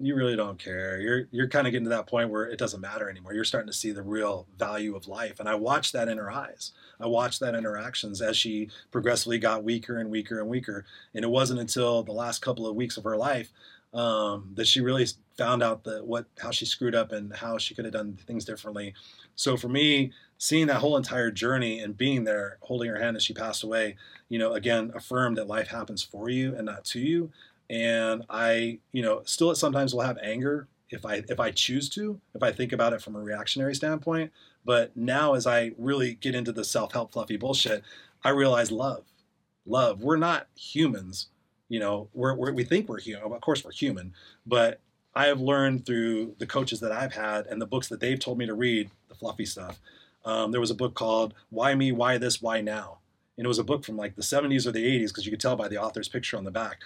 [0.00, 0.98] you really don't care.
[1.00, 3.34] You're you're kind of getting to that point where it doesn't matter anymore.
[3.34, 6.30] You're starting to see the real value of life, and I watched that in her
[6.30, 6.72] eyes.
[6.98, 10.84] I watched that interactions as she progressively got weaker and weaker and weaker.
[11.14, 13.52] And it wasn't until the last couple of weeks of her life
[13.92, 17.74] um, that she really found out that what how she screwed up and how she
[17.74, 18.94] could have done things differently.
[19.34, 23.24] So for me, seeing that whole entire journey and being there, holding her hand as
[23.24, 23.96] she passed away,
[24.28, 27.32] you know, again affirmed that life happens for you and not to you
[27.70, 32.20] and I, you know, still sometimes will have anger if I if I choose to,
[32.34, 34.32] if I think about it from a reactionary standpoint.
[34.64, 37.84] But now, as I really get into the self help fluffy bullshit,
[38.24, 39.04] I realize love,
[39.64, 40.02] love.
[40.02, 41.28] We're not humans,
[41.68, 42.08] you know.
[42.12, 43.32] We're, we're we think we're human.
[43.32, 44.14] Of course, we're human,
[44.44, 44.80] but
[45.14, 48.36] I have learned through the coaches that I've had and the books that they've told
[48.36, 49.80] me to read, the fluffy stuff.
[50.24, 51.92] Um, there was a book called "Why Me?
[51.92, 52.42] Why This?
[52.42, 52.98] Why Now."
[53.36, 55.40] And it was a book from like the 70s or the 80s because you could
[55.40, 56.80] tell by the author's picture on the back.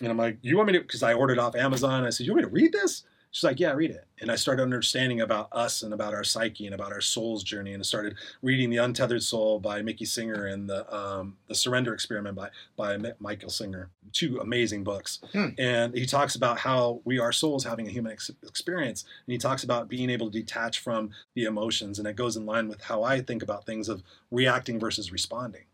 [0.00, 2.04] And I'm like, you want me to, because I ordered off Amazon.
[2.04, 3.04] I said, you want me to read this?
[3.32, 4.06] She's like, yeah, read it.
[4.20, 7.72] And I started understanding about us and about our psyche and about our soul's journey.
[7.72, 11.94] And I started reading The Untethered Soul by Mickey Singer and the um, the Surrender
[11.94, 13.88] Experiment by by Michael Singer.
[14.12, 15.20] Two amazing books.
[15.32, 15.48] Hmm.
[15.56, 19.06] And he talks about how we are souls having a human ex- experience.
[19.26, 21.98] And he talks about being able to detach from the emotions.
[21.98, 25.64] And it goes in line with how I think about things of reacting versus responding.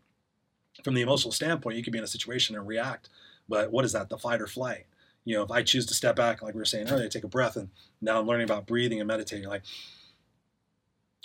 [0.81, 3.09] From the emotional standpoint, you can be in a situation and react
[3.49, 4.09] but what is that?
[4.09, 4.85] The fight or flight.
[5.25, 7.27] You know, if I choose to step back, like we were saying earlier, take a
[7.27, 7.69] breath, and
[8.01, 9.47] now I'm learning about breathing and meditating.
[9.47, 9.63] Like,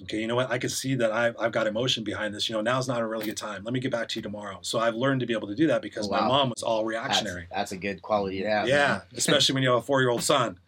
[0.02, 0.50] okay, you know what?
[0.50, 2.48] I can see that I've, I've got emotion behind this.
[2.48, 3.62] You know, now's not a really good time.
[3.62, 4.58] Let me get back to you tomorrow.
[4.62, 6.22] So I've learned to be able to do that because oh, wow.
[6.22, 7.46] my mom was all reactionary.
[7.50, 8.68] That's, that's a good quality to have.
[8.68, 10.58] Yeah, especially when you have a four year old son.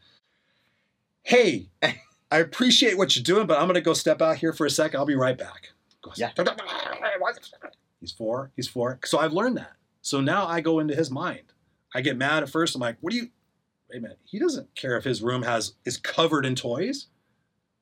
[1.22, 1.66] Hey,
[2.30, 4.70] I appreciate what you're doing, but I'm going to go step out here for a
[4.70, 4.98] second.
[4.98, 5.70] I'll be right back.
[6.16, 6.30] Yeah.
[8.00, 8.52] He's four.
[8.54, 9.00] He's four.
[9.04, 9.72] So I've learned that.
[10.06, 11.52] So now I go into his mind.
[11.92, 12.76] I get mad at first.
[12.76, 13.30] I'm like, what do you,
[13.90, 14.20] wait a minute.
[14.24, 17.08] He doesn't care if his room has is covered in toys.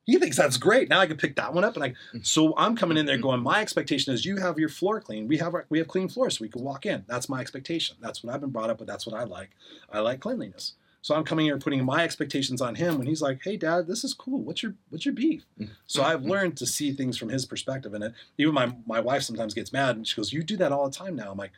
[0.05, 0.89] He thinks that's great.
[0.89, 1.89] Now I can pick that one up, and I.
[1.89, 2.23] Mm-hmm.
[2.23, 3.21] So I'm coming in there mm-hmm.
[3.21, 3.43] going.
[3.43, 5.27] My expectation is you have your floor clean.
[5.27, 7.05] We have our, we have clean floors, so we can walk in.
[7.07, 7.97] That's my expectation.
[8.01, 8.87] That's what I've been brought up with.
[8.87, 9.51] That's what I like.
[9.91, 10.73] I like cleanliness.
[11.03, 14.03] So I'm coming here putting my expectations on him when he's like, "Hey, Dad, this
[14.03, 14.41] is cool.
[14.41, 15.73] What's your what's your beef?" Mm-hmm.
[15.85, 19.53] So I've learned to see things from his perspective, and even my my wife sometimes
[19.53, 21.51] gets mad, and she goes, "You do that all the time now." I'm like,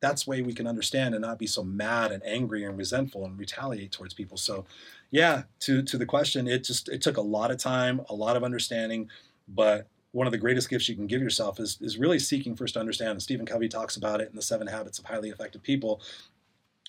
[0.00, 3.38] "That's way we can understand and not be so mad and angry and resentful and
[3.38, 4.64] retaliate towards people." So,
[5.10, 8.36] yeah, to to the question, it just it took a lot of time, a lot
[8.36, 9.08] of understanding,
[9.48, 12.74] but one of the greatest gifts you can give yourself is is really seeking first
[12.74, 13.12] to understand.
[13.12, 16.00] And Stephen Covey talks about it in the Seven Habits of Highly Effective People.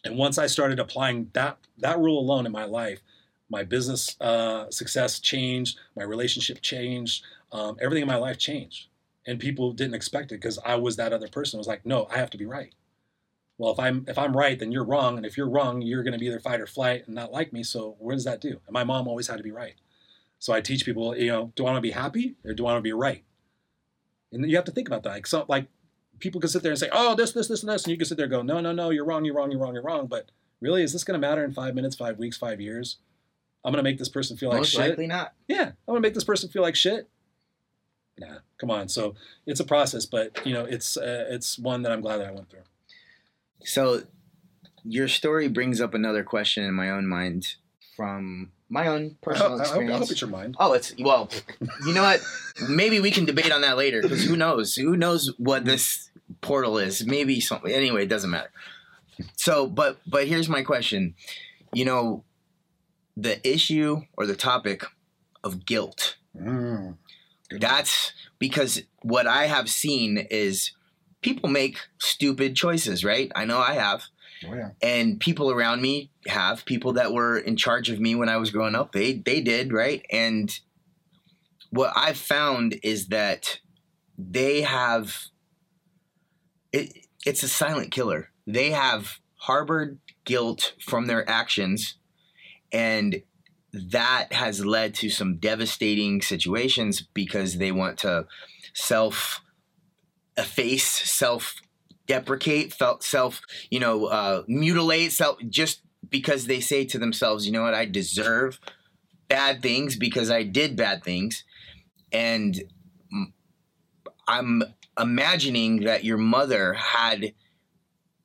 [0.06, 3.02] And once I started applying that that rule alone in my life,
[3.50, 8.88] my business uh, success changed, my relationship changed, um, everything in my life changed.
[9.28, 11.58] And people didn't expect it because I was that other person.
[11.58, 12.74] I was like, no, I have to be right.
[13.60, 16.14] Well, if I'm if I'm right, then you're wrong, and if you're wrong, you're going
[16.14, 17.62] to be either fight or flight and not like me.
[17.62, 18.62] So what does that do?
[18.66, 19.76] And my mom always had to be right.
[20.40, 22.72] So I teach people, you know, do I want to be happy or do I
[22.72, 23.26] want to be right?
[24.32, 25.10] And you have to think about that.
[25.10, 25.68] Like, so, like
[26.20, 27.84] people can sit there and say, oh, this, this, this, and this.
[27.84, 29.60] And you can sit there and go, no, no, no, you're wrong, you're wrong, you're
[29.60, 30.08] wrong, you're wrong.
[30.08, 30.32] But
[30.62, 33.00] really, is this going to matter in five minutes, five weeks, five years?
[33.66, 34.92] I'm going to make this person feel like Most shit.
[34.92, 35.34] likely not.
[35.50, 37.10] Yeah, I'm going to make this person feel like shit.
[38.18, 38.88] Nah, come on.
[38.88, 42.28] So it's a process, but you know, it's uh, it's one that I'm glad that
[42.28, 42.64] I went through.
[43.64, 44.04] So,
[44.84, 47.56] your story brings up another question in my own mind
[47.96, 50.00] from my own I, hope- personal I hope, I experience.
[50.00, 50.56] hope it's your mind.
[50.60, 51.30] Oh, it's well.
[51.86, 52.22] You know what?
[52.70, 54.76] Maybe we can debate on that later because who knows?
[54.76, 56.10] Who knows what this
[56.42, 57.06] portal is?
[57.06, 57.72] Maybe something.
[57.72, 58.52] Anyway, it doesn't matter.
[59.36, 61.16] So, but but here's my question.
[61.74, 62.24] You know,
[63.18, 64.84] the issue or the topic
[65.44, 66.16] of guilt.
[66.38, 66.96] Mm.
[67.52, 70.72] That's because what I have seen is
[71.22, 73.32] people make stupid choices, right?
[73.36, 74.04] I know I have
[74.48, 74.70] Oh, yeah.
[74.82, 78.52] and people around me have people that were in charge of me when I was
[78.52, 78.94] growing up.
[78.94, 80.58] They they did right, and
[81.72, 83.60] what I've found is that
[84.18, 85.14] they have
[86.72, 87.06] it.
[87.26, 88.30] It's a silent killer.
[88.48, 91.96] They have harbored guilt from their actions,
[92.72, 93.22] and
[93.74, 98.26] that has led to some devastating situations because they want to
[98.74, 99.42] self
[100.40, 101.56] efface, self
[102.08, 107.52] deprecate, felt self, you know, uh, mutilate, self just because they say to themselves, you
[107.52, 108.60] know what, I deserve
[109.28, 111.44] bad things because I did bad things,
[112.12, 112.60] and
[114.28, 114.64] I'm
[115.00, 117.34] imagining that your mother had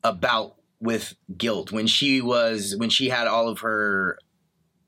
[0.02, 1.72] a bout with guilt.
[1.72, 4.18] When she was when she had all of her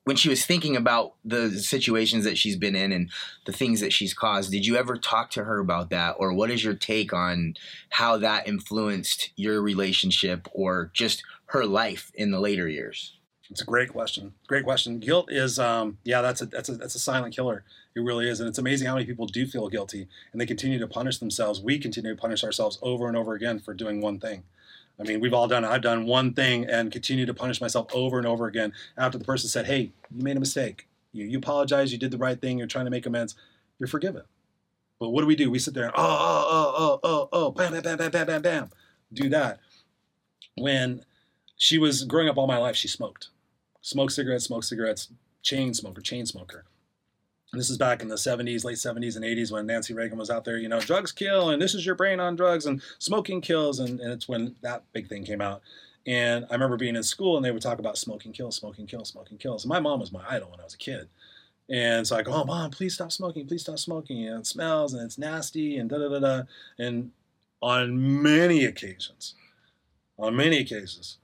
[0.06, 3.10] when she was thinking about the situations that she's been in and
[3.44, 6.50] the things that she's caused did you ever talk to her about that or what
[6.50, 7.54] is your take on
[7.90, 13.16] how that influenced your relationship or just her life in the later years
[13.50, 14.32] It's a great question.
[14.48, 14.98] Great question.
[14.98, 17.62] Guilt is, um, yeah, that's a that's a that's a silent killer.
[17.94, 20.78] It really is, and it's amazing how many people do feel guilty and they continue
[20.78, 21.60] to punish themselves.
[21.60, 24.42] We continue to punish ourselves over and over again for doing one thing.
[24.98, 25.64] I mean, we've all done.
[25.64, 29.24] I've done one thing and continue to punish myself over and over again after the
[29.24, 30.88] person said, "Hey, you made a mistake.
[31.12, 31.92] You you apologize.
[31.92, 32.58] You did the right thing.
[32.58, 33.34] You're trying to make amends.
[33.78, 34.22] You're forgiven."
[34.98, 35.50] But what do we do?
[35.50, 38.42] We sit there oh oh oh oh oh oh bam bam bam bam bam bam
[38.42, 38.70] bam,
[39.12, 39.60] do that.
[40.56, 41.04] When
[41.56, 43.28] she was growing up all my life, she smoked
[43.82, 45.08] smoked cigarettes, smoked cigarettes,
[45.42, 46.64] chain smoker, chain smoker.
[47.52, 50.44] This is back in the 70s, late 70s and 80s when Nancy Reagan was out
[50.44, 53.78] there, you know, drugs kill and this is your brain on drugs and smoking kills.
[53.78, 55.62] And, and it's when that big thing came out.
[56.06, 59.08] And I remember being in school and they would talk about smoking kills, smoking kills,
[59.08, 59.64] smoking kills.
[59.64, 61.08] And my mom was my idol when I was a kid.
[61.68, 64.26] And so I go, oh, mom, please stop smoking, please stop smoking.
[64.26, 66.42] And it smells and it's nasty and da da da da.
[66.78, 67.10] And
[67.60, 69.34] on many occasions,
[70.18, 71.18] on many occasions,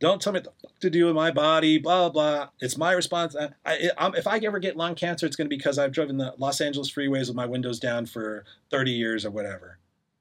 [0.00, 2.48] don't tell me what the fuck to do with my body, blah, blah.
[2.58, 3.36] It's my response.
[3.36, 6.16] I, I, if I ever get lung cancer, it's going to be because I've driven
[6.16, 9.78] the Los Angeles freeways with my windows down for 30 years or whatever.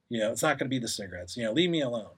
[0.10, 1.38] You know, it's not going to be the cigarettes.
[1.38, 2.12] You know, leave me alone.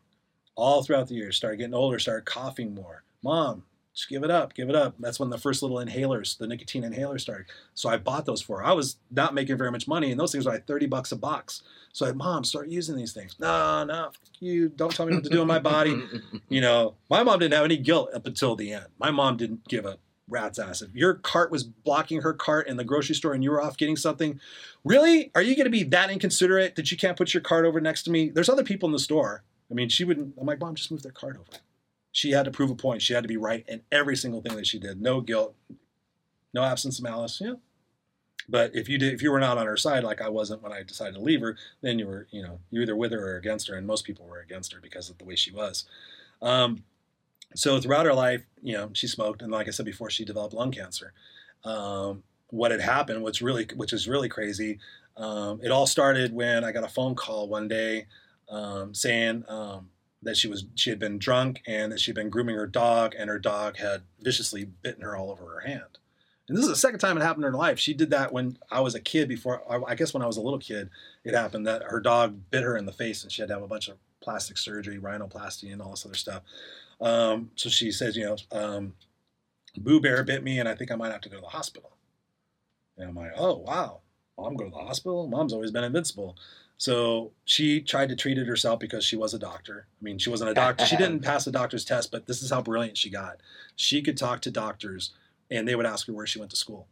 [0.56, 3.04] All throughout the years, started getting older, started coughing more.
[3.24, 3.64] Mom,
[3.94, 4.96] just give it up, give it up.
[5.00, 7.48] That's when the first little inhalers, the nicotine inhalers started.
[7.74, 8.66] So I bought those for her.
[8.66, 11.18] I was not making very much money, and those things were like 30 bucks a
[11.18, 11.62] box.
[11.92, 13.36] So I said, Mom, start using these things.
[13.38, 16.02] No, no, you don't tell me what to do in my body.
[16.50, 18.88] You know, my mom didn't have any guilt up until the end.
[19.00, 20.82] My mom didn't give a rat's ass.
[20.82, 23.78] If your cart was blocking her cart in the grocery store and you were off
[23.78, 24.40] getting something,
[24.84, 25.32] really?
[25.34, 28.04] Are you going to be that inconsiderate that you can't put your cart over next
[28.04, 28.30] to me?
[28.30, 29.44] There's other people in the store.
[29.70, 30.36] I mean, she wouldn't.
[30.40, 31.62] I'm like, Mom, just move their cart over.
[32.12, 33.02] She had to prove a point.
[33.02, 35.02] She had to be right in every single thing that she did.
[35.02, 35.56] No guilt,
[36.54, 37.40] no absence of malice.
[37.44, 37.54] Yeah.
[38.50, 40.74] But if you did, if you were not on her side, like I wasn't when
[40.74, 43.38] I decided to leave her, then you were, you know, you're either with her or
[43.38, 45.86] against her, and most people were against her because of the way she was.
[46.42, 46.84] Um,
[47.56, 50.54] so throughout her life, you know, she smoked, and like I said before, she developed
[50.54, 51.14] lung cancer.
[51.64, 54.80] Um, what had happened, which really, which is really crazy.
[55.18, 58.08] Um, it all started when I got a phone call one day
[58.50, 59.90] um, saying um,
[60.22, 63.30] that she was she had been drunk and that she'd been grooming her dog, and
[63.30, 65.98] her dog had viciously bitten her all over her hand.
[66.48, 67.80] And this is the second time it happened in her life.
[67.80, 69.30] She did that when I was a kid.
[69.30, 70.90] Before I guess when I was a little kid,
[71.24, 73.64] it happened that her dog bit her in the face, and she had to have
[73.64, 76.44] a bunch of plastic surgery, rhinoplasty, and all this other stuff.
[77.00, 78.94] Um, so she says, you know, um,
[79.78, 81.92] Boo Bear bit me, and I think I might have to go to the hospital.
[82.98, 84.02] And I'm like, oh wow,
[84.38, 85.28] mom go to the hospital.
[85.28, 86.36] Mom's always been invincible.
[86.82, 89.86] So she tried to treat it herself because she was a doctor.
[90.02, 90.84] I mean, she wasn't a doctor.
[90.84, 93.38] she didn't pass the doctor's test, but this is how brilliant she got.
[93.76, 95.12] She could talk to doctors
[95.52, 96.88] and they would ask her where she went to school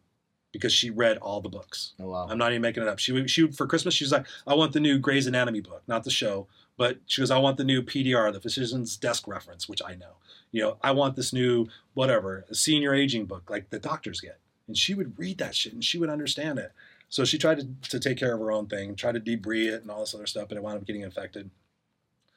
[0.51, 1.93] because she read all the books.
[1.99, 2.27] Oh, wow.
[2.29, 2.99] I'm not even making it up.
[2.99, 5.61] She would, she would, for Christmas, she was like, I want the new Grey's Anatomy
[5.61, 6.45] book, not the show,
[6.77, 10.17] but she goes, I want the new PDR, the Physician's Desk Reference, which I know.
[10.51, 14.37] You know, I want this new whatever a senior aging book, like the doctors get.
[14.67, 16.73] And she would read that shit and she would understand it.
[17.09, 19.81] So she tried to, to take care of her own thing, try to debride it
[19.81, 21.49] and all this other stuff, but it wound up getting infected.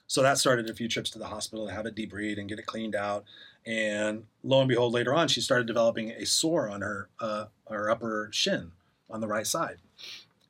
[0.06, 2.58] So that started a few trips to the hospital to have it debrided and get
[2.58, 3.24] it cleaned out.
[3.64, 7.88] And lo and behold, later on, she started developing a sore on her uh, her
[7.88, 8.72] upper shin
[9.08, 9.76] on the right side.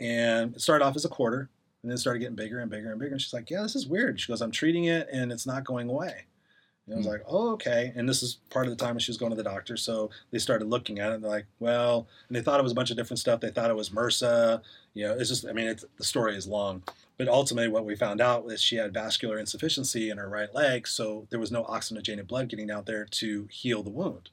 [0.00, 1.48] And it started off as a quarter,
[1.82, 3.12] and then started getting bigger and bigger and bigger.
[3.12, 5.64] And she's like, "Yeah, this is weird." She goes, "I'm treating it, and it's not
[5.64, 6.24] going away."
[6.92, 9.10] And I was like, "Oh, okay." And this is part of the time when she
[9.10, 11.14] was going to the doctor, so they started looking at it.
[11.14, 13.40] and They're like, "Well," and they thought it was a bunch of different stuff.
[13.40, 14.60] They thought it was MRSA.
[14.94, 15.46] You know, it's just.
[15.46, 16.82] I mean, it's, the story is long,
[17.16, 20.86] but ultimately, what we found out was she had vascular insufficiency in her right leg,
[20.86, 24.30] so there was no oxygenated blood getting out there to heal the wound.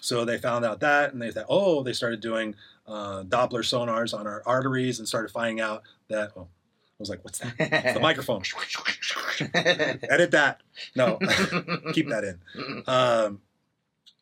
[0.00, 2.54] So they found out that, and they thought, oh, they started doing
[2.86, 6.32] uh, Doppler sonars on her arteries and started finding out that.
[6.36, 6.59] Oh, I
[7.00, 7.54] was like, what's that?
[7.58, 8.42] It's the microphone.
[10.10, 10.60] Edit that.
[10.94, 11.18] No,
[11.92, 12.82] keep that in.
[12.86, 13.40] Um,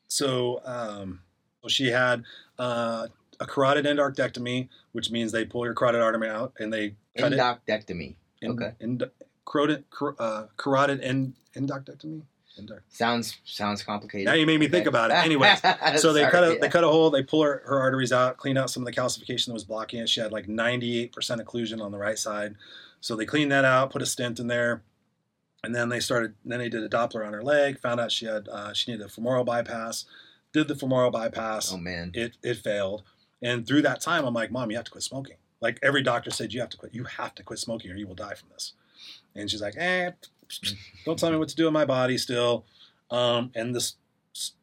[0.07, 1.21] so, um,
[1.67, 2.25] she had
[2.59, 3.09] uh,
[3.41, 8.15] a carotid endarterectomy, which means they pull your carotid artery out and they cut Endoctectomy.
[8.41, 8.49] it.
[8.49, 8.73] okay.
[8.81, 9.05] End,
[9.47, 12.23] carotid, car, uh, carotid end, endarterectomy.
[12.89, 14.27] Sounds sounds complicated.
[14.27, 15.15] Now you made me think about it.
[15.15, 15.61] Anyways,
[15.97, 16.59] so they Sorry, cut a yeah.
[16.61, 18.93] they cut a hole, they pull her, her arteries out, clean out some of the
[18.93, 20.09] calcification that was blocking it.
[20.09, 22.57] She had like 98% occlusion on the right side.
[23.01, 24.83] So they cleaned that out, put a stent in there,
[25.63, 26.35] and then they started.
[26.45, 29.07] Then they did a Doppler on her leg, found out she had uh, she needed
[29.07, 30.05] a femoral bypass.
[30.53, 31.73] Did the femoral bypass.
[31.73, 32.11] Oh man.
[32.15, 33.03] It it failed,
[33.43, 35.37] and through that time, I'm like, Mom, you have to quit smoking.
[35.61, 36.95] Like every doctor said, you have to quit.
[36.95, 38.73] You have to quit smoking, or you will die from this.
[39.35, 40.11] And she's like, eh,
[41.05, 42.65] don't tell me what to do in my body still.
[43.11, 43.97] Um, and this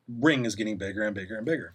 [0.08, 1.74] ring is getting bigger and bigger and bigger.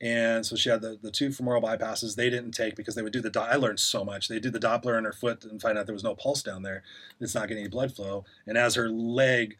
[0.00, 2.16] And so she had the, the two femoral bypasses.
[2.16, 3.40] They didn't take because they would do the.
[3.40, 4.28] I learned so much.
[4.28, 6.62] They did the Doppler in her foot and find out there was no pulse down
[6.62, 6.82] there.
[7.20, 8.24] It's not getting any blood flow.
[8.46, 9.56] And as her leg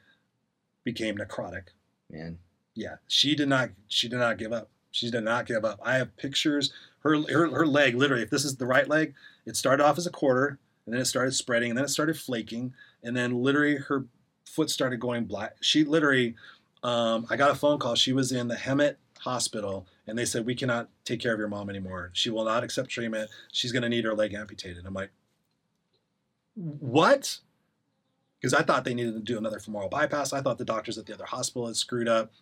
[0.82, 1.68] became necrotic,
[2.10, 2.38] Man.
[2.74, 3.70] yeah, she did not.
[3.88, 4.70] She did not give up.
[4.90, 5.80] She did not give up.
[5.84, 6.72] I have pictures.
[7.00, 9.14] Her her her leg, literally, if this is the right leg,
[9.46, 12.18] it started off as a quarter, and then it started spreading, and then it started
[12.18, 14.06] flaking, and then literally her
[14.44, 15.56] foot started going black.
[15.60, 16.34] She literally,
[16.82, 17.94] um, I got a phone call.
[17.94, 21.48] She was in the Hemet Hospital, and they said we cannot take care of your
[21.48, 22.10] mom anymore.
[22.12, 23.30] She will not accept treatment.
[23.52, 24.84] She's going to need her leg amputated.
[24.86, 25.10] I'm like,
[26.54, 27.38] what?
[28.40, 30.32] Because I thought they needed to do another femoral bypass.
[30.32, 32.32] I thought the doctors at the other hospital had screwed up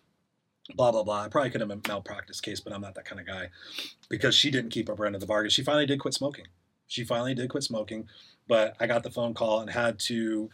[0.75, 1.23] blah blah blah.
[1.23, 3.49] I probably could have a malpractice case, but I'm not that kind of guy
[4.09, 5.49] because she didn't keep up her end of the bargain.
[5.49, 6.45] She finally did quit smoking.
[6.87, 8.07] She finally did quit smoking,
[8.47, 10.49] but I got the phone call and had to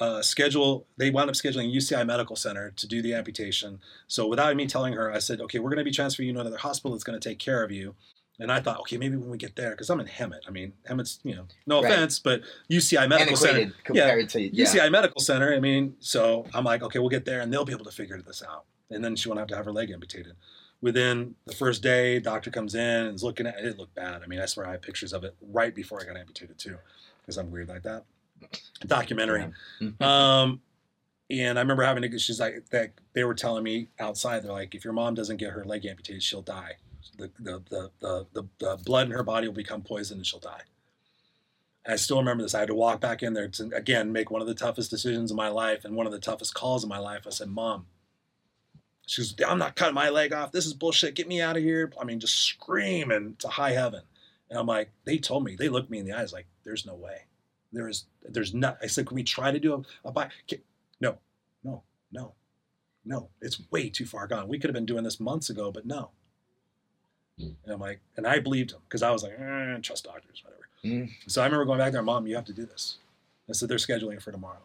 [0.00, 0.86] uh, schedule.
[0.96, 3.80] They wound up scheduling UCI Medical Center to do the amputation.
[4.08, 6.40] So without me telling her, I said, "Okay, we're going to be transferring you to
[6.40, 7.94] another hospital that's going to take care of you."
[8.40, 10.40] And I thought, okay, maybe when we get there, because I'm in Hemet.
[10.48, 11.92] I mean, Hemet's, you know, no Right.
[11.92, 13.72] offense, but UCI Medical Center.
[13.84, 14.64] Compared to yeah.
[14.64, 15.54] UCI Medical Center.
[15.54, 18.20] I mean, so I'm like, okay, we'll get there and they'll be able to figure
[18.20, 18.64] this out.
[18.90, 20.34] And then she won't have to have her leg amputated.
[20.80, 23.66] Within the first day, doctor comes in and is looking at it.
[23.66, 24.22] It looked bad.
[24.22, 26.76] I mean, I swear I have pictures of it right before I got amputated too,
[27.24, 28.04] because I'm weird like that.
[28.86, 29.46] Documentary.
[30.00, 30.60] Um,
[31.30, 32.18] and I remember having to.
[32.18, 32.92] She's like that.
[33.14, 34.42] They were telling me outside.
[34.42, 36.74] They're like, if your mom doesn't get her leg amputated, she'll die.
[37.16, 40.40] The the the the, the, the blood in her body will become poison and she'll
[40.40, 40.62] die.
[41.84, 42.54] And I still remember this.
[42.54, 45.30] I had to walk back in there to again make one of the toughest decisions
[45.30, 47.22] in my life and one of the toughest calls in my life.
[47.26, 47.86] I said, "Mom."
[49.06, 50.50] She goes, I'm not cutting my leg off.
[50.50, 51.14] This is bullshit.
[51.14, 51.92] Get me out of here.
[52.00, 54.00] I mean, just screaming to high heaven.
[54.50, 56.94] And I'm like, they told me, they looked me in the eyes like, there's no
[56.94, 57.22] way.
[57.72, 58.78] There is, there's not.
[58.82, 59.74] I said, can we try to do
[60.04, 60.28] a, a buy?
[60.48, 60.62] Ca-
[61.00, 61.18] No,
[61.64, 61.82] no,
[62.12, 62.34] no,
[63.04, 63.28] no.
[63.40, 64.46] It's way too far gone.
[64.48, 66.10] We could have been doing this months ago, but no.
[67.36, 70.68] And I'm like, and I believed him because I was like, eh, trust doctors, whatever.
[70.84, 71.10] Mm.
[71.26, 72.98] So I remember going back there, Mom, you have to do this.
[73.48, 74.62] I said, they're scheduling for tomorrow.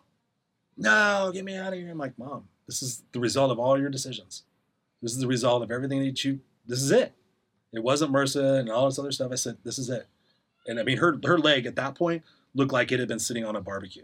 [0.78, 1.90] No, get me out of here.
[1.90, 4.44] I'm like, Mom, this is the result of all your decisions.
[5.02, 7.14] This is the result of everything that you, this is it.
[7.74, 9.32] It wasn't MRSA and all this other stuff.
[9.32, 10.08] I said, this is it.
[10.68, 13.46] And I mean, her her leg at that point looked like it had been sitting
[13.46, 14.04] on a barbecue.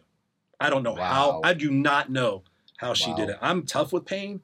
[0.60, 1.14] I don't know Wow.
[1.14, 1.42] how.
[1.44, 2.44] I do not know
[2.78, 3.38] how she did it.
[3.42, 4.42] I'm tough with pain,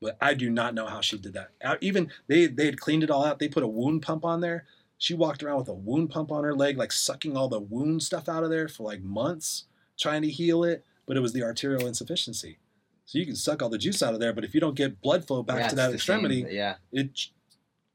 [0.00, 1.50] but I do not know how she did that.
[1.80, 3.38] Even they they had cleaned it all out.
[3.38, 4.66] They put a wound pump on there.
[4.98, 8.02] She walked around with a wound pump on her leg, like sucking all the wound
[8.02, 9.64] stuff out of there for like months,
[9.98, 10.84] trying to heal it.
[11.06, 12.58] But it was the arterial insufficiency.
[13.06, 15.00] So you can suck all the juice out of there, but if you don't get
[15.02, 16.76] blood flow back Yeah, to that extremity, same, yeah.
[16.92, 17.32] it ch-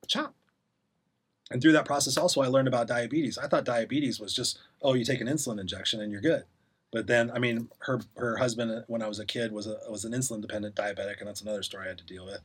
[0.07, 0.35] chop.
[1.51, 3.37] And through that process, also, I learned about diabetes.
[3.37, 6.45] I thought diabetes was just, oh, you take an insulin injection and you're good.
[6.91, 9.77] But then, I mean, her her husband, uh, when I was a kid, was a
[9.89, 12.39] was an insulin dependent diabetic, and that's another story I had to deal with.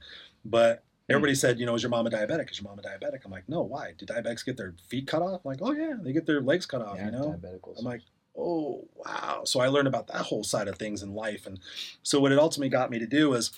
[0.45, 2.51] But everybody said, you know, is your mom a diabetic?
[2.51, 3.25] Is your mom a diabetic?
[3.25, 3.63] I'm like, no.
[3.63, 3.93] Why?
[3.97, 5.43] Do diabetics get their feet cut off?
[5.45, 6.97] I'm like, oh yeah, they get their legs cut off.
[6.97, 7.39] yeah, you know.
[7.79, 8.03] I'm like,
[8.37, 9.43] oh wow.
[9.45, 11.61] So I learned about that whole side of things in life, and
[12.03, 13.53] so what it ultimately got me to do was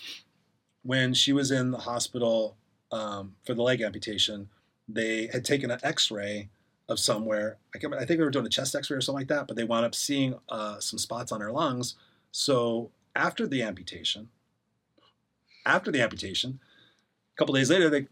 [0.82, 2.57] when she was in the hospital
[2.90, 4.49] um, for the leg amputation,
[4.88, 6.48] they had taken an X-ray
[6.88, 7.58] of somewhere.
[7.74, 9.46] I, can't, remember- I think they were doing a chest X-ray or something like that,
[9.46, 11.94] but they wound up seeing uh, some spots on her lungs.
[12.32, 14.28] So after the amputation,
[15.64, 16.58] after the amputation,
[17.34, 18.06] a couple days later, they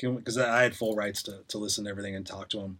[0.00, 2.78] because I had full rights to, to listen to everything and talk to them,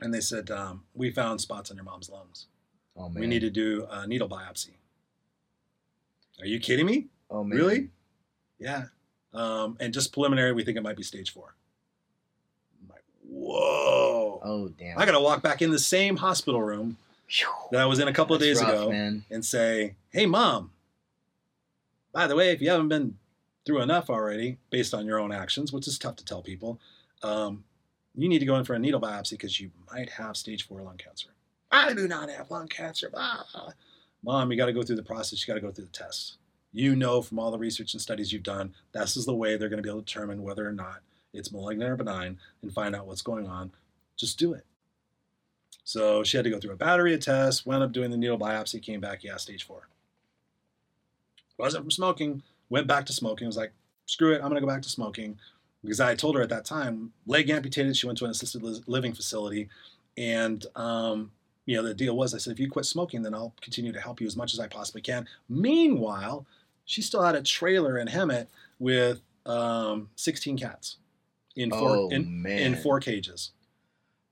[0.00, 2.46] and they said um, we found spots on your mom's lungs.
[2.96, 3.20] oh man.
[3.20, 4.74] We need to do a needle biopsy.
[6.40, 7.06] Are you kidding me?
[7.30, 7.58] Oh man.
[7.58, 7.88] Really?
[8.60, 8.84] Yeah.
[9.34, 11.56] Um, and just preliminary, we think it might be stage four.
[13.46, 14.40] Whoa.
[14.42, 14.98] Oh damn.
[14.98, 16.96] I got to walk back in the same hospital room
[17.70, 19.24] that I was in a couple of That's days rough, ago man.
[19.30, 20.70] and say, hey, mom,
[22.12, 23.18] by the way, if you haven't been
[23.64, 26.78] through enough already based on your own actions, which is tough to tell people,
[27.22, 27.64] um,
[28.14, 30.80] you need to go in for a needle biopsy because you might have stage four
[30.82, 31.28] lung cancer.
[31.70, 33.10] I do not have lung cancer.
[33.10, 33.42] Blah.
[34.22, 35.40] Mom, you got to go through the process.
[35.40, 36.36] You got to go through the tests.
[36.72, 39.68] You know from all the research and studies you've done, this is the way they're
[39.68, 41.00] going to be able to determine whether or not
[41.36, 43.70] it's malignant or benign and find out what's going on.
[44.16, 44.64] Just do it.
[45.84, 48.38] So she had to go through a battery of tests, wound up doing the needle
[48.38, 49.88] biopsy, came back, yeah, stage four.
[51.58, 53.72] Wasn't from smoking, went back to smoking, was like,
[54.06, 55.38] screw it, I'm gonna go back to smoking.
[55.82, 59.12] Because I told her at that time, leg amputated, she went to an assisted living
[59.12, 59.68] facility.
[60.16, 61.30] And, um,
[61.66, 64.00] you know, the deal was I said, if you quit smoking, then I'll continue to
[64.00, 65.28] help you as much as I possibly can.
[65.48, 66.46] Meanwhile,
[66.84, 68.48] she still had a trailer in Hemet
[68.80, 70.96] with um, 16 cats
[71.56, 73.52] in four, oh in, in four cages.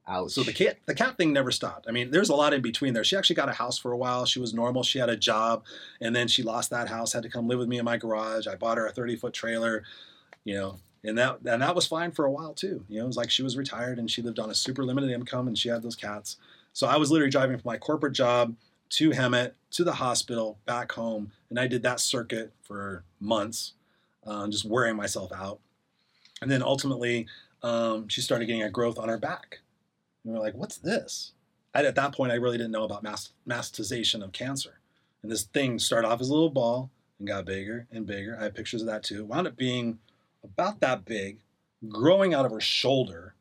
[0.07, 0.33] Ouch.
[0.33, 1.87] So the cat the cat thing never stopped.
[1.89, 3.05] I mean, there's a lot in between there.
[3.05, 4.27] She actually got a house for a while.
[4.27, 4.83] She was normal.
[4.83, 5.65] She had a job,
[6.01, 7.13] and then she lost that house.
[7.13, 8.47] Had to come live with me in my garage.
[8.47, 9.83] I bought her a 30 foot trailer,
[10.45, 12.85] you know, and that and that was fine for a while too.
[12.89, 15.11] You know, it was like she was retired and she lived on a super limited
[15.11, 16.37] income, and she had those cats.
[16.75, 18.55] So I was literally driving from my corporate job
[18.91, 23.73] to Hemet to the hospital back home, and I did that circuit for months,
[24.27, 25.61] um, just wearing myself out.
[26.45, 27.27] And then ultimately,
[27.63, 29.61] um, she started getting a growth on her back.
[30.23, 31.33] And we are like, what's this?
[31.75, 34.79] I, at that point, I really didn't know about mass, mastization of cancer.
[35.23, 38.37] And this thing started off as a little ball and got bigger and bigger.
[38.39, 39.21] I have pictures of that too.
[39.21, 40.01] It Wound up being
[40.45, 41.39] about that big,
[41.89, 43.33] growing out of her shoulder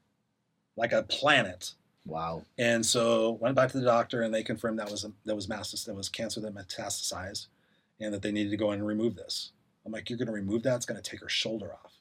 [0.77, 1.73] like a planet.
[2.05, 2.43] wow.
[2.57, 5.83] And so went back to the doctor, and they confirmed that was that was mastas,
[5.87, 7.47] that was cancer that metastasized,
[7.99, 9.51] and that they needed to go in and remove this.
[9.85, 10.77] I'm like, you're going to remove that?
[10.77, 11.91] It's going to take her shoulder off.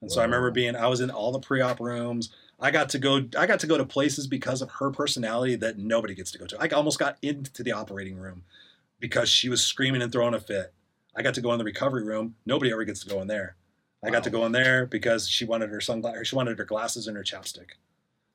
[0.00, 2.30] And so I remember being, I was in all the pre-op rooms.
[2.60, 5.78] I got to go, I got to go to places because of her personality that
[5.78, 6.56] nobody gets to go to.
[6.60, 8.44] I almost got into the operating room
[9.00, 10.72] because she was screaming and throwing a fit.
[11.16, 12.36] I got to go in the recovery room.
[12.46, 13.56] Nobody ever gets to go in there.
[14.04, 17.08] I got to go in there because she wanted her sunglasses, she wanted her glasses
[17.08, 17.70] and her chapstick.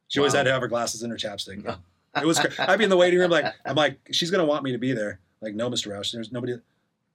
[0.09, 1.77] She always had to have her glasses and her chapstick.
[2.15, 2.39] It was.
[2.59, 4.93] I'd be in the waiting room, like I'm like, she's gonna want me to be
[4.93, 5.19] there.
[5.41, 5.91] Like, no, Mr.
[5.91, 6.57] Roush, there's nobody.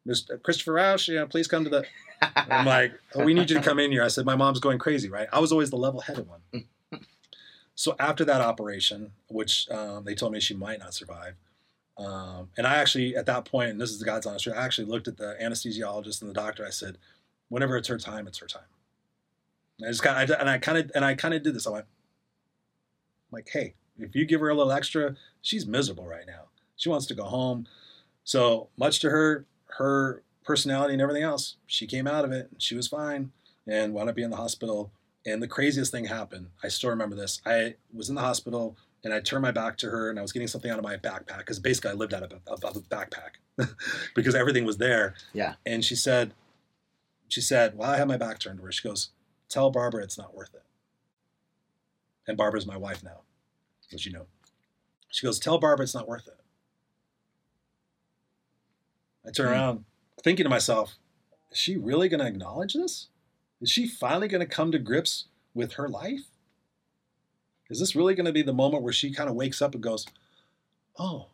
[0.09, 0.43] Mr.
[0.43, 1.85] Christopher Roush, you know, please come to the.
[2.23, 4.03] I'm like, oh, we need you to come in here.
[4.03, 5.29] I said, my mom's going crazy, right?
[5.33, 6.41] I was always the level-headed one.
[7.79, 11.35] So after that operation, which um, they told me she might not survive,
[11.97, 14.65] um, and I actually at that point, and this is the God's honest truth, I
[14.65, 16.67] actually looked at the anesthesiologist and the doctor.
[16.67, 16.99] I said,
[17.49, 18.67] whenever it's her time, it's her time.
[19.79, 21.69] And I just kind of, and I kind of, and I kind of did this.
[21.69, 21.87] I went,
[23.31, 26.49] like, hey, if you give her a little extra, she's miserable right now.
[26.75, 27.69] She wants to go home.
[28.25, 29.47] So much to her,
[29.77, 33.33] her personality and everything else, she came out of it and she was fine
[33.67, 34.91] and wound up being in the hospital.
[35.27, 36.49] And the craziest thing happened.
[36.63, 37.43] I still remember this.
[37.45, 40.33] I was in the hospital and I turned my back to her and I was
[40.33, 42.81] getting something out of my backpack because basically I lived out of a, of a
[42.81, 43.69] backpack
[44.15, 45.15] because everything was there.
[45.33, 45.55] Yeah.
[45.67, 46.33] And she said,
[47.29, 48.73] she said, well, I have my back turned to her.
[48.73, 49.11] She goes,
[49.49, 50.63] tell Barbara it's not worth it.
[52.27, 53.21] And Barbara's my wife now,
[53.93, 54.27] as you know.
[55.11, 56.39] She goes, tell Barbara it's not worth it.
[59.29, 59.53] I turn Hmm.
[59.53, 59.85] around
[60.25, 60.97] thinking to myself,
[61.53, 63.09] is she really going to acknowledge this?
[63.61, 66.23] Is she finally going to come to grips with her life?
[67.71, 69.83] Is this really going to be the moment where she kind of wakes up and
[69.83, 70.07] goes,
[70.99, 71.27] "Oh,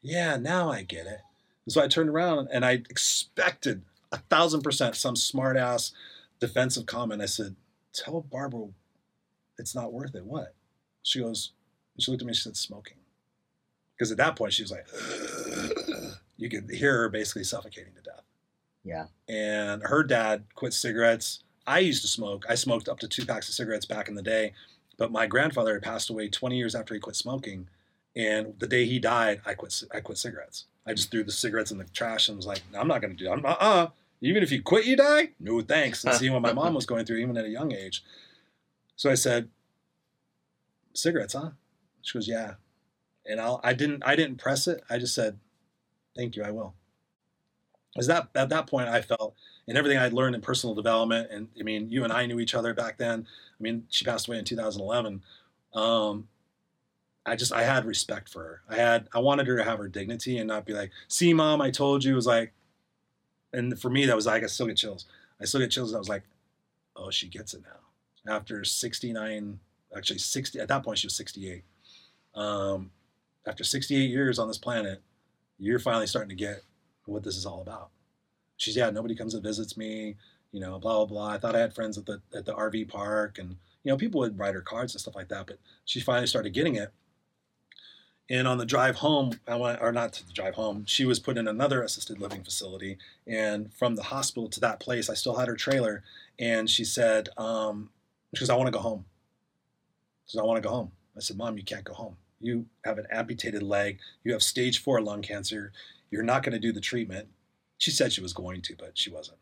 [0.00, 1.20] yeah, now I get it."
[1.64, 3.82] And so I turned around and I expected
[4.12, 5.92] a thousand percent some smart ass
[6.38, 7.20] defensive comment.
[7.22, 7.56] I said,
[7.92, 8.68] "Tell Barbara
[9.58, 10.54] it's not worth it." What?
[11.02, 11.50] She goes,
[11.98, 12.34] she looked at me.
[12.34, 12.98] She said, "Smoking."
[13.96, 14.86] Because at that point she was like,
[16.36, 18.22] you could hear her basically suffocating to death.
[18.84, 19.06] Yeah.
[19.28, 21.42] And her dad quit cigarettes.
[21.66, 22.44] I used to smoke.
[22.48, 24.52] I smoked up to two packs of cigarettes back in the day,
[24.98, 27.68] but my grandfather had passed away 20 years after he quit smoking.
[28.14, 29.82] And the day he died, I quit.
[29.92, 30.66] I quit cigarettes.
[30.86, 33.24] I just threw the cigarettes in the trash and was like, "I'm not going to
[33.24, 33.30] do.
[33.30, 33.88] I'm uh uh
[34.20, 35.30] Even if you quit, you die.
[35.40, 38.04] No thanks." And see what my mom was going through, even at a young age.
[38.94, 39.48] So I said,
[40.92, 41.50] "Cigarettes, huh?"
[42.02, 42.54] She goes, "Yeah."
[43.26, 44.04] And I'll, I didn't.
[44.06, 44.84] I didn't press it.
[44.88, 45.40] I just said,
[46.16, 46.42] "Thank you.
[46.42, 46.74] I will."
[47.94, 49.34] Because that at that point, I felt
[49.66, 52.54] and everything I'd learned in personal development, and I mean, you and I knew each
[52.54, 53.26] other back then.
[53.58, 55.22] I mean, she passed away in 2011.
[55.74, 56.28] Um,
[57.26, 58.62] I just I had respect for her.
[58.68, 61.60] I had I wanted her to have her dignity and not be like, "See, mom,
[61.62, 62.52] I told you." It was like,
[63.52, 65.06] and for me, that was like I still get chills.
[65.40, 65.94] I still get chills.
[65.94, 66.24] I was like,
[66.96, 69.58] "Oh, she gets it now." After 69,
[69.96, 70.60] actually 60.
[70.60, 71.64] At that point, she was 68.
[72.34, 72.90] Um,
[73.46, 75.02] after 68 years on this planet,
[75.58, 76.62] you're finally starting to get
[77.06, 77.90] what this is all about.
[78.56, 80.16] She's yeah, nobody comes and visits me,
[80.52, 81.28] you know, blah blah blah.
[81.30, 84.20] I thought I had friends at the at the RV park, and you know, people
[84.20, 85.46] would write her cards and stuff like that.
[85.46, 86.92] But she finally started getting it.
[88.30, 91.20] And on the drive home, I went, or not to the drive home, she was
[91.20, 92.96] put in another assisted living facility.
[93.26, 96.02] And from the hospital to that place, I still had her trailer.
[96.38, 97.90] And she said, um,
[98.34, 99.04] she goes, I want to go home.
[100.26, 100.92] She said, I want to go home.
[101.14, 102.16] I said, Mom, you can't go home.
[102.44, 103.98] You have an amputated leg.
[104.22, 105.72] You have stage four lung cancer.
[106.10, 107.28] You're not going to do the treatment.
[107.78, 109.38] She said she was going to, but she wasn't.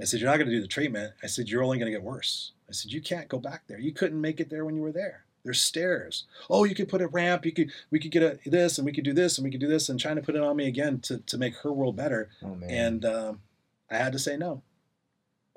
[0.00, 1.14] I said, You're not going to do the treatment.
[1.22, 2.52] I said, You're only going to get worse.
[2.68, 3.78] I said, You can't go back there.
[3.78, 5.24] You couldn't make it there when you were there.
[5.44, 6.24] There's stairs.
[6.50, 7.46] Oh, you could put a ramp.
[7.46, 9.60] You could we could get a this and we could do this and we could
[9.60, 11.94] do this and trying to put it on me again to to make her world
[11.94, 12.30] better.
[12.42, 12.68] Oh man.
[12.68, 13.40] And um,
[13.88, 14.62] I had to say no.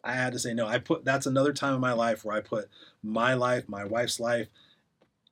[0.04, 0.68] I had to say no.
[0.68, 2.70] I put that's another time in my life where I put
[3.02, 4.48] my life, my wife's life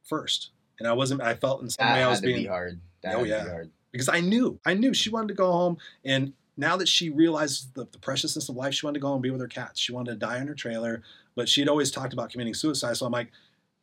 [0.03, 0.49] first.
[0.79, 1.21] And I wasn't.
[1.21, 2.79] I felt in some that way I was being be hard.
[3.03, 3.43] That Oh, yeah.
[3.43, 3.71] be hard.
[3.91, 5.77] because I knew, I knew she wanted to go home.
[6.05, 9.15] And now that she realizes the, the preciousness of life, she wanted to go home
[9.17, 9.79] and be with her cats.
[9.79, 11.01] She wanted to die in her trailer,
[11.35, 12.97] but she'd always talked about committing suicide.
[12.97, 13.31] So I'm like,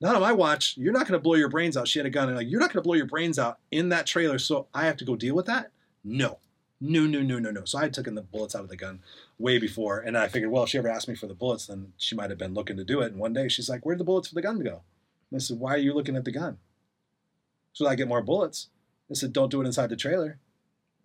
[0.01, 0.77] not on my watch.
[0.77, 1.87] You're not going to blow your brains out.
[1.89, 2.29] She had a gun.
[2.29, 4.39] And like, you're not going to blow your brains out in that trailer.
[4.39, 5.71] So I have to go deal with that.
[6.03, 6.39] No,
[6.81, 7.65] no, no, no, no, no.
[7.65, 9.01] So I had taken the bullets out of the gun
[9.39, 10.01] way before.
[10.01, 12.31] And I figured, well, if she ever asked me for the bullets, then she might
[12.31, 13.13] have been looking to do it.
[13.13, 14.83] And one day she's like, where'd the bullets for the gun go?
[15.31, 16.59] And I said, why are you looking at the gun?
[17.75, 18.69] So I get more bullets.
[19.11, 20.39] I said, don't do it inside the trailer.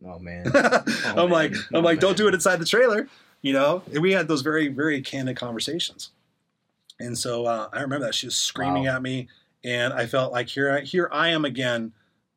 [0.06, 0.50] Oh man.
[0.56, 1.30] I'm man.
[1.30, 3.08] like, Oh, I'm like, don't do it inside the trailer.
[3.42, 6.12] You know, and we had those very, very candid conversations.
[7.00, 8.96] And so uh, I remember that she was screaming Wow.
[8.98, 9.30] at me,
[9.64, 11.94] and I felt like here, I, here I am again,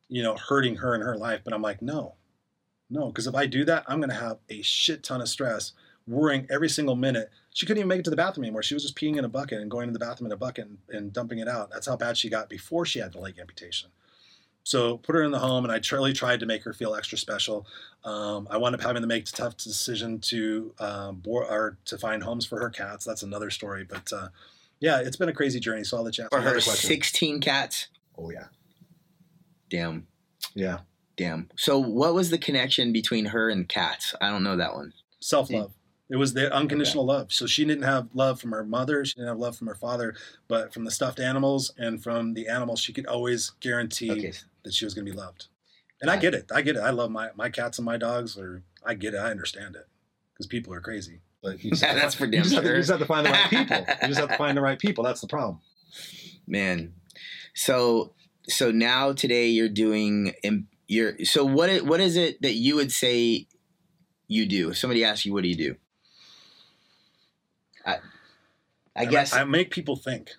[0.09, 1.41] you know, hurting her in her life.
[1.45, 2.15] But I'm like, no,
[2.89, 5.73] no, because if I do that, I'm going to have a shit ton of stress,
[6.07, 7.31] worrying every single minute.
[7.53, 8.63] She couldn't even make it to the bathroom anymore.
[8.63, 10.67] She was just peeing in a bucket and going to the bathroom in a bucket
[10.69, 11.71] and, and dumping it out.
[11.73, 13.91] That's how bad she got before she had the leg amputation.
[14.65, 17.19] So put her in the home, and I truly tried to make her feel extra
[17.19, 17.67] special.
[18.05, 21.99] Um, I wound up having to make the tough decision to um, bore, or to
[21.99, 23.05] find homes for her cats.
[23.05, 24.29] That's another story, but uh,
[24.81, 25.85] yeah, it's been a crazy journey.
[25.85, 26.89] So I'll let you ask For her question.
[26.89, 27.89] 16 cats.
[28.17, 28.47] Oh yeah,
[29.71, 30.07] Damn.
[30.55, 30.79] yeah.
[31.17, 31.49] Damn.
[31.57, 34.15] So what was the connection between her and cats?
[34.21, 34.93] I don't know that one.
[35.21, 35.73] Self love.
[36.09, 37.33] It was the unconditional love.
[37.33, 39.05] So she didn't have love from her mother.
[39.05, 40.15] She didn't have love from her father,
[40.47, 44.33] but from the stuffed animals and from the animals, she could always guarantee Okay.
[44.65, 45.47] That she was going to be loved.
[46.01, 46.51] And I get it.
[46.53, 46.81] I get it.
[46.81, 48.37] I love my, my cats and my dogs.
[48.37, 49.19] Or I get it.
[49.19, 49.87] I understand it
[50.33, 51.21] because people are crazy.
[51.43, 52.77] But you just, Yeah, that's for you damn just have to- sure.
[52.77, 53.77] you just have to find the right people.
[53.79, 55.05] You just have to find the right people.
[55.05, 55.61] That's the problem.
[56.47, 56.95] Man.
[57.55, 58.15] So
[58.49, 61.85] so now today you're doing im- you're so what.
[61.85, 63.47] What is it that you would say
[64.27, 64.71] you do?
[64.71, 65.77] If somebody asks you what do you do?
[67.87, 67.99] I
[68.97, 70.31] I ma- guess I make people think.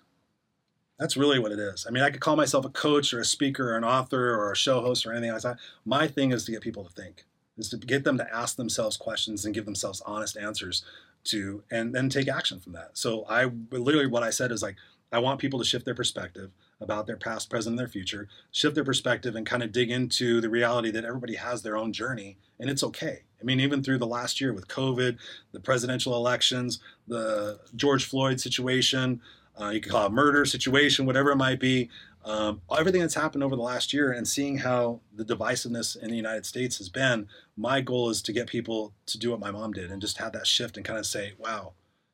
[1.04, 1.84] That's really what it is.
[1.86, 4.50] I mean, I could call myself a coach or a speaker or an author or
[4.50, 5.58] a show host or anything like that.
[5.84, 7.26] My thing is to get people to think,
[7.58, 10.82] is to get them to ask themselves questions and give themselves honest answers
[11.24, 12.92] to, and then take action from that.
[12.94, 14.76] So I literally what I said is like,
[15.12, 18.74] I want people to shift their perspective about their past, present, and their future, shift
[18.74, 22.38] their perspective and kind of dig into the reality that everybody has their own journey
[22.58, 23.24] and it's okay.
[23.38, 25.18] I mean, even through the last year with COVID,
[25.52, 29.20] the presidential elections, the George Floyd situation,
[29.60, 31.90] uh, you could call it murder situation, whatever it might be.
[32.24, 36.16] Um, everything that's happened over the last year and seeing how the divisiveness in the
[36.16, 39.72] United States has been, my goal is to get people to do what my mom
[39.72, 41.72] did and just have that shift and kind of say, wow,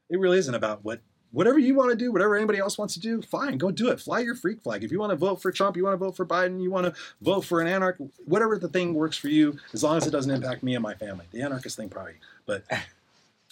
[0.08, 1.00] it really isn't about what
[1.32, 4.00] whatever you want to do, whatever anybody else wants to do, fine, go do it.
[4.00, 4.82] Fly your freak flag.
[4.82, 6.86] If you want to vote for Trump, you want to vote for Biden, you want
[6.86, 10.10] to vote for an anarch, whatever the thing works for you, as long as it
[10.10, 11.26] doesn't impact me and my family.
[11.30, 12.14] The anarchist thing probably,
[12.46, 12.64] but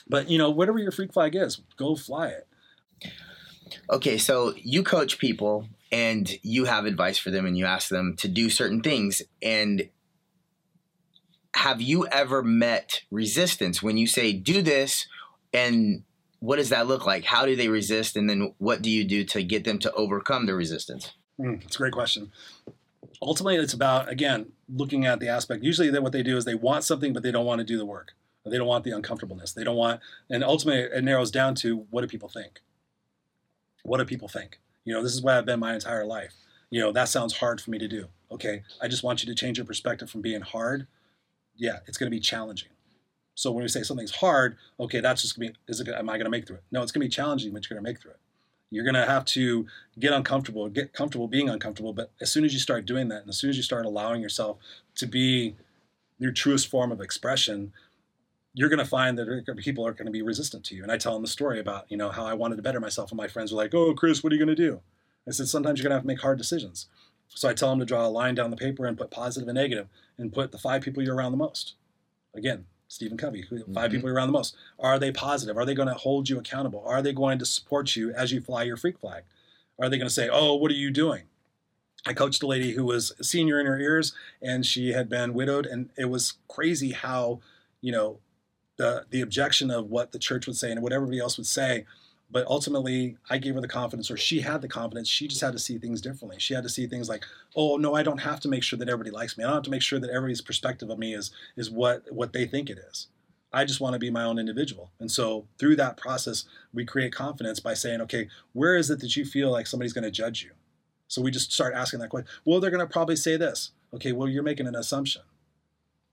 [0.08, 2.46] but you know, whatever your freak flag is, go fly it.
[3.90, 8.14] Okay, so you coach people and you have advice for them and you ask them
[8.18, 9.88] to do certain things and
[11.54, 15.06] have you ever met resistance when you say do this
[15.52, 16.04] and
[16.40, 17.24] what does that look like?
[17.24, 20.46] How do they resist and then what do you do to get them to overcome
[20.46, 21.12] the resistance?
[21.40, 22.30] Mm, it's a great question.
[23.20, 25.64] Ultimately, it's about again looking at the aspect.
[25.64, 27.86] Usually, what they do is they want something, but they don't want to do the
[27.86, 28.12] work.
[28.44, 29.52] They don't want the uncomfortableness.
[29.52, 30.00] They don't want,
[30.30, 32.60] and ultimately, it narrows down to what do people think?
[33.88, 34.58] What do people think?
[34.84, 36.34] You know, this is where I've been my entire life.
[36.70, 38.08] You know, that sounds hard for me to do.
[38.30, 40.86] Okay, I just want you to change your perspective from being hard.
[41.56, 42.68] Yeah, it's going to be challenging.
[43.34, 46.14] So when we say something's hard, okay, that's just gonna be, is it, am I
[46.14, 46.64] going to make through it?
[46.70, 48.20] No, it's going to be challenging, but you're going to make through it.
[48.70, 49.66] You're going to have to
[49.98, 51.92] get uncomfortable, get comfortable being uncomfortable.
[51.92, 54.20] But as soon as you start doing that, and as soon as you start allowing
[54.20, 54.58] yourself
[54.96, 55.56] to be
[56.18, 57.72] your truest form of expression,
[58.54, 60.82] you're going to find that people are going to be resistant to you.
[60.82, 63.10] And I tell them the story about, you know, how I wanted to better myself.
[63.10, 64.80] And my friends were like, oh, Chris, what are you going to do?
[65.26, 66.86] I said, sometimes you're going to have to make hard decisions.
[67.28, 69.56] So I tell them to draw a line down the paper and put positive and
[69.56, 71.74] negative and put the five people you're around the most.
[72.34, 73.90] Again, Stephen Covey, 5 mm-hmm.
[73.90, 74.56] people you're around the most.
[74.78, 75.58] Are they positive?
[75.58, 76.82] Are they going to hold you accountable?
[76.86, 79.24] Are they going to support you as you fly your freak flag?
[79.78, 81.24] Are they going to say, oh, what are you doing?
[82.06, 85.66] I coached a lady who was senior in her ears and she had been widowed.
[85.66, 87.40] And it was crazy how,
[87.80, 88.20] you know,
[88.78, 91.84] the, the objection of what the church would say and what everybody else would say
[92.30, 95.52] but ultimately i gave her the confidence or she had the confidence she just had
[95.52, 96.38] to see things differently.
[96.38, 97.24] She had to see things like
[97.56, 99.44] oh no i don't have to make sure that everybody likes me.
[99.44, 102.32] I don't have to make sure that everybody's perspective of me is is what what
[102.32, 103.08] they think it is.
[103.52, 104.90] I just want to be my own individual.
[105.00, 109.16] And so through that process we create confidence by saying okay where is it that
[109.16, 110.52] you feel like somebody's going to judge you?
[111.08, 113.72] So we just start asking that question well they're going to probably say this.
[113.94, 115.22] Okay well you're making an assumption.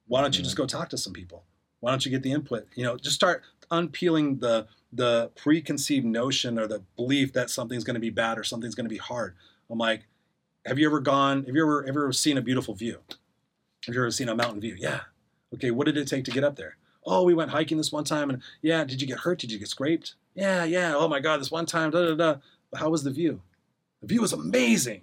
[0.07, 0.63] Why don't you just mm-hmm.
[0.63, 1.43] go talk to some people
[1.85, 6.57] why don't you get the input you know just start unpeeling the the preconceived notion
[6.57, 9.35] or the belief that something's going to be bad or something's going to be hard.
[9.69, 10.07] I'm like,
[10.65, 11.43] have you ever gone?
[11.43, 12.99] Have you ever ever seen a beautiful view?
[13.85, 14.75] Have you ever seen a mountain view?
[14.77, 15.01] Yeah.
[15.53, 15.71] Okay.
[15.71, 16.77] What did it take to get up there?
[17.05, 18.83] Oh, we went hiking this one time, and yeah.
[18.83, 19.39] Did you get hurt?
[19.39, 20.15] Did you get scraped?
[20.33, 20.93] Yeah, yeah.
[20.95, 21.91] Oh my God, this one time.
[21.91, 22.35] Da da da.
[22.75, 23.41] How was the view?
[24.01, 25.01] The view was amazing.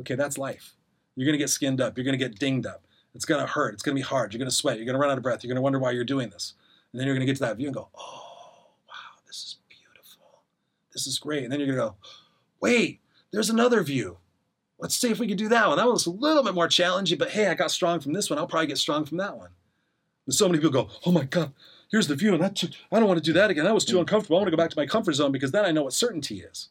[0.00, 0.74] Okay, that's life.
[1.16, 1.96] You're gonna get skinned up.
[1.96, 2.84] You're gonna get dinged up.
[3.14, 3.74] It's gonna hurt.
[3.74, 4.32] It's gonna be hard.
[4.32, 4.76] You're gonna sweat.
[4.76, 5.42] You're gonna run out of breath.
[5.42, 6.54] You're gonna wonder why you're doing this.
[6.92, 8.18] And then you're gonna get to that view and go, oh
[8.88, 10.42] wow, this is beautiful.
[10.92, 11.44] This is great.
[11.44, 11.96] And then you're going to go,
[12.60, 13.00] wait,
[13.30, 14.18] there's another view.
[14.78, 15.76] Let's see if we can do that one.
[15.76, 18.38] That was a little bit more challenging, but hey, I got strong from this one.
[18.38, 19.50] I'll probably get strong from that one.
[20.26, 21.52] And so many people go, oh my God,
[21.90, 22.32] here's the view.
[22.34, 23.64] And that took, I don't want to do that again.
[23.64, 24.00] That was too mm.
[24.00, 24.36] uncomfortable.
[24.36, 26.40] I want to go back to my comfort zone because then I know what certainty
[26.40, 26.68] is.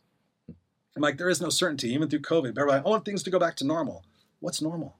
[0.95, 2.57] I'm like, there is no certainty, even through COVID.
[2.57, 4.03] Everybody, I want things to go back to normal.
[4.39, 4.95] What's normal?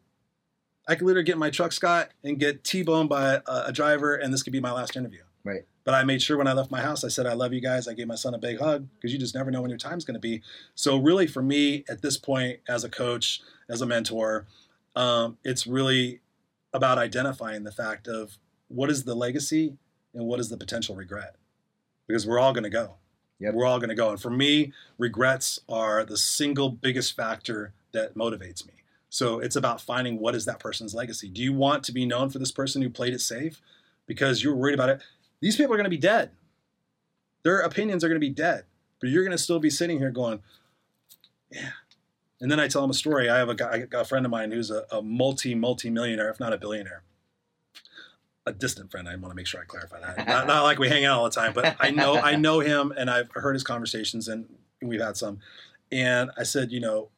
[0.88, 4.16] I could literally get in my truck, Scott, and get T-boned by a, a driver,
[4.16, 5.22] and this could be my last interview.
[5.44, 5.66] Right.
[5.84, 7.88] But I made sure when I left my house, I said, I love you guys.
[7.88, 10.04] I gave my son a big hug because you just never know when your time's
[10.04, 10.42] going to be.
[10.76, 14.46] So, really, for me at this point, as a coach, as a mentor,
[14.96, 16.20] um, it's really
[16.74, 19.78] about identifying the fact of what is the legacy
[20.14, 21.36] and what is the potential regret.
[22.08, 22.96] Because we're all going to go.
[23.40, 23.54] Yep.
[23.54, 24.10] We're all going to go.
[24.10, 28.74] And for me, regrets are the single biggest factor that motivates me.
[29.10, 31.30] So it's about finding what is that person's legacy.
[31.30, 33.62] Do you want to be known for this person who played it safe
[34.06, 35.02] because you're worried about it?
[35.42, 36.32] These people are going to be dead.
[37.44, 38.66] Their opinions are going to be dead,
[39.00, 40.42] but you're going to still be sitting here going,
[41.52, 41.70] yeah.
[42.40, 43.30] And then I tell them a story.
[43.30, 46.40] I have a guy, a friend of mine who's a, a multi, multi millionaire, if
[46.40, 47.04] not a billionaire.
[48.46, 49.10] A distant friend.
[49.10, 50.28] I want to make sure I clarify that.
[50.28, 52.94] not, not like we hang out all the time, but I know I know him,
[52.96, 54.46] and I've heard his conversations, and
[54.82, 55.40] we've had some.
[55.92, 57.10] And I said, you know,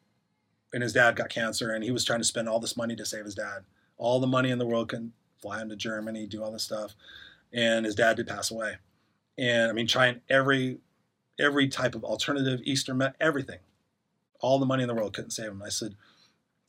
[0.73, 3.05] and his dad got cancer, and he was trying to spend all this money to
[3.05, 3.63] save his dad.
[3.97, 6.95] All the money in the world can fly him to Germany, do all this stuff
[7.51, 8.77] and his dad did pass away.
[9.37, 10.79] And I mean, trying every
[11.39, 13.59] every type of alternative Eastern met everything,
[14.41, 15.63] all the money in the world couldn't save him.
[15.63, 15.95] I said,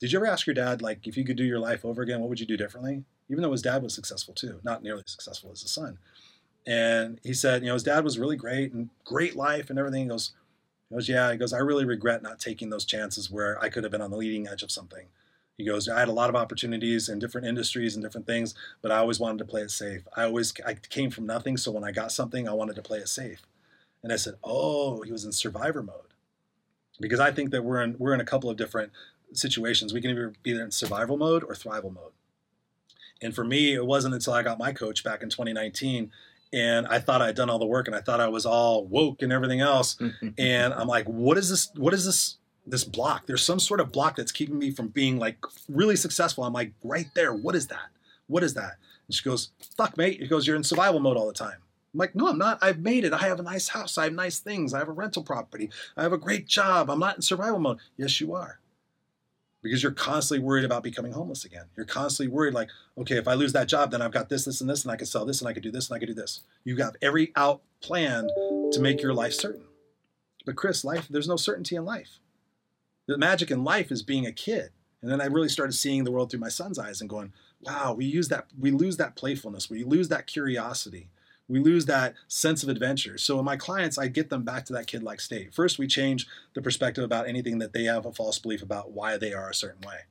[0.01, 2.21] "Did you ever ask your dad like if you could do your life over again,
[2.21, 5.13] what would you do differently?" Even though his dad was successful too, not nearly as
[5.13, 5.99] successful as his son.
[6.67, 10.03] And he said, you know, his dad was really great and great life and everything.
[10.03, 10.33] He goes,
[10.91, 11.31] he goes, yeah.
[11.31, 14.11] He goes, I really regret not taking those chances where I could have been on
[14.11, 15.07] the leading edge of something.
[15.57, 18.91] He goes, I had a lot of opportunities in different industries and different things, but
[18.91, 20.03] I always wanted to play it safe.
[20.17, 22.99] I always I came from nothing, so when I got something, I wanted to play
[22.99, 23.43] it safe.
[24.03, 26.15] And I said, "Oh, he was in survivor mode."
[26.99, 28.91] Because I think that we're in we're in a couple of different
[29.35, 29.93] situations.
[29.93, 32.13] We can either be in survival mode or thrival mode.
[33.23, 36.11] And for me, it wasn't until I got my coach back in 2019
[36.53, 39.23] and I thought I'd done all the work and I thought I was all woke
[39.23, 39.97] and everything else.
[40.39, 41.71] and I'm like, what is this?
[41.77, 42.37] What is this?
[42.67, 43.27] This block?
[43.27, 46.45] There's some sort of block that's keeping me from being like really successful.
[46.45, 47.33] I'm like, right there.
[47.33, 47.89] What is that?
[48.27, 48.77] What is that?
[49.09, 50.19] And she goes, fuck, mate.
[50.21, 51.57] She goes, you're in survival mode all the time.
[51.93, 52.59] I'm like, no, I'm not.
[52.63, 53.13] I've made it.
[53.13, 53.99] I have a nice house.
[53.99, 54.73] I have nice things.
[54.73, 55.71] I have a rental property.
[55.97, 56.91] I have a great job.
[56.91, 57.79] I'm not in survival mode.
[57.97, 58.61] Yes, you are.
[59.63, 61.67] Because you're constantly worried about becoming homeless again.
[61.77, 64.61] You're constantly worried, like, okay, if I lose that job, then I've got this, this,
[64.63, 66.09] and this, and I can sell this, and I can do this, and I can
[66.09, 66.41] do this.
[66.65, 68.29] You have got every out plan
[68.73, 69.65] to make your life certain.
[70.47, 72.21] But Chris, life, there's no certainty in life.
[73.07, 74.71] The magic in life is being a kid.
[75.03, 77.95] And then I really started seeing the world through my son's eyes and going, wow,
[77.95, 81.11] we use that, we lose that playfulness, we lose that curiosity
[81.51, 83.19] we lose that sense of adventure.
[83.19, 85.53] So in my clients, I get them back to that kid-like state.
[85.53, 89.17] First, we change the perspective about anything that they have a false belief about why
[89.17, 90.03] they are a certain way.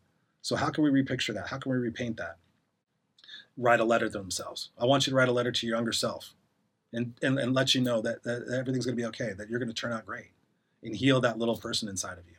[0.41, 1.47] So how can we repicture that?
[1.47, 2.37] How can we repaint that?
[3.57, 4.69] Write a letter to themselves.
[4.77, 6.33] I want you to write a letter to your younger self
[6.91, 9.59] and, and, and let you know that, that everything's going to be okay, that you're
[9.59, 10.31] going to turn out great
[10.83, 12.35] and heal that little person inside of you.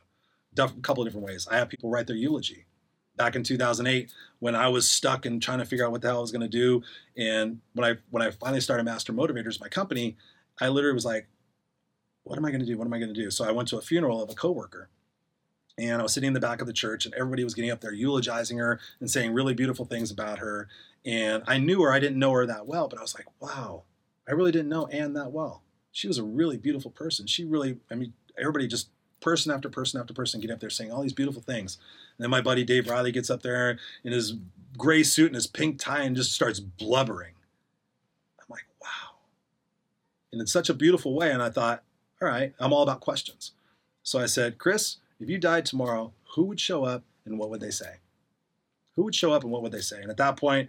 [0.63, 1.49] A couple of different ways.
[1.51, 2.67] I have people write their eulogy
[3.21, 6.19] back in 2008 when I was stuck and trying to figure out what the hell
[6.19, 6.83] I was going to do.
[7.19, 10.17] And when I when I finally started Master Motivators, my company,
[10.59, 11.29] I literally was like,
[12.25, 12.79] "What am I going to do?
[12.79, 14.89] What am I going to do?" So I went to a funeral of a coworker,
[15.77, 17.83] and I was sitting in the back of the church, and everybody was getting up
[17.83, 20.69] there eulogizing her and saying really beautiful things about her.
[21.05, 23.83] And I knew her; I didn't know her that well, but I was like, "Wow,
[24.27, 25.63] I really didn't know Anne that well.
[25.93, 27.27] She was a really beautiful person.
[27.27, 28.89] She really, I mean, everybody just."
[29.21, 31.77] Person after person after person getting up there saying all these beautiful things.
[32.21, 34.35] And then my buddy Dave Riley gets up there in his
[34.77, 37.33] gray suit and his pink tie and just starts blubbering.
[38.39, 39.17] I'm like, wow.
[40.31, 41.31] And in such a beautiful way.
[41.31, 41.83] And I thought,
[42.21, 43.53] all right, I'm all about questions.
[44.03, 47.63] So I said, Chris, if you died tomorrow, who would show up and what would
[47.63, 48.01] they say?
[48.97, 50.03] Who would show up and what would they say?
[50.03, 50.69] And at that point,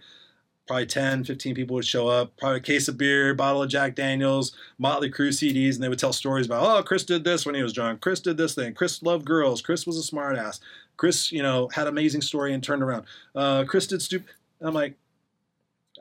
[0.66, 3.94] probably 10, 15 people would show up, probably a case of beer, bottle of Jack
[3.94, 7.54] Daniels, Motley Crue CDs, and they would tell stories about, oh, Chris did this when
[7.54, 8.00] he was drunk.
[8.00, 8.74] Chris did this thing.
[8.74, 9.60] Chris loved girls.
[9.60, 10.60] Chris was a smartass.
[10.96, 13.04] Chris, you know, had an amazing story and turned around.
[13.34, 14.30] Uh, Chris did stupid.
[14.60, 14.94] I'm like,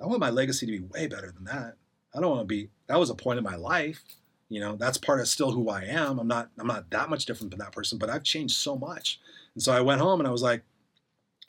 [0.02, 1.76] I want my legacy to be way better than that.
[2.14, 2.70] I don't want to be.
[2.88, 4.04] That was a point in my life.
[4.50, 6.20] You know, that's part of still who I am.
[6.20, 6.50] I'm not.
[6.60, 9.20] I'm not that much different than that person, but I've changed so much.
[9.56, 10.64] And so I went home and I was like,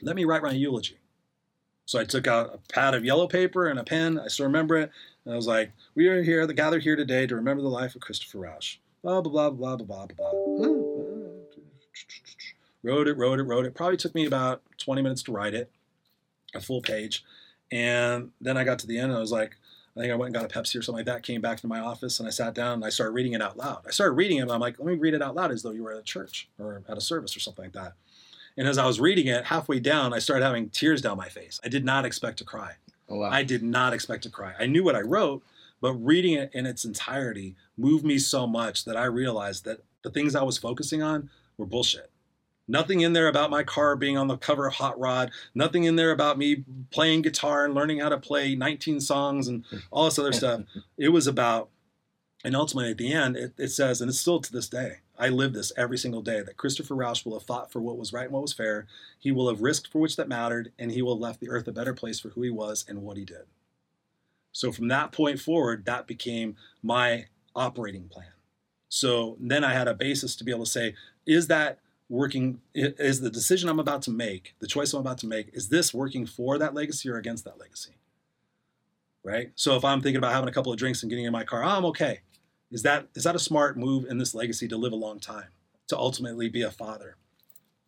[0.00, 0.98] let me write my eulogy.
[1.86, 4.18] So I took out a pad of yellow paper and a pen.
[4.18, 4.90] I still remember it.
[5.24, 7.94] And I was like, we are here, the gathered here today to remember the life
[7.94, 8.78] of Christopher Rausch.
[9.02, 10.72] Blah blah blah blah blah blah blah.
[12.84, 13.74] Wrote it, wrote it, wrote it.
[13.74, 15.70] Probably took me about 20 minutes to write it,
[16.54, 17.24] a full page.
[17.70, 19.56] And then I got to the end and I was like,
[19.96, 21.66] I think I went and got a Pepsi or something like that, came back to
[21.66, 23.82] my office and I sat down and I started reading it out loud.
[23.86, 25.70] I started reading it and I'm like, let me read it out loud as though
[25.70, 27.92] you were at a church or at a service or something like that.
[28.56, 31.60] And as I was reading it, halfway down, I started having tears down my face.
[31.64, 32.74] I did not expect to cry.
[33.08, 33.30] Oh, wow.
[33.30, 34.54] I did not expect to cry.
[34.58, 35.42] I knew what I wrote,
[35.80, 40.10] but reading it in its entirety moved me so much that I realized that the
[40.10, 42.10] things I was focusing on were bullshit.
[42.68, 45.30] Nothing in there about my car being on the cover of Hot Rod.
[45.54, 49.64] Nothing in there about me playing guitar and learning how to play 19 songs and
[49.90, 50.62] all this other stuff.
[50.96, 51.68] It was about,
[52.44, 55.28] and ultimately at the end, it, it says, and it's still to this day, I
[55.28, 58.24] live this every single day, that Christopher Rausch will have fought for what was right
[58.24, 58.88] and what was fair.
[59.20, 61.68] He will have risked for which that mattered, and he will have left the earth
[61.68, 63.44] a better place for who he was and what he did.
[64.50, 68.32] So from that point forward, that became my operating plan.
[68.88, 70.94] So then I had a basis to be able to say,
[71.24, 71.78] is that
[72.08, 75.68] working is the decision I'm about to make, the choice I'm about to make, is
[75.68, 77.92] this working for that legacy or against that legacy?
[79.22, 79.52] Right?
[79.54, 81.62] So if I'm thinking about having a couple of drinks and getting in my car,
[81.62, 82.22] oh, I'm okay.
[82.72, 85.48] Is that is that a smart move in this legacy to live a long time,
[85.88, 87.16] to ultimately be a father?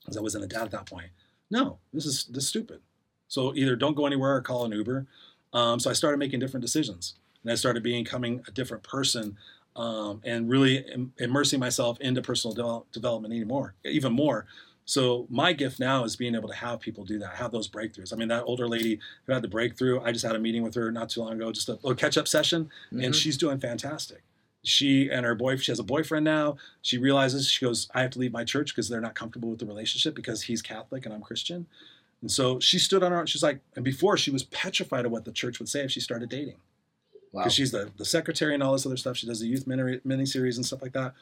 [0.00, 1.08] Because I wasn't a dad at that point.
[1.50, 2.80] No, this is this is stupid.
[3.28, 5.06] So either don't go anywhere or call an Uber.
[5.52, 9.36] Um, so I started making different decisions, and I started becoming a different person
[9.76, 14.46] um, and really Im- immersing myself into personal de- development even more, even more.
[14.84, 18.12] So my gift now is being able to have people do that, have those breakthroughs.
[18.12, 20.74] I mean, that older lady who had the breakthrough, I just had a meeting with
[20.74, 23.00] her not too long ago, just a little catch-up session, mm-hmm.
[23.02, 24.22] and she's doing fantastic.
[24.64, 26.56] She and her boyfriend, she has a boyfriend now.
[26.82, 29.58] She realizes she goes, I have to leave my church because they're not comfortable with
[29.58, 31.66] the relationship because he's Catholic and I'm Christian.
[32.22, 33.26] And so she stood on her own.
[33.26, 36.00] She's like, and before she was petrified of what the church would say if she
[36.00, 36.56] started dating
[37.34, 37.50] because wow.
[37.50, 39.16] she's the, the secretary and all this other stuff.
[39.16, 41.14] She does the youth mini, mini series and stuff like that.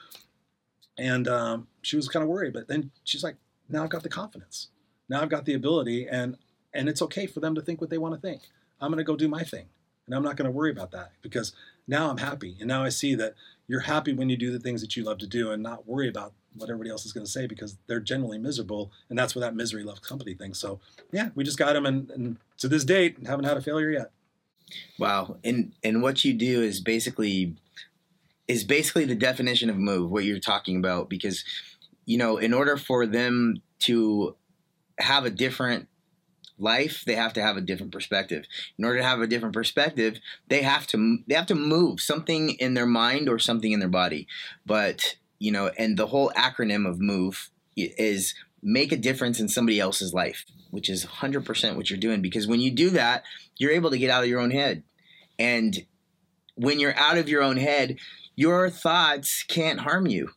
[0.98, 3.36] And um, she was kind of worried, but then she's like,
[3.69, 4.69] now I've got the confidence.
[5.09, 6.36] Now I've got the ability, and
[6.74, 8.43] and it's okay for them to think what they want to think.
[8.81, 9.66] I'm going to go do my thing,
[10.06, 11.52] and I'm not going to worry about that because
[11.87, 13.35] now I'm happy, and now I see that
[13.69, 16.09] you're happy when you do the things that you love to do, and not worry
[16.09, 19.41] about what everybody else is going to say because they're generally miserable, and that's where
[19.41, 20.55] that misery loves company thing.
[20.55, 20.81] So
[21.11, 24.11] yeah, we just got them, and, and to this date, haven't had a failure yet.
[24.99, 25.37] Wow.
[25.45, 27.57] And and what you do is basically
[28.49, 31.45] is basically the definition of move, what you're talking about, because
[32.05, 34.37] you know, in order for them to
[34.99, 35.89] have a different
[36.59, 38.45] life, they have to have a different perspective.
[38.79, 42.51] In order to have a different perspective, they have to they have to move something
[42.51, 44.27] in their mind or something in their body.
[44.66, 49.81] But you know, and the whole acronym of move is make a difference in somebody
[49.81, 52.23] else's life, which is 100% what you're doing.
[52.23, 53.24] Because when you do that,
[53.57, 54.85] you're able to get out of your own head.
[55.39, 55.85] And
[56.55, 57.97] when you're out of your own head,
[58.37, 60.31] your thoughts can't harm you.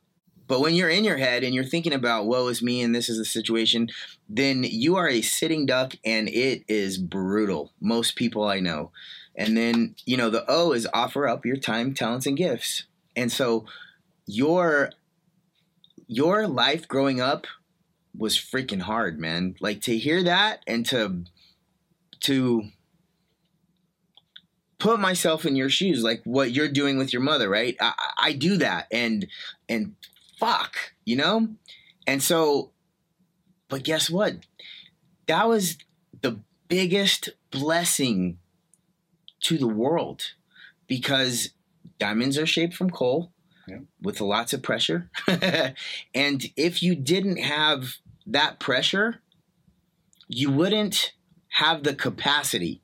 [0.48, 3.10] But when you're in your head and you're thinking about woe is me and this
[3.10, 3.90] is the situation,
[4.30, 7.72] then you are a sitting duck and it is brutal.
[7.82, 8.92] Most people I know.
[9.36, 12.84] And then, you know, the O is offer up your time, talents, and gifts.
[13.16, 13.66] And so
[14.26, 14.92] your
[16.08, 17.48] your life growing up
[18.18, 19.56] was freaking hard, man.
[19.60, 21.24] Like to hear that and to
[22.22, 22.70] to
[24.80, 27.76] put myself in your shoes, like what you're doing with your mother, right?
[27.80, 29.28] I, I do that, and
[29.68, 29.96] and
[30.46, 31.50] fuck, you know?
[32.06, 32.72] And so,
[33.68, 34.36] but guess what?
[35.28, 35.78] That was
[36.22, 38.38] the biggest blessing
[39.42, 40.34] to the world
[40.88, 41.50] because
[41.98, 43.32] diamonds are shaped from coal
[43.68, 43.80] yeah.
[44.02, 45.10] with lots of pressure.
[46.14, 47.96] and if you didn't have
[48.28, 49.22] that pressure,
[50.28, 51.14] you wouldn't
[51.50, 52.82] have the capacity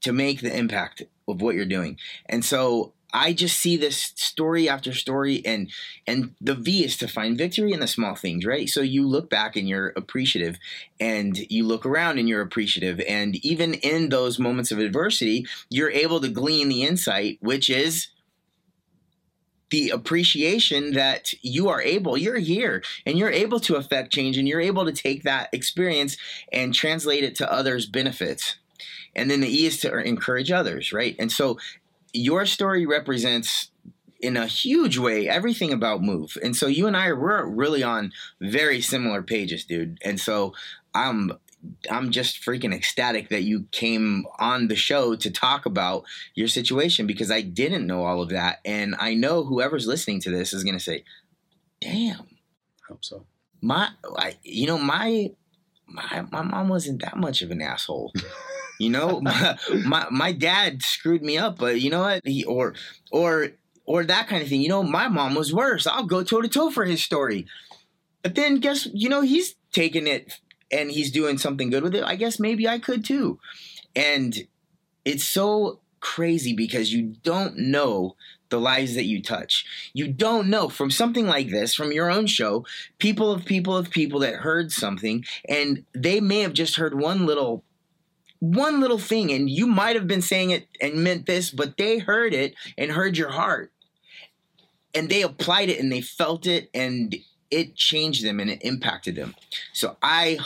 [0.00, 1.98] to make the impact of what you're doing.
[2.26, 5.70] And so I just see this story after story and
[6.06, 8.68] and the V is to find victory in the small things, right?
[8.68, 10.58] So you look back and you're appreciative
[11.00, 15.90] and you look around and you're appreciative and even in those moments of adversity, you're
[15.90, 18.08] able to glean the insight which is
[19.70, 24.48] the appreciation that you are able, you're here and you're able to affect change and
[24.48, 26.16] you're able to take that experience
[26.52, 28.56] and translate it to others' benefits.
[29.14, 31.16] And then the E is to encourage others, right?
[31.18, 31.58] And so
[32.18, 33.70] your story represents
[34.20, 36.36] in a huge way everything about move.
[36.42, 39.98] And so you and i we're really on very similar pages dude.
[40.02, 40.54] And so
[40.94, 41.32] i'm
[41.90, 46.04] i'm just freaking ecstatic that you came on the show to talk about
[46.34, 48.58] your situation because i didn't know all of that.
[48.64, 51.04] And i know whoever's listening to this is going to say
[51.80, 52.20] damn.
[52.20, 53.24] I hope so.
[53.60, 55.30] My I, you know my
[55.86, 58.12] my my mom wasn't that much of an asshole
[58.78, 62.26] You know, my, my, my dad screwed me up, but you know what?
[62.26, 62.74] He or
[63.10, 63.48] or
[63.84, 64.60] or that kind of thing.
[64.60, 65.86] You know, my mom was worse.
[65.86, 67.46] I'll go toe to toe for his story.
[68.22, 70.40] But then guess you know he's taking it
[70.70, 72.04] and he's doing something good with it.
[72.04, 73.38] I guess maybe I could too.
[73.96, 74.46] And
[75.04, 78.16] it's so crazy because you don't know
[78.50, 79.64] the lives that you touch.
[79.92, 82.64] You don't know from something like this, from your own show,
[82.98, 87.26] people of people of people that heard something and they may have just heard one
[87.26, 87.64] little
[88.40, 91.98] one little thing and you might have been saying it and meant this but they
[91.98, 93.72] heard it and heard your heart.
[94.94, 97.14] And they applied it and they felt it and
[97.50, 99.34] it changed them and it impacted them.
[99.72, 100.38] So i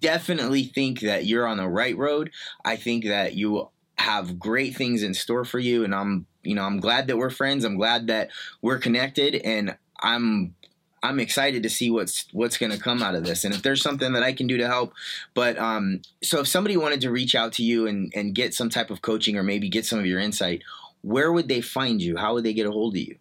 [0.00, 2.30] definitely think that you're on the right road.
[2.64, 6.62] I think that you have great things in store for you and i'm you know
[6.62, 7.64] i'm glad that we're friends.
[7.64, 8.30] I'm glad that
[8.62, 10.54] we're connected and i'm
[11.02, 13.82] I'm excited to see what's what's going to come out of this, and if there's
[13.82, 14.92] something that I can do to help.
[15.34, 18.70] But um, so if somebody wanted to reach out to you and and get some
[18.70, 20.62] type of coaching or maybe get some of your insight,
[21.02, 22.16] where would they find you?
[22.16, 23.16] How would they get a hold of you?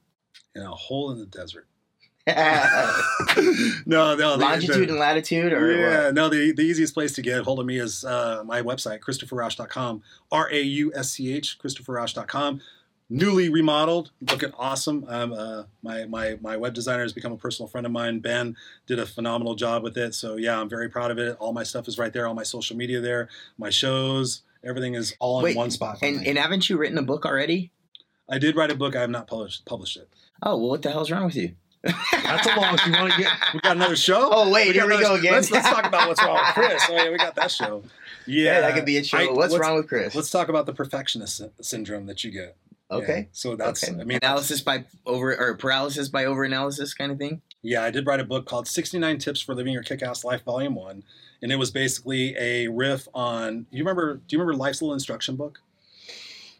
[0.55, 1.67] In a hole in the desert.
[3.85, 4.35] no, no.
[4.35, 6.13] Longitude the, and latitude, or yeah, what?
[6.13, 6.27] no.
[6.27, 10.03] The, the easiest place to get a hold of me is uh, my website, ChristopherRausch.com.
[10.29, 12.61] R A U S C H, ChristopherRausch.com
[13.09, 15.05] newly remodeled, looking awesome.
[15.07, 18.19] Um, uh, my my my web designer has become a personal friend of mine.
[18.19, 18.55] Ben
[18.85, 20.13] did a phenomenal job with it.
[20.13, 21.37] So yeah, I'm very proud of it.
[21.39, 22.27] All my stuff is right there.
[22.27, 23.29] All my social media there.
[23.57, 25.99] My shows, everything is all Wait, in one spot.
[26.01, 27.71] And, and haven't you written a book already?
[28.29, 28.95] I did write a book.
[28.95, 30.09] I have not published published it.
[30.43, 31.55] Oh well, what the hell's wrong with you?
[31.83, 32.77] That's a long.
[32.85, 33.31] You want to get?
[33.53, 34.29] We got another show.
[34.31, 35.33] Oh wait, we here we go again.
[35.33, 36.83] Let's, let's talk about what's wrong with Chris.
[36.89, 37.83] Oh yeah, we got that show.
[38.25, 39.17] Yeah, yeah that could be a show.
[39.17, 40.13] I, what's wrong with Chris?
[40.13, 42.57] Let's talk about the perfectionist syndrome that you get.
[42.89, 43.17] Okay.
[43.17, 43.25] Yeah.
[43.31, 43.99] So that's okay.
[43.99, 47.41] I mean analysis by over or paralysis by over analysis kind of thing.
[47.61, 50.75] Yeah, I did write a book called 69 Tips for Living Your Kick-Ass Life Volume
[50.75, 51.03] 1
[51.41, 55.35] and it was basically a riff on you remember do you remember Life's Little Instruction
[55.35, 55.59] Book?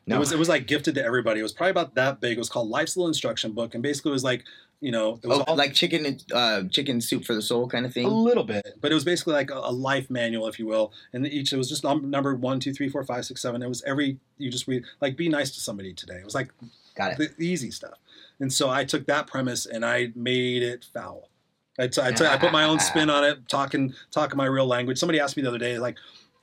[0.06, 0.18] No.
[0.18, 1.40] It was it was like gifted to everybody.
[1.40, 2.38] It was probably about that big.
[2.38, 4.44] It was called Life's Little Instruction Book and basically it was like
[4.80, 7.86] you know, it was oh, all, like chicken, uh, chicken soup for the soul kind
[7.86, 8.06] of thing.
[8.06, 10.94] A little bit, but it was basically like a, a life manual, if you will.
[11.14, 13.64] And each it was just number one, two, three, four, five, six, seven.
[13.64, 16.16] It was every you just read like be nice to somebody today.
[16.16, 16.52] It was like
[16.95, 17.98] got it, the, the easy stuff.
[18.40, 21.30] And so I took that premise and I made it foul.
[21.80, 24.66] I, t- I, t- I put my own spin on it, talking talking my real
[24.66, 24.98] language.
[24.98, 25.98] Somebody asked me the other day, like,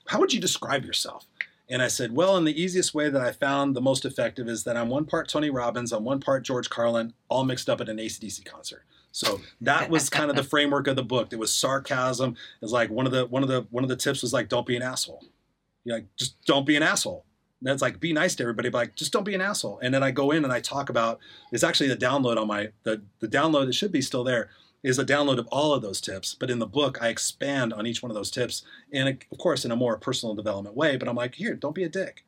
[0.07, 1.27] how would you describe yourself?
[1.69, 4.65] And I said, well, and the easiest way that I found the most effective is
[4.65, 7.89] that I'm one part Tony Robbins, I'm one part George Carlin, all mixed up at
[7.89, 8.85] an ACDC concert.
[9.13, 11.33] So that was kind of the framework of the book.
[11.33, 12.37] It was sarcasm.
[12.61, 14.67] It's like one of the one of the one of the tips was like, don't
[14.67, 15.25] be an asshole.
[15.85, 17.25] You like just don't be an asshole.
[17.61, 19.79] And that's like be nice to everybody, but like just don't be an asshole.
[19.83, 21.19] And then I go in and I talk about
[21.51, 24.51] it's actually the download on my the the download that should be still there
[24.85, 26.37] is a download of all of those tips.
[26.39, 28.63] But in the book, I expand on each one of those tips,
[28.93, 30.97] and of course, in a more personal development way.
[30.97, 32.25] But I'm like, here, don't be a dick.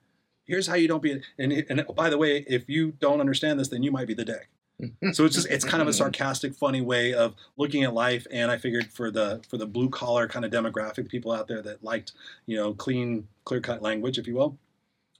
[0.46, 1.12] Here's how you don't be.
[1.12, 4.14] A, and and by the way, if you don't understand this, then you might be
[4.14, 4.48] the dick.
[5.12, 8.26] so it's just it's kind of a sarcastic, funny way of looking at life.
[8.30, 11.62] And I figured for the for the blue collar kind of demographic people out there
[11.62, 12.12] that liked
[12.46, 14.58] you know clean, clear cut language, if you will,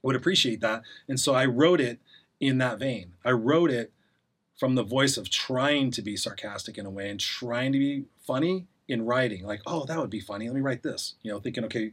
[0.01, 0.81] would appreciate that.
[1.07, 1.99] And so I wrote it
[2.39, 3.13] in that vein.
[3.25, 3.91] I wrote it
[4.57, 8.05] from the voice of trying to be sarcastic in a way and trying to be
[8.25, 9.45] funny in writing.
[9.45, 10.47] Like, oh, that would be funny.
[10.47, 11.15] Let me write this.
[11.21, 11.91] You know, thinking, okay,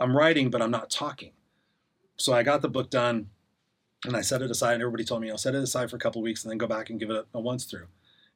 [0.00, 1.32] I'm writing, but I'm not talking.
[2.16, 3.28] So I got the book done
[4.04, 4.74] and I set it aside.
[4.74, 6.66] And everybody told me, I'll set it aside for a couple weeks and then go
[6.66, 7.86] back and give it a, a once through.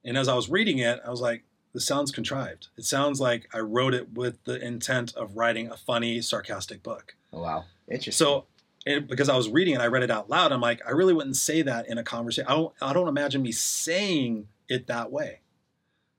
[0.05, 2.69] And as I was reading it, I was like, this sounds contrived.
[2.77, 7.17] It sounds like I wrote it with the intent of writing a funny, sarcastic book.
[7.33, 7.65] Oh, wow.
[7.91, 8.25] Interesting.
[8.27, 8.47] So
[8.87, 11.13] and because I was reading and I read it out loud, I'm like, I really
[11.13, 12.47] wouldn't say that in a conversation.
[12.49, 15.41] I don't, I don't imagine me saying it that way.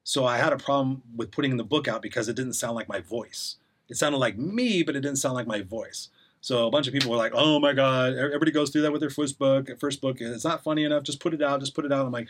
[0.03, 2.89] So I had a problem with putting the book out because it didn't sound like
[2.89, 3.55] my voice.
[3.89, 6.09] It sounded like me, but it didn't sound like my voice.
[6.41, 9.01] So a bunch of people were like, "Oh my god!" Everybody goes through that with
[9.01, 9.69] their first book.
[9.79, 11.03] First book, it's not funny enough.
[11.03, 11.59] Just put it out.
[11.59, 12.05] Just put it out.
[12.05, 12.27] I'm like,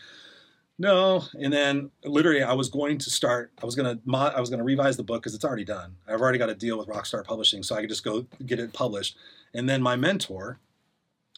[0.77, 1.23] no.
[1.39, 3.51] And then literally, I was going to start.
[3.61, 3.99] I was gonna.
[4.13, 5.95] I was gonna revise the book because it's already done.
[6.07, 8.73] I've already got a deal with Rockstar Publishing, so I could just go get it
[8.73, 9.17] published.
[9.53, 10.59] And then my mentor,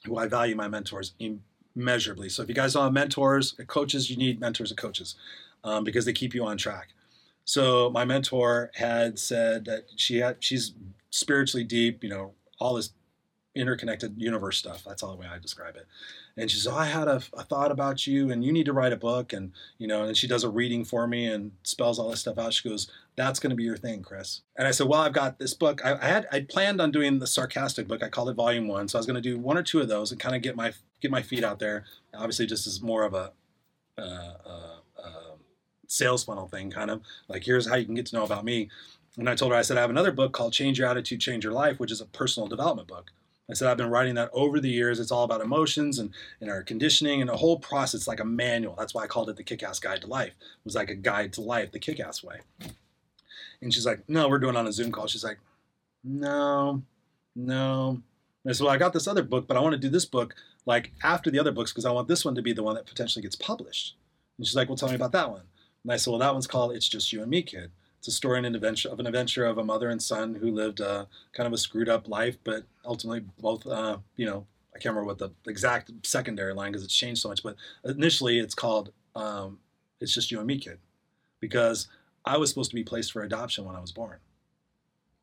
[0.05, 2.29] who I value my mentors immeasurably.
[2.29, 5.15] So if you guys have mentors, coaches, you need mentors and coaches
[5.63, 6.89] um, because they keep you on track.
[7.45, 10.73] So my mentor had said that she had she's
[11.09, 12.91] spiritually deep, you know, all this
[13.60, 14.84] interconnected universe stuff.
[14.86, 15.86] That's all the way I describe it.
[16.38, 18.73] And she says, oh, I had a, a, thought about you and you need to
[18.73, 19.34] write a book.
[19.34, 22.38] And, you know, and she does a reading for me and spells all this stuff
[22.38, 22.53] out.
[22.53, 24.41] She goes, that's going to be your thing, Chris.
[24.56, 25.86] And I said, well, I've got this book.
[25.86, 28.02] I, I had, I planned on doing the sarcastic book.
[28.02, 28.88] I called it volume one.
[28.88, 30.56] So I was going to do one or two of those and kind of get
[30.56, 30.72] my,
[31.02, 31.86] get my feet out there.
[32.14, 33.34] Obviously just as more of a,
[33.98, 34.02] uh,
[34.45, 35.36] uh, uh,
[35.88, 38.69] sales funnel thing, kind of like, here's how you can get to know about me.
[39.18, 41.44] And I told her, I said, I have another book called Change Your Attitude, Change
[41.44, 43.11] Your Life, which is a personal development book.
[43.49, 44.99] I said, I've been writing that over the years.
[44.99, 48.76] It's all about emotions and, and our conditioning and the whole process, like a manual.
[48.77, 50.34] That's why I called it the Kick Ass Guide to Life.
[50.39, 52.41] It was like a guide to life, the kick ass way.
[53.61, 55.07] And she's like, No, we're doing on a Zoom call.
[55.07, 55.39] She's like,
[56.03, 56.84] No,
[57.35, 58.01] no.
[58.43, 60.05] And I said, Well, I got this other book, but I want to do this
[60.05, 60.35] book
[60.65, 62.85] like after the other books because I want this one to be the one that
[62.85, 63.95] potentially gets published.
[64.38, 65.43] And she's like, Well, tell me about that one.
[65.84, 67.71] And I said, Well, that one's called It's Just You and Me, Kid.
[67.99, 70.51] It's a story and an adventure of an adventure of a mother and son who
[70.51, 74.80] lived a, kind of a screwed up life, but ultimately both, uh, you know, I
[74.80, 77.43] can't remember what the exact secondary line because it's changed so much.
[77.43, 79.59] But initially, it's called um,
[79.99, 80.80] "It's Just You and Me, Kid,"
[81.41, 81.88] because
[82.23, 84.19] I was supposed to be placed for adoption when I was born,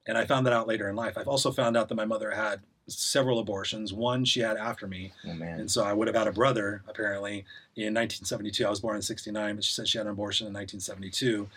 [0.07, 1.17] and I found that out later in life.
[1.17, 3.95] I've also found out that my mother had several abortions.
[3.95, 7.47] One she had after me, oh, and so I would have had a brother apparently
[7.77, 8.67] in 1972.
[8.67, 11.49] I was born in '69, but she said she had an abortion in 1972.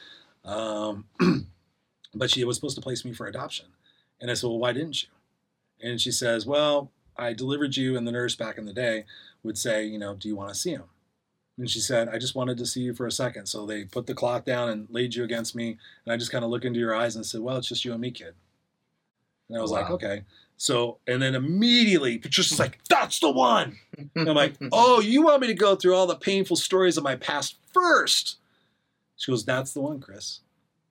[0.46, 1.06] Um,
[2.14, 3.68] but she was supposed to place me for adoption.
[4.22, 5.10] And I said, Well, why didn't you?
[5.82, 9.06] And she says, Well, I delivered you, and the nurse back in the day
[9.44, 10.84] would say, You know, do you want to see him?
[11.60, 13.48] And she said, I just wanted to see you for a second.
[13.48, 15.78] So they put the cloth down and laid you against me.
[16.06, 17.92] And I just kind of looked into your eyes and said, Well, it's just you
[17.92, 18.34] and me, kid.
[19.50, 19.82] And I was wow.
[19.82, 20.24] like, Okay.
[20.56, 23.78] So, and then immediately Patricia's like, That's the one.
[24.16, 27.04] And I'm like, Oh, you want me to go through all the painful stories of
[27.04, 28.38] my past first?
[29.20, 30.40] She goes, That's the one, Chris.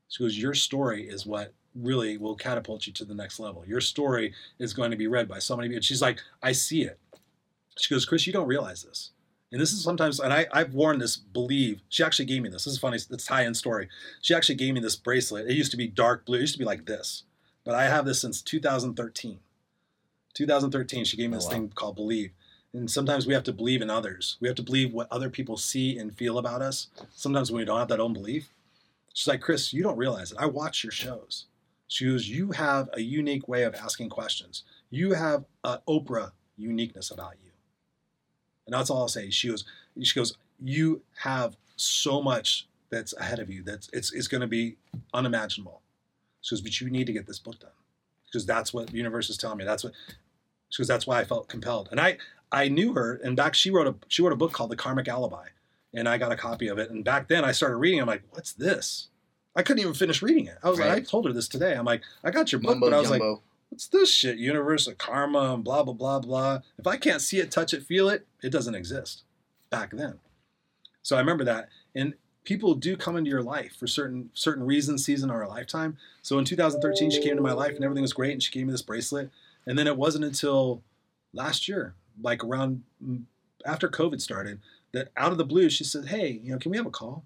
[0.09, 3.65] She goes, Your story is what really will catapult you to the next level.
[3.67, 5.83] Your story is going to be read by so many people.
[5.83, 6.99] She's like, I see it.
[7.79, 9.11] She goes, Chris, you don't realize this.
[9.51, 11.81] And this is sometimes, and I, I've worn this believe.
[11.89, 12.65] She actually gave me this.
[12.65, 12.97] This is funny.
[12.97, 13.89] It's tie in story.
[14.21, 15.49] She actually gave me this bracelet.
[15.49, 16.39] It used to be dark blue.
[16.39, 17.23] It used to be like this.
[17.65, 19.39] But I have this since 2013.
[20.35, 21.53] 2013, she gave me oh, this oh, wow.
[21.55, 22.33] thing called Believe.
[22.75, 24.37] And sometimes we have to believe in others.
[24.41, 26.89] We have to believe what other people see and feel about us.
[27.15, 28.51] Sometimes when we don't have that own belief.
[29.15, 30.39] She's like, Chris, you don't realize it.
[30.39, 31.47] I watch your shows.
[31.89, 34.63] She goes, You have a unique way of asking questions.
[34.91, 37.51] You have an Oprah uniqueness about you.
[38.67, 39.31] And that's all I'll say.
[39.31, 39.65] She goes,
[40.03, 44.47] she goes, You have so much that's ahead of you that's it's, it's going to
[44.47, 44.77] be
[45.13, 45.81] unimaginable.
[46.43, 47.71] She goes, But you need to get this book done.
[48.27, 49.65] Because that's what the universe is telling me.
[49.65, 49.95] That's what
[50.69, 51.89] she goes, that's why I felt compelled.
[51.91, 52.19] And I
[52.51, 55.09] I knew her, and back she wrote a she wrote a book called The Karmic
[55.09, 55.49] Alibi,
[55.95, 56.91] and I got a copy of it.
[56.91, 58.01] And back then I started reading.
[58.01, 59.09] I'm like, what's this?
[59.55, 60.59] I couldn't even finish reading it.
[60.63, 60.89] I was right.
[60.89, 61.75] like, I told her this today.
[61.75, 63.33] I'm like, I got your book, Mumbo but I was jumbo.
[63.33, 64.39] like, what's this shit?
[64.39, 66.61] Universe of karma and blah blah blah blah.
[66.79, 69.25] If I can't see it, touch it, feel it, it doesn't exist.
[69.71, 70.19] Back then.
[71.03, 71.69] So I remember that.
[71.95, 72.15] And
[72.45, 75.99] people do come into your life for certain certain reasons, season or a lifetime.
[76.23, 78.67] So in 2013, she came into my life and everything was great, and she gave
[78.67, 79.31] me this bracelet.
[79.67, 80.83] And then it wasn't until
[81.35, 83.23] last year, like around mm,
[83.65, 84.61] after COVID started,
[84.93, 87.25] that out of the blue, she said, "Hey, you know, can we have a call?"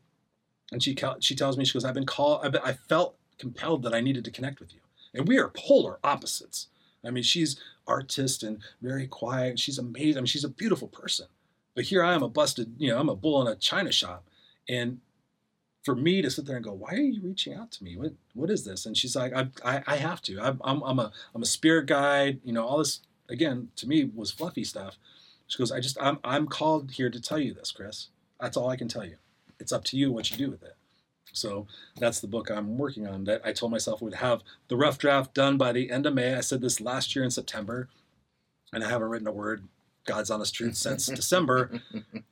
[0.70, 2.40] And she she tells me, she goes, "I've been called.
[2.44, 4.80] I've been, I felt compelled that I needed to connect with you."
[5.14, 6.68] And we are polar opposites.
[7.04, 9.58] I mean, she's artist and very quiet.
[9.58, 10.18] She's amazing.
[10.18, 11.26] I mean, she's a beautiful person.
[11.74, 14.24] But here I am, a busted, you know, I'm a bull in a china shop.
[14.68, 15.00] And
[15.82, 17.96] for me to sit there and go, why are you reaching out to me?
[17.96, 18.86] What what is this?
[18.86, 20.40] And she's like, I I, I have to.
[20.40, 22.40] I'm, I'm I'm a I'm a spirit guide.
[22.44, 23.00] You know, all this
[23.32, 24.98] again to me was fluffy stuff.
[25.46, 28.08] She goes, I just I'm I'm called here to tell you this, Chris.
[28.40, 29.16] That's all I can tell you.
[29.58, 30.76] It's up to you what you do with it.
[31.32, 31.66] So
[31.98, 35.34] that's the book I'm working on that I told myself would have the rough draft
[35.34, 36.34] done by the end of May.
[36.34, 37.88] I said this last year in September,
[38.72, 39.66] and I haven't written a word,
[40.04, 41.80] God's honest truth, since December.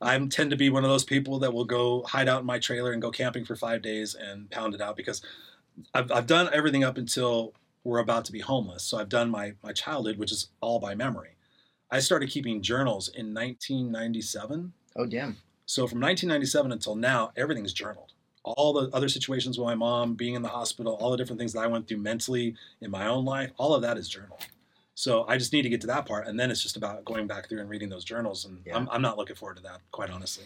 [0.01, 2.59] I tend to be one of those people that will go hide out in my
[2.59, 5.21] trailer and go camping for five days and pound it out because
[5.93, 7.53] I've, I've done everything up until
[7.83, 8.83] we're about to be homeless.
[8.83, 11.35] So I've done my, my childhood, which is all by memory.
[11.89, 14.73] I started keeping journals in 1997.
[14.95, 15.37] Oh, damn.
[15.65, 18.11] So from 1997 until now, everything's journaled
[18.43, 21.53] all the other situations with my mom being in the hospital, all the different things
[21.53, 24.39] that I went through mentally in my own life, all of that is journal.
[24.95, 27.27] So I just need to get to that part, and then it's just about going
[27.27, 28.45] back through and reading those journals.
[28.45, 28.75] And yeah.
[28.75, 30.45] I'm, I'm not looking forward to that, quite honestly.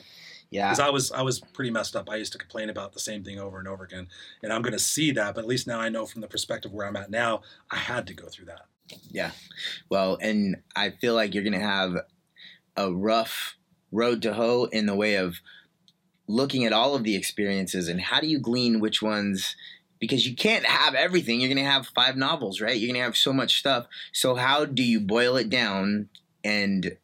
[0.56, 2.10] Yeah, because I was I was pretty messed up.
[2.10, 4.07] I used to complain about the same thing over and over again,
[4.41, 5.36] and I'm going to see that.
[5.36, 8.07] But at least now I know from the perspective where I'm at now, I had
[8.07, 8.61] to go through that.
[9.10, 9.32] Yeah,
[9.90, 11.98] well, and I feel like you're going to have
[12.77, 13.57] a rough
[13.91, 15.36] road to hoe in the way of
[16.27, 19.56] looking at all of the experiences and how do you glean which ones
[19.99, 23.06] because you can't have everything you're going to have five novels right you're going to
[23.06, 26.10] have so much stuff so how do you boil it down
[26.44, 26.98] and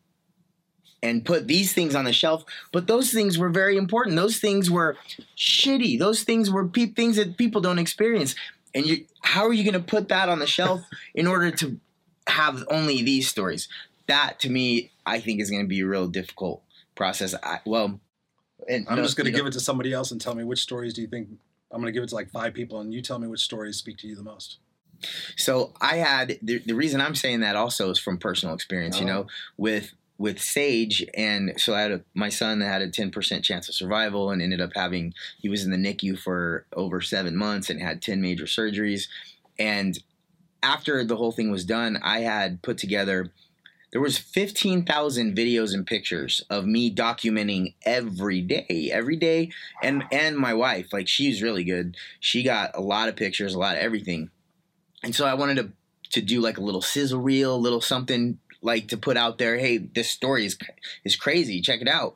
[1.03, 4.69] and put these things on the shelf but those things were very important those things
[4.69, 4.97] were
[5.37, 8.35] shitty those things were pe- things that people don't experience
[8.73, 10.81] and you how are you going to put that on the shelf
[11.15, 11.79] in order to
[12.27, 13.67] have only these stories
[14.07, 16.61] that to me i think is going to be a real difficult
[16.95, 17.99] process I, well
[18.69, 19.47] and I'm no, just going to give know.
[19.47, 21.29] it to somebody else and tell me which stories do you think
[21.73, 23.77] I'm going to give it to like five people, and you tell me which stories
[23.77, 24.57] speak to you the most.
[25.35, 28.97] So I had the, the reason I'm saying that also is from personal experience.
[28.97, 28.99] Oh.
[28.99, 32.89] You know, with with Sage, and so I had a, my son that had a
[32.89, 37.01] 10% chance of survival, and ended up having he was in the NICU for over
[37.01, 39.07] seven months and had 10 major surgeries,
[39.57, 39.97] and
[40.63, 43.31] after the whole thing was done, I had put together
[43.91, 49.51] there was 15,000 videos and pictures of me documenting every day, every day.
[49.83, 51.97] And, and my wife, like she's really good.
[52.21, 54.29] She got a lot of pictures, a lot of everything.
[55.03, 55.71] And so I wanted to,
[56.11, 59.57] to do like a little sizzle reel, a little something like to put out there.
[59.57, 60.57] Hey, this story is,
[61.03, 61.61] is crazy.
[61.61, 62.15] Check it out.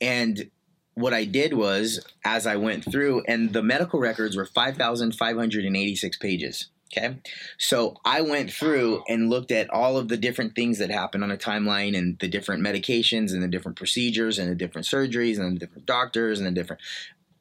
[0.00, 0.50] And
[0.94, 6.68] what I did was as I went through and the medical records were 5,586 pages.
[6.90, 7.16] Okay.
[7.58, 11.30] So I went through and looked at all of the different things that happened on
[11.30, 15.54] a timeline and the different medications and the different procedures and the different surgeries and
[15.54, 16.80] the different doctors and the different,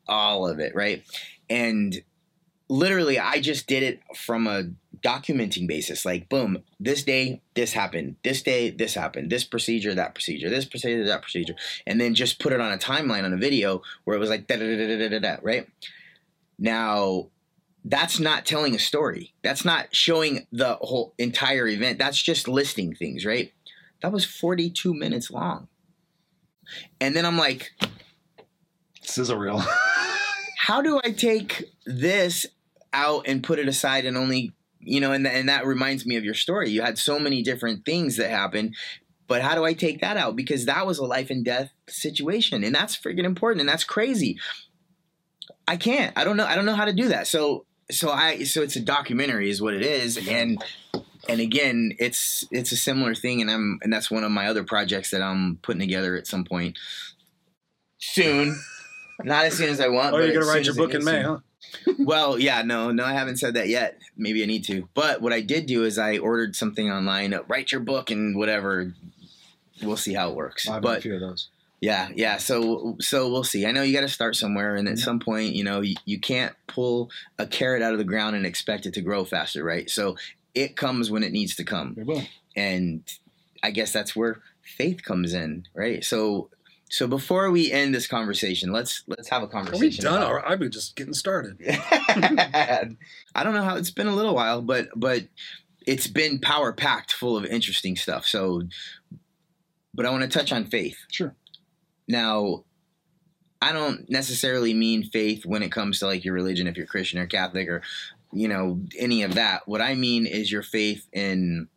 [0.08, 0.76] all of it.
[0.76, 1.04] Right.
[1.50, 2.02] And
[2.68, 4.70] literally, I just did it from a
[5.02, 6.06] documenting basis.
[6.06, 8.16] Like, boom, this day, this happened.
[8.24, 9.30] This day, this happened.
[9.30, 11.56] This procedure, that procedure, this procedure, that procedure.
[11.86, 14.48] And then just put it on a timeline on a video where it was like
[14.48, 15.68] da da da da da da right?
[16.60, 17.28] Now,
[17.86, 19.34] that's not telling a story.
[19.44, 22.00] That's not showing the whole entire event.
[22.00, 23.54] That's just listing things, right?
[24.02, 25.68] That was 42 minutes long.
[27.00, 27.72] And then I'm like,
[29.02, 29.64] sizzle reel.
[30.58, 32.46] how do I take this
[32.92, 34.54] out and put it aside and only,
[34.88, 36.70] you know, and, and that reminds me of your story.
[36.70, 38.76] You had so many different things that happened,
[39.28, 40.36] but how do I take that out?
[40.36, 44.38] Because that was a life and death situation, and that's freaking important, and that's crazy.
[45.68, 46.18] I can't.
[46.18, 46.46] I don't know.
[46.46, 47.28] I don't know how to do that.
[47.28, 50.62] So so I so it's a documentary is what it is and
[51.30, 54.64] and again it's it's a similar thing and I'm and that's one of my other
[54.64, 56.78] projects that I'm putting together at some point
[57.98, 58.60] soon
[59.24, 61.38] not as soon as I want oh you're gonna write your book in May huh
[62.00, 65.34] well yeah no no I haven't said that yet maybe I need to but what
[65.34, 68.94] I did do is I ordered something online uh, write your book and whatever
[69.82, 71.50] we'll see how it works I but a few of those
[71.80, 72.38] yeah, yeah.
[72.38, 73.66] So so we'll see.
[73.66, 76.20] I know you got to start somewhere, and at some point, you know, you, you
[76.20, 79.90] can't pull a carrot out of the ground and expect it to grow faster, right?
[79.90, 80.18] So
[80.56, 81.96] it comes when it needs to come.
[81.98, 82.24] It will.
[82.56, 83.04] And
[83.62, 86.04] I guess that's where faith comes in, right?
[86.04, 86.50] So
[86.90, 90.06] so before we end this conversation, let's let's have a conversation.
[90.06, 90.32] Are we done?
[90.32, 91.58] Or I've been just getting started.
[91.70, 92.96] I
[93.44, 95.24] don't know how it's been a little while, but but
[95.86, 98.26] it's been power packed, full of interesting stuff.
[98.26, 98.64] So,
[99.94, 100.98] but I want to touch on faith.
[101.12, 101.36] Sure.
[102.08, 102.64] Now,
[103.62, 107.20] I don't necessarily mean faith when it comes to like your religion, if you're Christian
[107.20, 107.82] or Catholic or,
[108.32, 109.68] you know, any of that.
[109.68, 111.68] What I mean is your faith in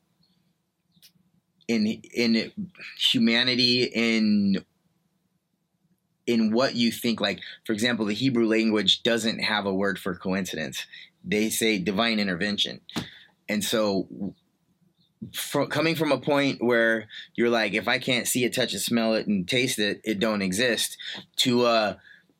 [1.66, 2.52] in in
[2.98, 4.64] humanity in
[6.30, 10.14] in what you think like for example the hebrew language doesn't have a word for
[10.14, 10.86] coincidence.
[11.24, 12.80] They say divine intervention.
[13.48, 14.06] And so
[15.34, 18.80] from coming from a point where you're like if i can't see it touch it
[18.80, 20.96] smell it and taste it it don't exist
[21.36, 21.94] to uh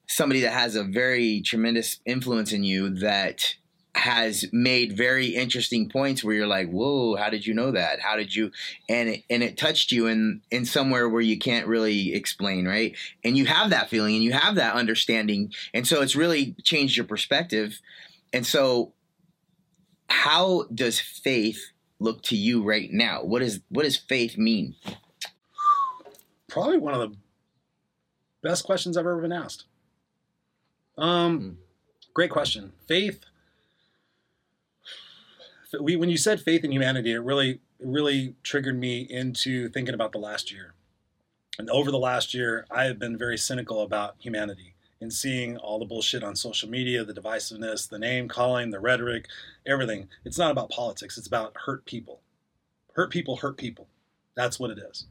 [0.07, 3.55] somebody that has a very tremendous influence in you that
[3.97, 8.01] has made very interesting points where you're like, "Whoa, how did you know that?
[8.01, 8.53] How did you?"
[8.89, 12.97] and it, and it touched you in in somewhere where you can't really explain, right?
[13.25, 16.97] And you have that feeling and you have that understanding, and so it's really changed
[16.97, 17.81] your perspective.
[18.33, 18.93] And so,
[20.09, 23.25] how does faith look to you right now?
[23.25, 24.77] What is what does faith mean?
[26.49, 27.17] Probably one of the
[28.43, 29.65] best questions I've ever been asked.
[30.97, 31.51] Um, Hmm.
[32.15, 32.73] great question.
[32.87, 33.25] Faith
[35.79, 39.95] we, when you said faith in humanity, it really it really triggered me into thinking
[39.95, 40.75] about the last year.
[41.59, 45.79] And over the last year, I have been very cynical about humanity and seeing all
[45.79, 49.27] the bullshit on social media, the divisiveness, the name calling, the rhetoric,
[49.67, 50.09] everything.
[50.25, 51.17] It's not about politics.
[51.17, 52.21] It's about hurt people.
[52.95, 53.89] Hurt people hurt people.
[54.35, 55.07] That's what it is.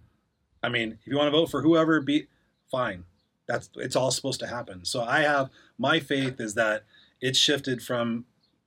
[0.62, 2.28] I mean, if you want to vote for whoever, be
[2.70, 3.06] fine.
[3.48, 4.86] That's it's all supposed to happen.
[4.86, 6.84] So I have my faith is that
[7.20, 8.26] it's shifted from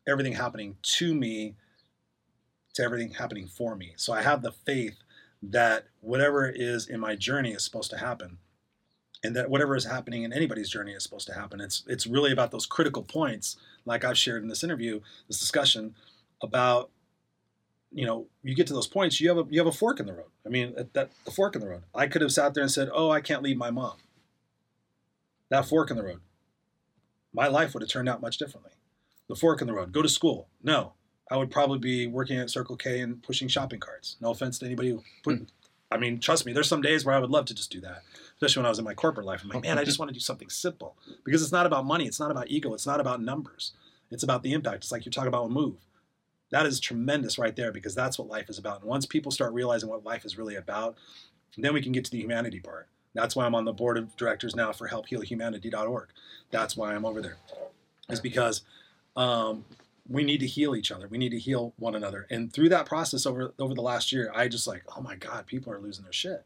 [0.08, 1.54] everything happening to me
[2.74, 3.92] to everything happening for me.
[3.96, 4.96] So I have the faith
[5.42, 8.38] that whatever is in my journey is supposed to happen.
[9.24, 11.60] And that whatever is happening in anybody's journey is supposed to happen.
[11.60, 15.94] It's it's really about those critical points, like I've shared in this interview, this discussion
[16.42, 16.90] about,
[17.92, 20.06] you know, you get to those points, you have a you have a fork in
[20.06, 20.30] the road.
[20.44, 21.82] I mean, that, the fork in the road.
[21.94, 23.98] I could have sat there and said, "Oh, I can't leave my mom."
[25.50, 26.20] That fork in the road.
[27.32, 28.72] My life would have turned out much differently.
[29.28, 29.92] The fork in the road.
[29.92, 30.48] Go to school.
[30.64, 30.94] No,
[31.32, 34.16] I would probably be working at Circle K and pushing shopping carts.
[34.20, 35.48] No offense to anybody who put.
[35.90, 38.02] I mean, trust me, there's some days where I would love to just do that,
[38.34, 39.42] especially when I was in my corporate life.
[39.42, 40.94] I'm like, man, I just want to do something simple
[41.24, 43.72] because it's not about money, it's not about ego, it's not about numbers,
[44.10, 44.84] it's about the impact.
[44.84, 45.76] It's like you're talking about a Move.
[46.50, 48.80] That is tremendous right there because that's what life is about.
[48.80, 50.98] And once people start realizing what life is really about,
[51.56, 52.88] then we can get to the humanity part.
[53.14, 56.08] That's why I'm on the board of directors now for helphealhumanity.org.
[56.50, 57.38] That's why I'm over there,
[58.10, 58.62] is because
[59.16, 59.64] um,
[60.08, 61.08] we need to heal each other.
[61.08, 62.26] We need to heal one another.
[62.30, 65.46] And through that process over over the last year, I just like, oh my God,
[65.46, 66.44] people are losing their shit.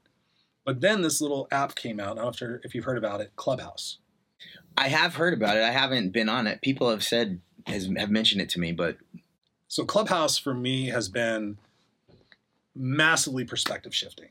[0.65, 2.19] But then this little app came out.
[2.19, 3.99] I don't know if you've heard about it, Clubhouse.
[4.77, 5.63] I have heard about it.
[5.63, 6.61] I haven't been on it.
[6.61, 8.99] People have said has have mentioned it to me, but
[9.69, 11.59] So Clubhouse for me has been
[12.75, 14.29] massively perspective shifting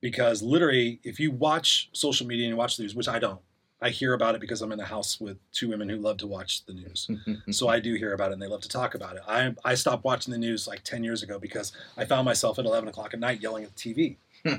[0.00, 3.40] because literally, if you watch social media and you watch the news, which I don't,
[3.80, 6.26] I hear about it because I'm in a house with two women who love to
[6.26, 7.08] watch the news.
[7.50, 9.22] so I do hear about it and they love to talk about it.
[9.28, 12.64] I, I stopped watching the news like 10 years ago because I found myself at
[12.64, 14.16] 11 o'clock at night yelling at the TV,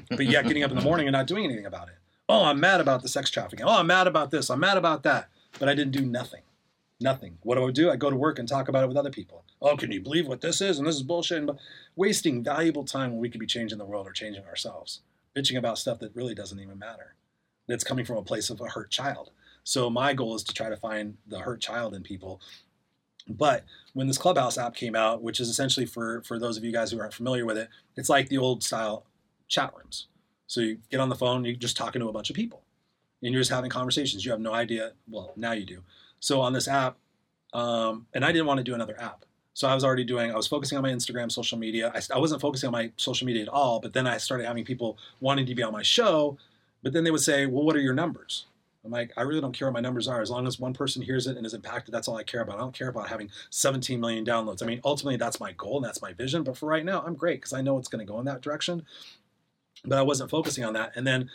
[0.09, 1.95] but yet getting up in the morning and not doing anything about it.
[2.29, 3.65] Oh, I'm mad about the sex trafficking.
[3.65, 4.49] Oh, I'm mad about this.
[4.49, 5.29] I'm mad about that.
[5.57, 6.43] But I didn't do nothing.
[7.01, 7.39] Nothing.
[7.41, 7.89] What do I do?
[7.89, 9.43] I go to work and talk about it with other people.
[9.61, 10.77] Oh, can you believe what this is?
[10.77, 11.39] And this is bullshit.
[11.39, 11.51] And
[11.95, 15.01] wasting valuable time when we could be changing the world or changing ourselves.
[15.35, 17.15] Bitching about stuff that really doesn't even matter.
[17.69, 19.31] That's coming from a place of a hurt child.
[19.63, 22.41] So my goal is to try to find the hurt child in people.
[23.29, 23.63] But
[23.93, 26.91] when this Clubhouse app came out, which is essentially for for those of you guys
[26.91, 29.05] who aren't familiar with it, it's like the old style
[29.47, 30.07] chat rooms.
[30.47, 32.63] So you get on the phone, you're just talking to a bunch of people,
[33.23, 34.25] and you're just having conversations.
[34.25, 34.93] You have no idea.
[35.07, 35.83] Well, now you do.
[36.19, 36.97] So on this app,
[37.53, 39.25] um, and I didn't want to do another app.
[39.53, 40.31] So I was already doing.
[40.31, 41.91] I was focusing on my Instagram, social media.
[41.93, 43.79] I, I wasn't focusing on my social media at all.
[43.79, 46.37] But then I started having people wanting to be on my show.
[46.83, 48.45] But then they would say, "Well, what are your numbers?"
[48.85, 50.21] I'm like, I really don't care what my numbers are.
[50.21, 52.57] As long as one person hears it and is impacted, that's all I care about.
[52.57, 54.63] I don't care about having 17 million downloads.
[54.63, 56.43] I mean, ultimately, that's my goal and that's my vision.
[56.43, 58.41] But for right now, I'm great because I know it's going to go in that
[58.41, 58.85] direction.
[59.83, 60.93] But I wasn't focusing on that.
[60.95, 61.29] And then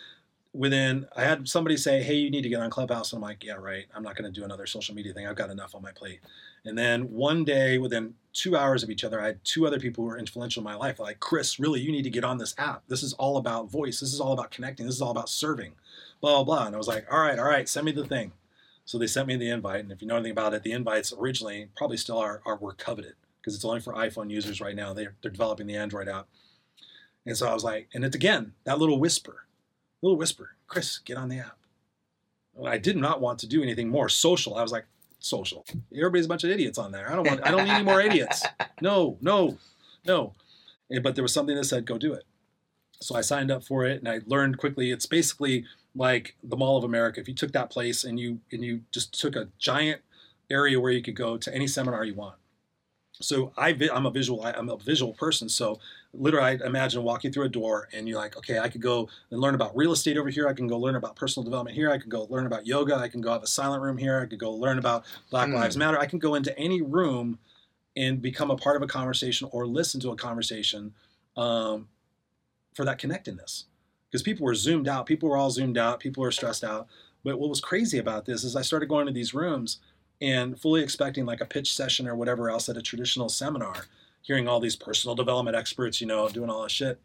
[0.54, 3.12] within, I had somebody say, Hey, you need to get on Clubhouse.
[3.12, 3.86] And I'm like, Yeah, right.
[3.94, 5.26] I'm not going to do another social media thing.
[5.26, 6.20] I've got enough on my plate.
[6.64, 10.04] And then one day, within two hours of each other, I had two other people
[10.04, 10.98] who were influential in my life.
[11.00, 12.84] Like, Chris, really, you need to get on this app.
[12.88, 14.00] This is all about voice.
[14.00, 14.86] This is all about connecting.
[14.86, 15.72] This is all about serving
[16.20, 16.66] blah blah blah.
[16.66, 18.32] And I was like, all right, all right, send me the thing.
[18.86, 21.12] So they sent me the invite, and if you know anything about it, the invites
[21.18, 24.94] originally probably still are, are were coveted because it's only for iPhone users right now.
[24.94, 26.28] They're they're developing the Android app,
[27.26, 29.43] and so I was like, and it's again that little whisper,
[30.04, 31.56] little whisper, Chris, get on the app.
[32.56, 34.56] And I did not want to do anything more social.
[34.56, 34.84] I was like,
[35.18, 35.64] social.
[35.96, 37.10] Everybody's a bunch of idiots on there.
[37.10, 37.46] I don't want.
[37.46, 38.44] I don't need any more idiots.
[38.80, 39.56] No, no,
[40.04, 40.34] no.
[40.90, 42.24] And, but there was something that said, go do it.
[43.00, 44.90] So I signed up for it and I learned quickly.
[44.90, 45.64] It's basically
[45.94, 47.20] like the Mall of America.
[47.20, 50.02] If you took that place and you and you just took a giant
[50.50, 52.36] area where you could go to any seminar you want.
[53.12, 55.48] So I, I'm a visual, I'm a visual person.
[55.48, 55.78] So
[56.16, 59.40] literally, I imagine walking through a door and you're like, okay, I could go and
[59.40, 60.48] learn about real estate over here.
[60.48, 61.90] I can go learn about personal development here.
[61.90, 62.96] I can go learn about yoga.
[62.96, 64.20] I can go have a silent room here.
[64.20, 65.54] I could go learn about Black Mm.
[65.54, 65.98] Lives Matter.
[65.98, 67.38] I can go into any room
[67.96, 70.92] and become a part of a conversation or listen to a conversation
[71.36, 71.88] um,
[72.74, 73.66] for that connectedness.
[74.10, 75.06] Because people were zoomed out.
[75.06, 76.00] People were all zoomed out.
[76.00, 76.86] People were stressed out.
[77.24, 79.78] But what was crazy about this is I started going to these rooms
[80.20, 83.86] and fully expecting like a pitch session or whatever else at a traditional seminar,
[84.24, 86.98] hearing all these personal development experts, you know, doing all this shit.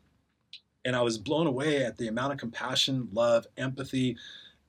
[0.86, 4.16] And I was blown away at the amount of compassion, love, empathy,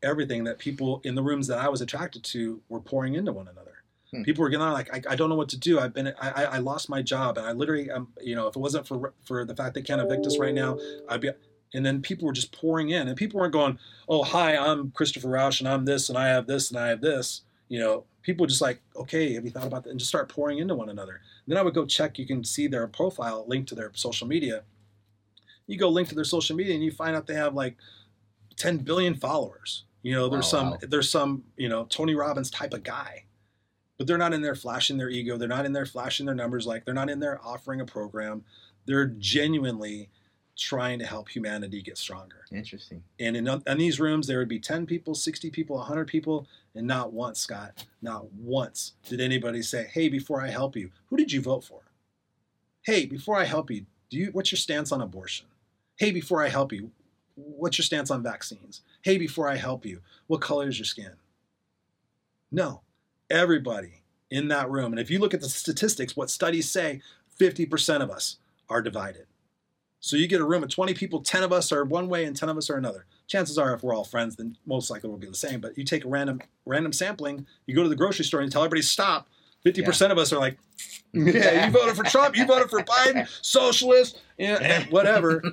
[0.03, 3.47] everything that people in the rooms that I was attracted to were pouring into one
[3.47, 3.85] another.
[4.11, 4.25] Hmm.
[4.25, 5.79] People were getting on like, I, I don't know what to do.
[5.79, 8.59] I've been, I, I- lost my job, and I literally, um, you know, if it
[8.59, 10.79] wasn't for for the fact they can't evict us right now,
[11.09, 11.31] I'd be.
[11.73, 13.79] And then people were just pouring in, and people weren't going,
[14.09, 17.01] "Oh, hi, I'm Christopher Rausch, and I'm this, and I have this, and I have
[17.01, 20.29] this." You know, people just like, "Okay, have you thought about that?" And just start
[20.29, 21.21] pouring into one another.
[21.51, 22.17] Then I would go check.
[22.17, 24.63] You can see their profile linked to their social media.
[25.67, 27.77] You go link to their social media, and you find out they have like
[28.57, 29.85] 10 billion followers.
[30.03, 30.79] You know, there's Wow, some wow.
[30.83, 33.25] there's some you know Tony Robbins type of guy,
[33.99, 35.37] but they're not in there flashing their ego.
[35.37, 36.69] They're not in there flashing their numbers.
[36.69, 38.45] Like they're not in there offering a program.
[38.87, 40.09] They're genuinely
[40.57, 42.45] trying to help humanity get stronger.
[42.53, 43.03] Interesting.
[43.19, 46.87] And in, in these rooms, there would be 10 people, 60 people, 100 people, and
[46.87, 51.33] not once, Scott, not once did anybody say, "Hey, before I help you, who did
[51.33, 51.83] you vote for?
[52.83, 55.47] Hey, before I help you, do you what's your stance on abortion?
[55.97, 56.93] Hey, before I help you,
[57.35, 58.83] what's your stance on vaccines?
[59.03, 61.13] Hey, before I help you, what color is your skin?"
[62.51, 62.83] No.
[63.29, 67.01] Everybody in that room, and if you look at the statistics, what studies say,
[67.39, 68.39] 50% of us
[68.69, 69.27] are divided.
[70.01, 72.37] So you get a room of 20 people, 10 of us are one way and
[72.37, 73.07] 10 of us are another.
[73.31, 75.61] Chances are, if we're all friends, then most likely we'll be the same.
[75.61, 78.51] But you take a random random sampling, you go to the grocery store and you
[78.51, 79.29] tell everybody stop.
[79.65, 80.59] 50% of us are like,
[81.13, 85.45] yeah, you voted for Trump, you voted for Biden, socialist, yeah, and whatever.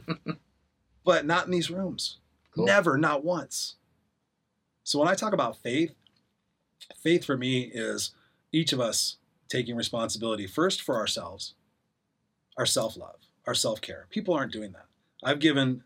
[1.06, 2.18] but not in these rooms.
[2.56, 2.66] Cool.
[2.66, 3.76] Never, not once.
[4.84, 5.94] So when I talk about faith,
[7.04, 8.12] faith for me is
[8.52, 9.18] each of us
[9.50, 11.54] taking responsibility first for ourselves,
[12.58, 14.08] our self love, our self care.
[14.10, 14.86] People aren't doing that.
[15.24, 15.84] I've given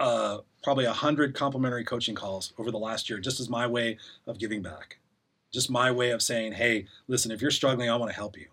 [0.00, 3.98] uh, probably a hundred complimentary coaching calls over the last year, just as my way
[4.26, 4.98] of giving back,
[5.52, 8.48] just my way of saying, "Hey, listen, if you're struggling, I want to help you."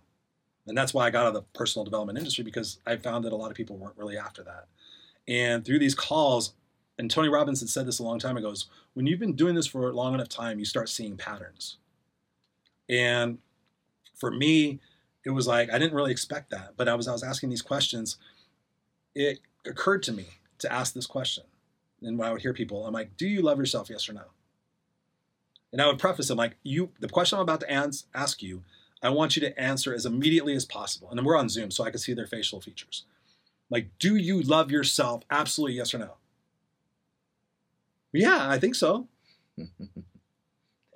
[0.67, 3.33] And that's why I got out of the personal development industry because I found that
[3.33, 4.67] a lot of people weren't really after that.
[5.27, 6.53] And through these calls,
[6.97, 9.55] and Tony Robbins had said this a long time ago, is when you've been doing
[9.55, 11.77] this for a long enough time, you start seeing patterns.
[12.89, 13.39] And
[14.15, 14.79] for me,
[15.25, 17.61] it was like I didn't really expect that, but I was I was asking these
[17.61, 18.17] questions.
[19.13, 20.25] It occurred to me
[20.59, 21.43] to ask this question,
[22.05, 23.89] and when I would hear people, I'm like, "Do you love yourself?
[23.89, 24.25] Yes or no?"
[25.71, 28.63] And I would preface it like, "You, the question I'm about to ans- ask you,
[29.01, 31.83] I want you to answer as immediately as possible." And then we're on Zoom, so
[31.83, 33.03] I can see their facial features.
[33.69, 35.23] Like, do you love yourself?
[35.29, 36.15] Absolutely, yes or no.
[38.13, 39.07] Yeah, I think so.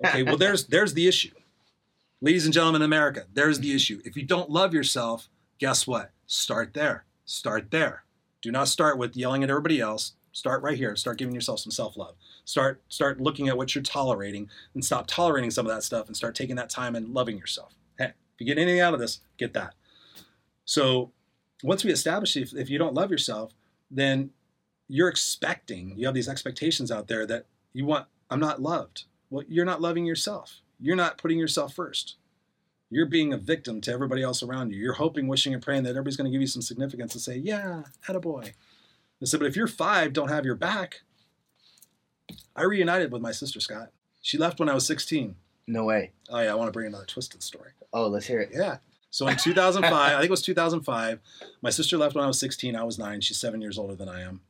[0.04, 1.34] Okay, well there's there's the issue.
[2.22, 4.00] Ladies and gentlemen in America, there's the issue.
[4.04, 5.28] If you don't love yourself,
[5.58, 6.12] guess what?
[6.26, 7.04] Start there.
[7.24, 8.04] Start there.
[8.42, 10.12] Do not start with yelling at everybody else.
[10.32, 10.94] Start right here.
[10.96, 12.14] Start giving yourself some self-love.
[12.44, 16.16] Start start looking at what you're tolerating and stop tolerating some of that stuff and
[16.16, 17.74] start taking that time and loving yourself.
[17.98, 19.74] Hey, if you get anything out of this, get that.
[20.64, 21.12] So
[21.62, 23.52] once we establish if, if you don't love yourself,
[23.90, 24.30] then
[24.88, 29.04] you're expecting, you have these expectations out there that you want, I'm not loved.
[29.30, 30.60] Well, you're not loving yourself.
[30.80, 32.16] You're not putting yourself first.
[32.88, 34.80] You're being a victim to everybody else around you.
[34.80, 37.36] You're hoping, wishing, and praying that everybody's going to give you some significance and say,
[37.36, 38.52] yeah, attaboy.
[39.22, 41.02] I said, but if you're five, don't have your back.
[42.56, 43.90] I reunited with my sister, Scott.
[44.22, 45.34] She left when I was 16.
[45.66, 46.12] No way.
[46.30, 47.70] Oh, yeah, I want to bring another twist to the story.
[47.92, 48.50] Oh, let's hear it.
[48.52, 48.78] Yeah.
[49.10, 51.20] So in 2005, I think it was 2005,
[51.62, 52.76] my sister left when I was 16.
[52.76, 53.20] I was nine.
[53.20, 54.40] She's seven years older than I am.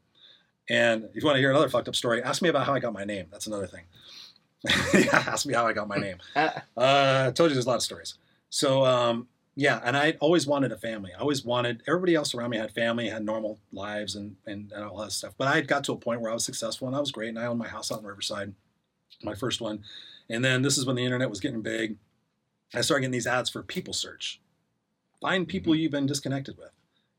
[0.68, 2.78] And if you want to hear another fucked up story, ask me about how I
[2.78, 3.26] got my name.
[3.32, 3.84] That's another thing.
[4.94, 6.18] yeah, ask me how I got my name.
[6.36, 8.14] Uh, Uh, I told you there's a lot of stories.
[8.50, 11.10] So um, yeah, and I always wanted a family.
[11.16, 14.84] I always wanted everybody else around me had family, had normal lives, and, and and
[14.84, 15.34] all that stuff.
[15.36, 17.30] But I had got to a point where I was successful and I was great,
[17.30, 18.54] and I owned my house out in Riverside,
[19.22, 19.82] my first one.
[20.28, 21.96] And then this is when the internet was getting big.
[22.72, 24.40] I started getting these ads for people search,
[25.20, 25.80] find people mm-hmm.
[25.80, 26.70] you've been disconnected with,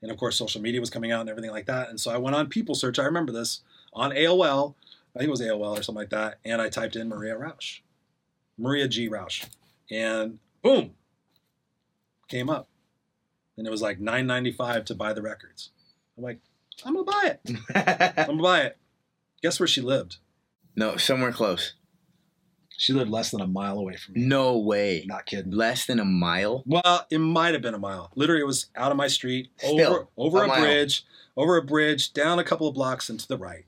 [0.01, 1.89] and of course social media was coming out and everything like that.
[1.89, 2.97] And so I went on people search.
[2.97, 3.61] I remember this
[3.93, 4.75] on AOL.
[5.13, 7.81] I think it was AOL or something like that, and I typed in Maria Roush,
[8.57, 9.09] Maria G.
[9.09, 9.45] Roush,
[9.91, 10.91] and boom,
[12.31, 12.67] came up,
[13.57, 15.69] and it was like nine ninety five to buy the records.
[16.17, 16.39] I'm like,
[16.85, 17.57] I'm gonna buy it.
[18.17, 18.77] I'm gonna buy it.
[19.43, 20.17] Guess where she lived?
[20.75, 21.73] no, somewhere close.
[22.77, 24.21] She lived less than a mile away from me.
[24.21, 25.03] No way.
[25.05, 25.51] Not kidding.
[25.51, 26.63] Less than a mile.
[26.65, 28.09] Well, it might have been a mile.
[28.15, 31.03] Literally, it was out of my street, Still, over over a a, bridge,
[31.37, 33.65] over a bridge, down a couple of blocks and to the right.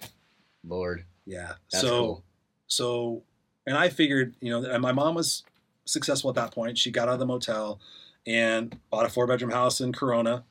[0.66, 1.54] Lord, Yeah.
[1.72, 2.24] that's so cool.
[2.68, 3.24] so,
[3.68, 5.44] and I figured, you know, and my mom was
[5.86, 6.78] successful at that point.
[6.80, 7.80] She got out of the motel
[8.26, 10.44] and bought a four bedroom house in Corona.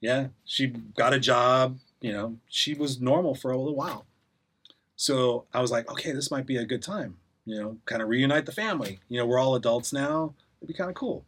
[0.00, 1.78] Yeah, she got a job.
[2.00, 4.04] You know, she was normal for a little while.
[4.96, 7.16] So I was like, okay, this might be a good time.
[7.46, 9.00] You know, kind of reunite the family.
[9.08, 10.34] You know, we're all adults now.
[10.60, 11.24] It'd be kind of cool.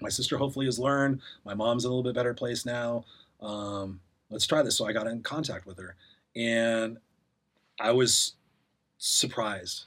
[0.00, 1.20] My sister hopefully has learned.
[1.44, 3.04] My mom's in a little bit better place now.
[3.40, 4.00] Um,
[4.30, 4.76] let's try this.
[4.76, 5.96] So I got in contact with her,
[6.36, 6.98] and
[7.80, 8.34] I was
[8.98, 9.84] surprised.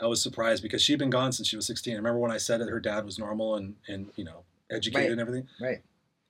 [0.00, 1.92] I was surprised because she'd been gone since she was 16.
[1.92, 5.02] I remember when I said that her dad was normal and and you know educated
[5.04, 5.12] Right.
[5.12, 5.48] and everything.
[5.60, 5.82] Right.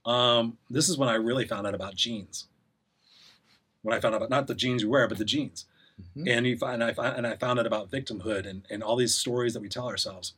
[0.04, 2.46] Um, this is when I really found out about genes.
[3.82, 5.66] When I found out about not the genes you wear, but the genes,
[6.16, 6.28] Mhm.
[6.28, 9.54] and you find I and I found out about victimhood and and all these stories
[9.54, 10.34] that we tell ourselves.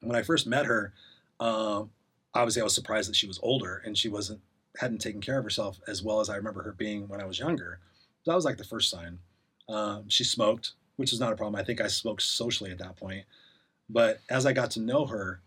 [0.00, 0.92] When I first met her,
[1.38, 1.90] um,
[2.34, 4.40] obviously I was surprised that she was older and she wasn't
[4.80, 7.38] hadn't taken care of herself as well as I remember her being when I was
[7.38, 7.80] younger.
[8.24, 9.18] So That was like the first sign.
[9.68, 11.58] Um, she smoked, which is not a problem.
[11.58, 13.24] I think I spoke socially at that point.
[13.88, 15.40] But as I got to know her,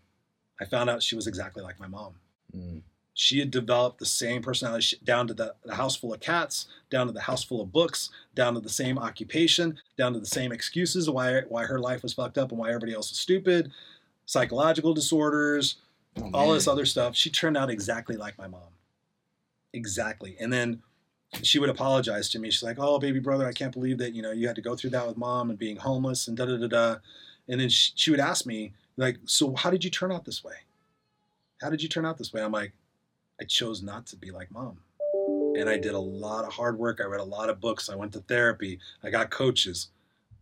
[0.60, 2.14] I found out she was exactly like my mom
[2.54, 2.82] Mm.
[3.14, 7.06] she had developed the same personality down to the, the house full of cats, down
[7.08, 10.52] to the house full of books, down to the same occupation, down to the same
[10.52, 13.70] excuses why why her life was fucked up and why everybody else was stupid,
[14.26, 15.76] psychological disorders,
[16.20, 17.16] Oh, all this other stuff.
[17.16, 18.72] She turned out exactly like my mom.
[19.72, 20.36] Exactly.
[20.38, 20.82] And then
[21.42, 22.50] she would apologize to me.
[22.50, 24.76] She's like, "Oh, baby brother, I can't believe that you know you had to go
[24.76, 26.96] through that with mom and being homeless and da da da da."
[27.48, 30.44] And then she, she would ask me like, "So how did you turn out this
[30.44, 30.54] way?
[31.60, 32.72] How did you turn out this way?" I'm like,
[33.40, 34.78] "I chose not to be like mom."
[35.56, 37.00] And I did a lot of hard work.
[37.00, 37.88] I read a lot of books.
[37.88, 38.80] I went to therapy.
[39.02, 39.88] I got coaches.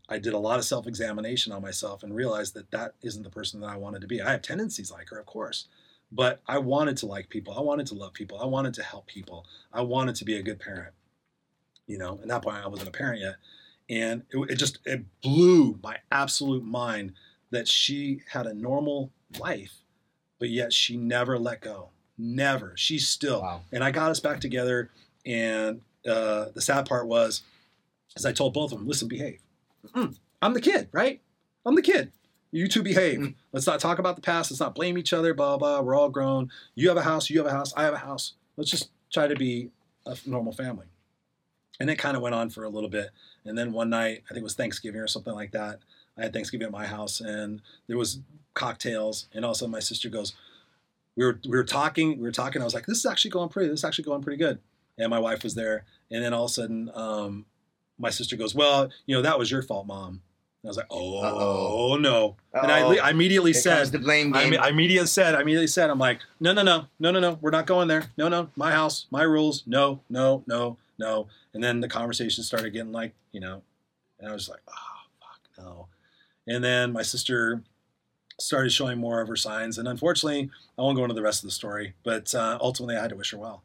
[0.09, 3.31] I did a lot of self examination on myself and realized that that isn't the
[3.31, 4.21] person that I wanted to be.
[4.21, 5.69] I have tendencies like her, of course,
[6.13, 7.57] but I wanted to like people.
[7.57, 8.39] I wanted to love people.
[8.39, 9.47] I wanted to help people.
[9.73, 10.93] I wanted to be a good parent.
[11.87, 13.37] You know, at that point, I wasn't a parent yet.
[13.89, 17.15] And it, it just it blew my absolute mind
[17.51, 19.73] that she had a normal life,
[20.39, 21.89] but yet she never let go.
[22.19, 22.75] Never.
[22.77, 23.41] She's still.
[23.41, 23.63] Wow.
[23.73, 24.91] And I got us back together.
[25.25, 27.43] And uh, the sad part was,
[28.17, 29.41] as I told both of them, listen, behave.
[29.95, 31.21] Mm, I'm the kid, right?
[31.65, 32.13] I'm the kid.
[32.53, 33.19] You two behave.
[33.19, 33.35] Mm.
[33.53, 34.51] Let's not talk about the past.
[34.51, 35.35] Let's not blame each other.
[35.35, 35.81] Blah blah.
[35.81, 36.51] We're all grown.
[36.75, 37.31] You have a house.
[37.31, 37.73] You have a house.
[37.75, 38.35] I have a house.
[38.57, 39.71] Let's just try to be
[40.07, 40.87] a normal family.
[41.81, 43.11] And it kind of went on for a little bit.
[43.45, 45.81] And then one night, I think it was Thanksgiving or something like that.
[46.17, 48.21] I had Thanksgiving at my house, and there was
[48.53, 49.29] cocktails.
[49.33, 50.35] And all of a sudden, my sister goes,
[51.17, 52.19] "We were we were talking.
[52.19, 52.61] We were talking.
[52.61, 53.71] I was like, this is actually going pretty.
[53.71, 54.59] This is actually going pretty good."
[54.99, 55.85] And my wife was there.
[56.11, 57.47] And then all of a sudden, um,
[57.99, 60.21] my sister goes, "Well, you know, that was your fault, mom."
[60.63, 61.97] And I was like, "Oh Uh-oh.
[61.97, 62.99] no!" And I, Uh-oh.
[63.03, 64.61] I immediately Here said, the blame I, game.
[64.61, 67.51] I immediately said, I immediately said, I'm like, no, no, no, no, no, no, we're
[67.51, 68.05] not going there.
[68.17, 69.65] No, no, my house, my rules.
[69.67, 71.27] No, no, no, no.
[71.53, 73.63] And then the conversation started getting like, you know,
[74.21, 75.89] and I was like, oh, fuck, no.
[76.47, 77.63] And then my sister
[78.41, 79.79] started showing more of her signs.
[79.79, 80.49] And unfortunately,
[80.79, 83.17] I won't go into the rest of the story, but uh, ultimately I had to
[83.17, 83.65] wish her well.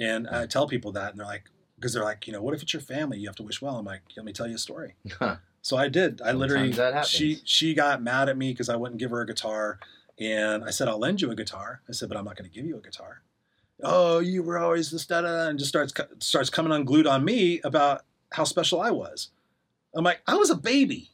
[0.00, 1.44] And I tell people that, and they're like,
[1.76, 3.18] because they're like, you know, what if it's your family?
[3.18, 3.76] You have to wish well.
[3.76, 4.94] I'm like, let me tell you a story.
[5.18, 5.36] Huh.
[5.64, 6.20] So I did.
[6.20, 7.08] I literally Sometimes that happens.
[7.10, 9.78] she she got mad at me because I wouldn't give her a guitar,
[10.20, 11.80] and I said I'll lend you a guitar.
[11.88, 13.22] I said, but I'm not going to give you a guitar.
[13.82, 17.62] Oh, you were always this da da and just starts starts coming unglued on me
[17.64, 19.30] about how special I was.
[19.96, 21.10] I'm like, I was a baby.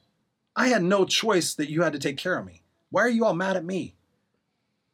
[0.57, 2.65] I had no choice that you had to take care of me.
[2.91, 3.95] Why are you all mad at me?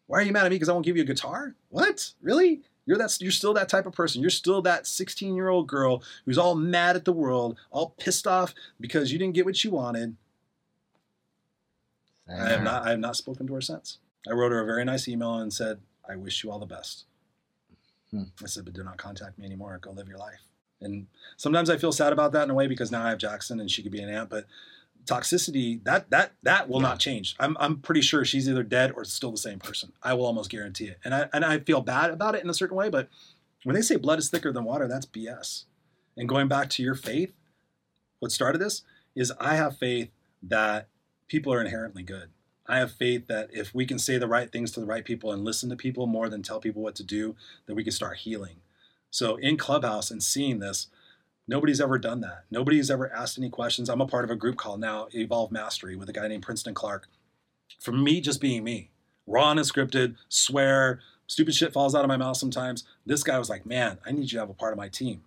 [0.07, 1.55] Why are you mad at me because I won't give you a guitar?
[1.70, 2.12] What?
[2.20, 2.61] Really?
[2.87, 4.21] You're that you're still that type of person.
[4.21, 8.27] You're still that 16 year old girl who's all mad at the world, all pissed
[8.27, 10.17] off because you didn't get what you wanted.
[12.29, 13.99] I have not I have not spoken to her since.
[14.29, 17.05] I wrote her a very nice email and said, I wish you all the best.
[18.11, 18.25] Hmm.
[18.43, 19.79] I said, but do not contact me anymore.
[19.81, 20.41] Go live your life.
[20.81, 21.07] And
[21.37, 23.71] sometimes I feel sad about that in a way because now I have Jackson and
[23.71, 24.47] she could be an aunt, but
[25.07, 26.89] toxicity that that that will Yeah.
[26.89, 27.37] not change.
[27.41, 29.93] I'm I'm pretty sure she's either dead or still the same person.
[30.03, 30.99] I will almost guarantee it.
[31.05, 33.09] And I and I feel bad about it in a certain way, but
[33.65, 35.65] when they say blood is thicker than water, that's BS.
[36.16, 37.33] And going back to your faith,
[38.20, 38.83] what started this
[39.15, 40.11] is I have faith
[40.43, 40.89] that
[41.28, 42.31] people are inherently good.
[42.66, 45.33] I have faith that if we can say the right things to the right people
[45.33, 48.19] and listen to people more than tell people what to do, that we can start
[48.19, 48.57] healing.
[49.11, 50.89] So in Clubhouse and seeing this,
[51.48, 52.44] nobody's ever done that.
[52.51, 53.89] Nobody's ever asked any questions.
[53.89, 56.74] I'm a part of a group called now Evolve Mastery with a guy named Princeton
[56.74, 57.09] Clark.
[57.81, 58.90] For me, just being me,
[59.27, 62.85] raw and unscripted, swear, stupid shit falls out of my mouth sometimes.
[63.05, 65.23] This guy was like, man, I need you to have a part of my team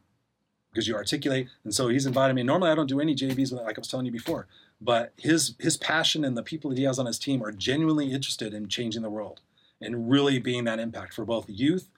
[0.71, 1.47] because you articulate.
[1.63, 2.43] And so he's invited me.
[2.43, 4.47] Normally, I don't do any JVs like I was telling you before,
[4.79, 8.11] but his his passion and the people that he has on his team are genuinely
[8.11, 9.41] interested in changing the world
[9.81, 11.89] and really being that impact for both youth,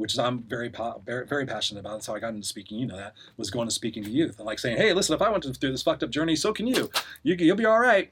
[0.00, 0.70] which is I'm very
[1.04, 1.92] very very passionate about.
[1.92, 2.78] That's how I got into speaking.
[2.78, 5.22] You know that was going to speaking to youth and like saying, hey, listen, if
[5.22, 6.90] I went through this fucked up journey, so can you.
[7.22, 8.10] you you'll be all right.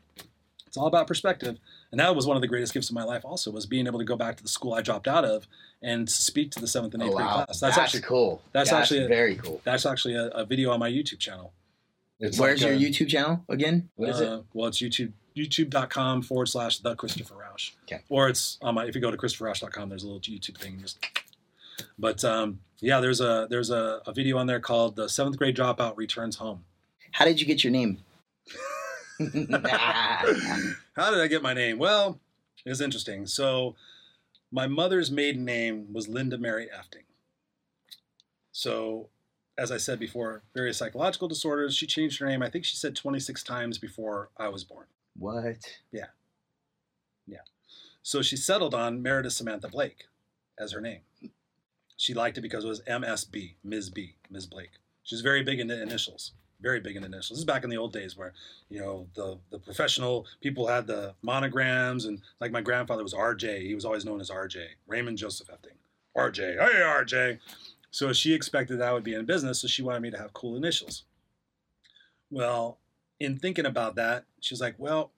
[0.67, 1.59] It's all about perspective.
[1.91, 3.25] And that was one of the greatest gifts of my life.
[3.25, 5.47] Also, was being able to go back to the school I dropped out of
[5.81, 7.35] and speak to the seventh and eighth Oh, grade wow.
[7.37, 7.47] class.
[7.47, 8.43] That's, That's, actually cool.
[8.53, 9.63] that's actually a- very cool.
[9.65, 11.55] that's actually a, a video on my YouTube channel.
[12.21, 13.89] It's Where's like your a- YouTube channel again?
[13.97, 14.29] What is it?
[14.29, 17.71] uh, Well, it's YouTube youtube.com forward slash the Christopher Roush.
[17.85, 18.03] Okay.
[18.11, 20.79] Or it's on my if you go to ChristopherRoush.com, there's a little YouTube thing.
[20.81, 20.99] Just
[21.99, 25.57] but um, yeah, there's a there's a, a video on there called the seventh grade
[25.57, 26.65] dropout returns home.
[27.13, 27.99] How did you get your name?
[29.19, 31.79] How did I get my name?
[31.79, 32.21] Well,
[32.65, 33.27] it's interesting.
[33.27, 33.75] So,
[34.53, 37.05] my mother's maiden name was Linda Mary Efting.
[38.53, 39.09] So,
[39.57, 41.77] as I said before, various psychological disorders.
[41.77, 42.43] She changed her name.
[42.43, 44.87] I think she said 26 times before I was born.
[45.19, 45.59] what?
[45.91, 46.07] Yeah.
[47.27, 47.39] Yeah.
[48.03, 50.05] So she settled on Meredith Samantha Blake
[50.59, 51.01] as her name.
[51.99, 53.91] She liked it because it was MSB, Ms.
[53.91, 54.47] B, Ms.
[54.47, 54.71] Blake.
[55.03, 56.33] She's very big into initials.
[56.61, 57.31] Very big into initials.
[57.31, 58.33] This is back in the old days where,
[58.69, 63.63] you know, the the professional people had the monograms and like my grandfather was RJ.
[63.63, 65.77] He was always known as RJ, Raymond Joseph Efting.
[66.17, 67.39] RJ, hey RJ.
[67.91, 70.33] So she expected that I would be in business, so she wanted me to have
[70.33, 71.05] cool initials.
[72.31, 72.79] Well,
[73.19, 75.11] in thinking about that, she's like, Well,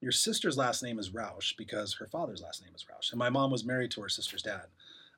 [0.00, 3.10] your sister's last name is Roush because her father's last name is Roush.
[3.12, 4.66] And my mom was married to her sister's dad.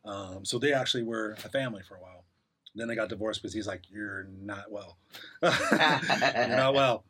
[0.04, 2.24] Um, so they actually were a family for a while.
[2.74, 4.96] Then they got divorced because he's like, You're not well.
[5.42, 7.04] You're not well.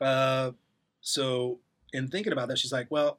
[0.00, 0.52] Uh,
[1.00, 1.58] so,
[1.92, 3.18] in thinking about that, she's like, Well,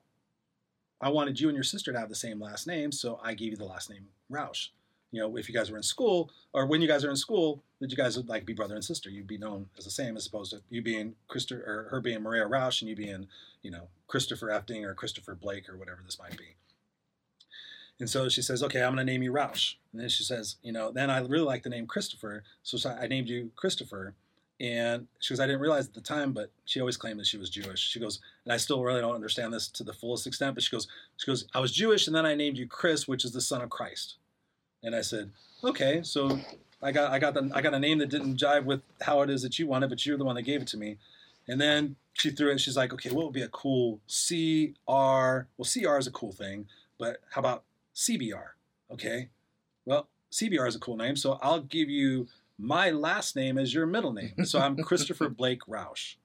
[1.01, 3.51] I wanted you and your sister to have the same last name, so I gave
[3.51, 4.69] you the last name Roush.
[5.11, 7.61] You know, if you guys were in school, or when you guys are in school,
[7.81, 9.09] that you guys would like be brother and sister.
[9.09, 12.21] You'd be known as the same, as opposed to you being Christopher or her being
[12.21, 13.27] Maria Roush and you being,
[13.61, 16.55] you know, Christopher Efting or Christopher Blake or whatever this might be.
[18.01, 20.57] And so she says, "Okay, I'm going to name you Roush." And then she says,
[20.63, 24.15] "You know, then I really like the name Christopher, so I named you Christopher."
[24.59, 27.37] And she goes, I didn't realize at the time, but she always claimed that she
[27.37, 27.79] was Jewish.
[27.79, 30.69] She goes, and I still really don't understand this to the fullest extent, but she
[30.69, 30.87] goes,
[31.17, 33.63] she goes, I was Jewish, and then I named you Chris, which is the son
[33.63, 34.17] of Christ.
[34.83, 35.31] And I said,
[35.63, 36.39] okay, so
[36.81, 39.29] I got I got the I got a name that didn't jive with how it
[39.29, 40.97] is that you wanted, but you're the one that gave it to me.
[41.47, 42.59] And then she threw it.
[42.59, 45.47] She's like, okay, what would be a cool C R?
[45.57, 46.67] Well, C R is a cool thing,
[46.99, 47.63] but how about
[47.95, 48.49] CBR?
[48.91, 49.29] Okay,
[49.85, 52.27] well, CBR is a cool name, so I'll give you
[52.57, 54.45] my last name as your middle name.
[54.45, 56.15] So I'm Christopher Blake Roush.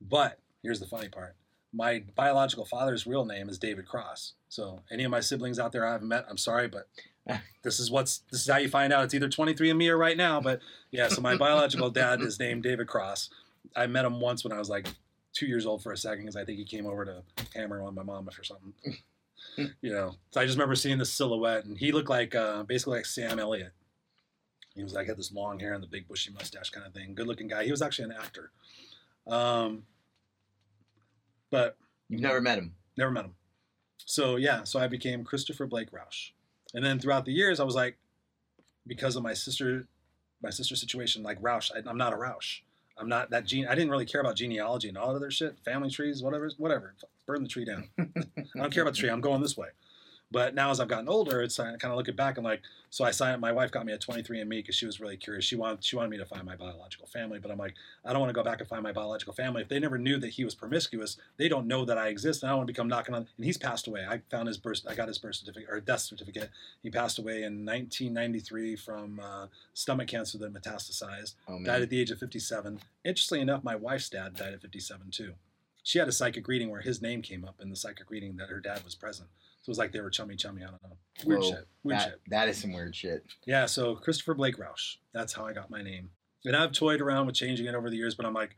[0.00, 1.36] But here's the funny part.
[1.72, 4.34] My biological father's real name is David Cross.
[4.48, 6.88] So any of my siblings out there I haven't met, I'm sorry, but
[7.62, 9.04] this is what's this is how you find out.
[9.04, 10.40] It's either 23andMe or right now.
[10.40, 13.30] But yeah, so my biological dad is named David Cross.
[13.74, 14.88] I met him once when I was like
[15.32, 17.22] two years old for a second because I think he came over to
[17.54, 18.74] hammer on my mom or something.
[19.56, 22.96] You know, so I just remember seeing the silhouette, and he looked like uh, basically
[22.98, 23.72] like Sam Elliott.
[24.74, 27.14] He was like had this long hair and the big bushy mustache kind of thing.
[27.14, 27.64] Good looking guy.
[27.64, 28.50] He was actually an actor.
[29.26, 29.82] Um,
[31.50, 31.76] but
[32.08, 32.74] You've never met him.
[32.96, 33.34] never met him.
[34.04, 36.30] So yeah, so I became Christopher Blake Roush,
[36.74, 37.98] and then throughout the years, I was like,
[38.86, 39.86] because of my sister,
[40.42, 42.60] my sister situation, like Roush, I, I'm not a Roush.
[43.02, 43.66] I'm not that gene.
[43.66, 46.94] I didn't really care about genealogy and all that other shit, family trees, whatever, whatever.
[47.26, 47.88] Burn the tree down.
[47.98, 48.04] I
[48.54, 49.10] don't care about the tree.
[49.10, 49.68] I'm going this way.
[50.32, 53.04] But now as I've gotten older, it's I kind of looking back and like, so
[53.04, 53.40] I signed.
[53.40, 55.44] My wife got me a 23andMe because she was really curious.
[55.44, 58.20] She wanted she wanted me to find my biological family, but I'm like, I don't
[58.20, 59.62] want to go back and find my biological family.
[59.62, 62.48] If they never knew that he was promiscuous, they don't know that I exist, and
[62.48, 63.28] I don't want to become knocking on.
[63.36, 64.06] And he's passed away.
[64.08, 64.82] I found his birth.
[64.88, 66.50] I got his birth certificate or death certificate.
[66.82, 71.34] He passed away in 1993 from uh, stomach cancer that metastasized.
[71.48, 71.62] Oh.
[71.62, 72.80] Died at the age of 57.
[73.04, 75.34] Interestingly enough, my wife's dad died at 57 too.
[75.82, 78.50] She had a psychic reading where his name came up in the psychic reading that
[78.50, 79.28] her dad was present.
[79.62, 80.62] So it was like they were chummy chummy.
[80.62, 80.96] I don't know.
[81.24, 81.68] Weird Whoa, shit.
[81.84, 82.20] Weird that, shit.
[82.28, 83.24] that is some weird shit.
[83.44, 83.66] Yeah.
[83.66, 84.96] So Christopher Blake Roush.
[85.14, 86.10] That's how I got my name.
[86.44, 88.56] And I've toyed around with changing it over the years, but I'm like,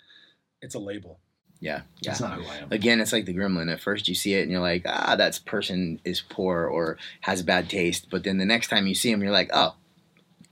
[0.62, 1.20] it's a label.
[1.60, 1.82] Yeah.
[2.01, 2.12] Yeah.
[2.12, 2.68] It's not who I am.
[2.72, 3.70] Again, it's like the gremlin.
[3.70, 7.43] At first, you see it and you're like, ah, that person is poor or has
[7.43, 8.09] bad taste.
[8.10, 9.74] But then the next time you see him, you're like, oh,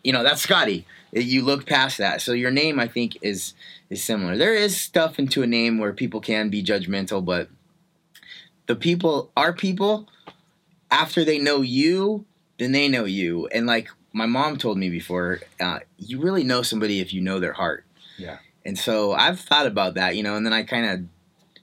[0.04, 0.86] you know, that's Scotty.
[1.12, 2.20] You look past that.
[2.20, 3.54] So your name, I think, is
[3.88, 4.36] is similar.
[4.36, 7.48] There is stuff into a name where people can be judgmental, but
[8.66, 10.08] the people, our people,
[10.92, 12.26] after they know you,
[12.58, 13.48] then they know you.
[13.48, 17.40] And like my mom told me before, uh, you really know somebody if you know
[17.40, 17.84] their heart.
[18.18, 18.38] Yeah.
[18.64, 21.00] And so I've thought about that, you know, and then I kind of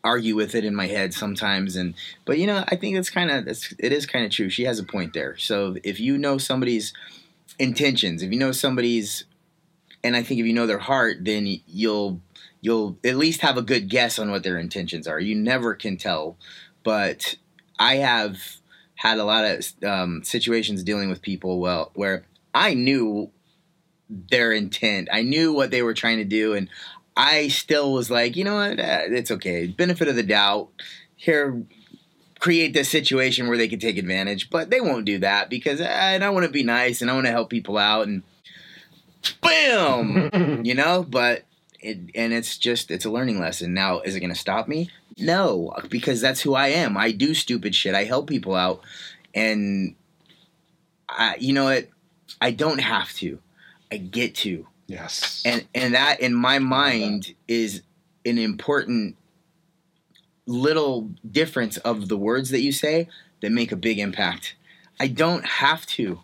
[0.04, 1.94] argue with it in my head sometimes and
[2.24, 4.80] but you know i think it's kind of it is kind of true she has
[4.80, 6.94] a point there so if you know somebody's
[7.60, 9.26] intentions if you know somebody's
[10.02, 12.22] and i think if you know their heart then you'll
[12.62, 15.98] you'll at least have a good guess on what their intentions are you never can
[15.98, 16.38] tell
[16.84, 17.36] but
[17.78, 18.59] i have
[19.00, 23.30] had a lot of um, situations dealing with people well where i knew
[24.10, 26.70] their intent i knew what they were trying to do and
[27.20, 29.68] I still was like, you know what, uh, it's okay.
[29.68, 30.70] Benefit of the doubt.
[31.18, 31.62] Here,
[32.40, 36.16] create this situation where they can take advantage, but they won't do that because I,
[36.16, 38.24] I want to be nice and I want to help people out and
[39.42, 41.04] boom, you know.
[41.04, 41.44] But
[41.80, 43.74] it and it's just it's a learning lesson.
[43.74, 44.90] Now, is it going to stop me?
[45.18, 46.98] No, because that's who I am.
[46.98, 47.96] I do stupid shit.
[47.96, 48.82] I help people out,
[49.34, 49.96] and
[51.08, 51.90] I, you know what?
[52.42, 53.40] I don't have to.
[53.92, 54.68] I get to.
[54.88, 55.44] Yes.
[55.46, 57.82] And and that in my mind is
[58.26, 59.16] an important
[60.46, 63.08] little difference of the words that you say
[63.42, 64.56] that make a big impact.
[65.00, 66.22] I don't have to.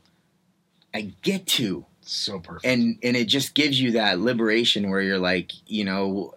[0.94, 1.86] I get to.
[2.06, 2.66] So perfect.
[2.66, 6.36] And and it just gives you that liberation where you're like, you know,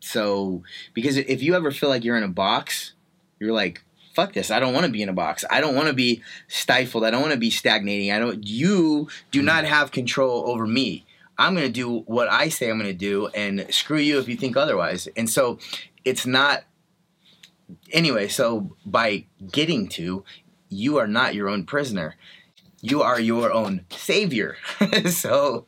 [0.00, 0.62] so
[0.92, 2.92] because if you ever feel like you're in a box,
[3.38, 3.82] you're like,
[4.14, 4.50] fuck this.
[4.50, 5.44] I don't want to be in a box.
[5.48, 7.04] I don't want to be stifled.
[7.04, 8.10] I don't want to be stagnating.
[8.10, 9.46] I don't you do mm-hmm.
[9.46, 11.06] not have control over me.
[11.38, 14.28] I'm going to do what I say I'm going to do, and screw you if
[14.28, 15.08] you think otherwise.
[15.16, 15.58] And so
[16.04, 16.64] it's not.
[17.92, 20.22] Anyway, so by getting to,
[20.68, 22.16] you are not your own prisoner.
[22.84, 24.56] You are your own savior.
[25.10, 25.66] so.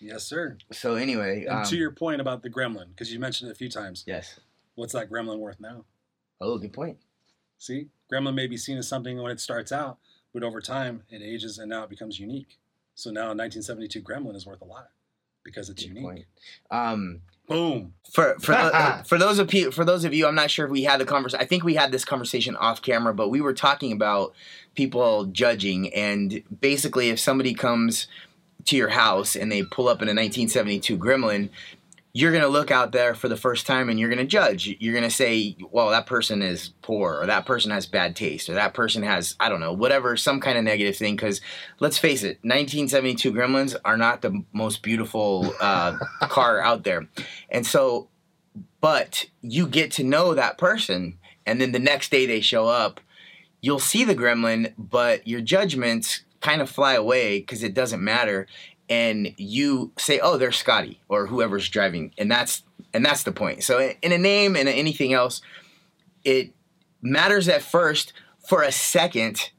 [0.00, 0.58] Yes, sir.
[0.70, 3.56] So anyway, and um, to your point about the gremlin, because you mentioned it a
[3.56, 4.04] few times.
[4.06, 4.38] Yes.
[4.76, 5.84] What's that gremlin worth now?
[6.40, 6.98] Oh, good point.
[7.58, 9.98] See, gremlin may be seen as something when it starts out,
[10.32, 12.58] but over time it ages and now it becomes unique.
[12.94, 14.90] So now 1972 Gremlin is worth a lot
[15.42, 16.04] because it's Good unique.
[16.04, 16.24] point.
[16.70, 17.94] Um, Boom.
[18.10, 20.70] for for tho- for those of you for those of you, I'm not sure if
[20.70, 21.42] we had the conversation.
[21.42, 24.34] I think we had this conversation off camera, but we were talking about
[24.74, 28.08] people judging, and basically, if somebody comes
[28.66, 31.50] to your house and they pull up in a 1972 Gremlin,
[32.16, 34.74] you're gonna look out there for the first time and you're gonna judge.
[34.80, 38.54] You're gonna say, "Well, that person is poor, or that person has bad taste, or
[38.54, 41.42] that person has I don't know whatever some kind of negative thing." Because
[41.78, 47.06] let's face it, 1972 Gremlins are not the most beautiful uh, car out there,
[47.50, 48.08] and so,
[48.80, 52.98] but you get to know that person, and then the next day they show up,
[53.60, 58.46] you'll see the Gremlin, but your judgments kind of fly away because it doesn't matter
[58.88, 63.62] and you say, "Oh, there's Scotty," or whoever's driving, and that's and that's the point.
[63.62, 65.40] So in a name and anything else,
[66.24, 66.52] it
[67.02, 68.12] matters at first
[68.48, 69.50] for a second,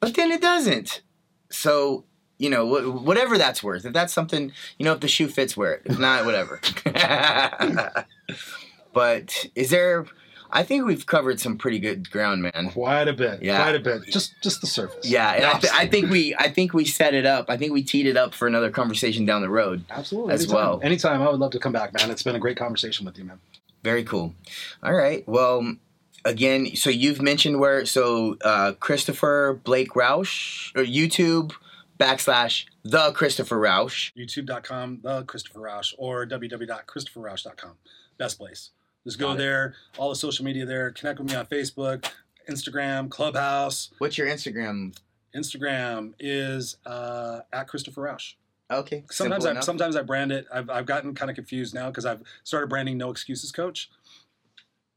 [0.00, 1.02] but then it doesn't.
[1.50, 2.04] So
[2.38, 3.84] you know, wh- whatever that's worth.
[3.84, 5.82] If that's something, you know, if the shoe fits, wear it.
[5.84, 6.60] If not, whatever.
[8.94, 10.06] but is there?
[10.52, 12.70] I think we've covered some pretty good ground, man.
[12.72, 13.42] Quite a bit.
[13.42, 13.62] Yeah.
[13.62, 14.04] Quite a bit.
[14.06, 15.08] Just just the surface.
[15.08, 17.46] Yeah, and I, th- I think we, I think we set it up.
[17.48, 19.84] I think we teed it up for another conversation down the road.
[19.90, 20.34] Absolutely.
[20.34, 20.56] as Anytime.
[20.56, 20.80] well.
[20.82, 21.22] Anytime.
[21.22, 22.10] I would love to come back, man.
[22.10, 23.38] It's been a great conversation with you, man.
[23.82, 24.34] Very cool.
[24.82, 25.26] All right.
[25.26, 25.76] Well,
[26.24, 31.52] again, so you've mentioned where so uh, Christopher Blake Roush or YouTube
[31.98, 34.12] backslash the Christopher Roush.
[34.16, 37.72] YouTube.com, the Christopher Roush, or www.christopherroush.com.
[38.18, 38.70] Best place.
[39.04, 40.90] Just go there, all the social media there.
[40.90, 42.10] Connect with me on Facebook,
[42.48, 43.90] Instagram, Clubhouse.
[43.98, 44.94] What's your Instagram?
[45.34, 48.34] Instagram is uh, at Christopher Roush.
[48.70, 49.04] Okay.
[49.10, 49.64] Sometimes I enough.
[49.64, 50.46] sometimes I brand it.
[50.52, 53.90] I've, I've gotten kind of confused now because I've started branding No Excuses Coach.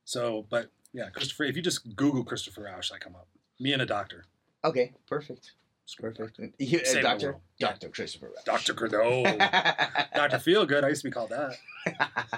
[0.06, 1.46] So, but yeah, Christopher.
[1.46, 3.28] If you just Google Christopher Roush, I come up.
[3.60, 4.26] Me and a doctor.
[4.64, 4.94] Okay.
[5.08, 5.54] Perfect.
[6.02, 6.56] Perfect.
[6.60, 7.38] You, uh, Save doctor.
[7.60, 8.32] Doctor Christopher.
[8.46, 9.24] Doctor Cordo.
[10.16, 10.84] Doctor Feel Good.
[10.84, 11.56] I used to be called that,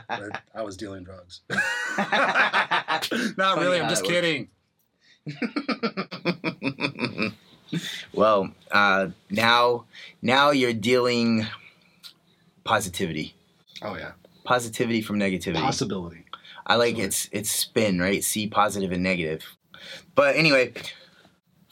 [0.09, 1.41] but I was dealing drugs.
[3.37, 3.79] Not really.
[3.79, 4.49] I'm just that kidding.
[8.13, 9.85] well, uh, now
[10.21, 11.45] now you're dealing
[12.63, 13.35] positivity.
[13.81, 14.11] Oh yeah,
[14.43, 15.61] Positivity from negativity.
[15.61, 16.25] possibility.
[16.65, 17.05] I like Sure.
[17.05, 18.23] it's it's spin, right?
[18.23, 19.43] See positive and negative.
[20.15, 20.73] But anyway,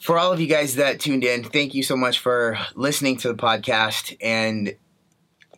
[0.04, 3.28] for all of you guys that tuned in, thank you so much for listening to
[3.28, 4.14] the podcast.
[4.20, 4.76] And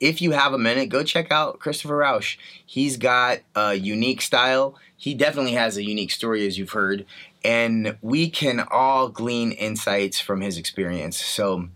[0.01, 2.37] if you have a minute, go check out Christopher Roush.
[2.65, 4.77] He's got a unique style.
[4.97, 7.07] He definitely has a unique story, as you've heard.
[7.45, 11.17] And we can all glean insights from his experience.
[11.17, 11.69] So,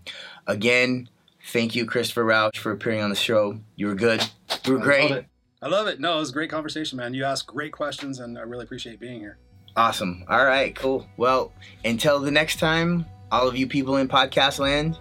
[0.47, 1.09] again,
[1.47, 3.59] thank you, Christopher Roush, for appearing on the show.
[3.75, 4.23] You were good.
[4.63, 5.09] You were I great.
[5.09, 5.25] love it.
[5.61, 5.99] I love it.
[5.99, 7.13] No, it was a great conversation, man.
[7.13, 9.39] You asked great questions, and I really appreciate being here.
[9.75, 10.23] Awesome.
[10.27, 11.07] All right, cool.
[11.17, 11.51] Well,
[11.85, 14.97] until the next time, all of you people in podcast land,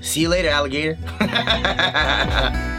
[0.00, 0.98] see you later, alligator.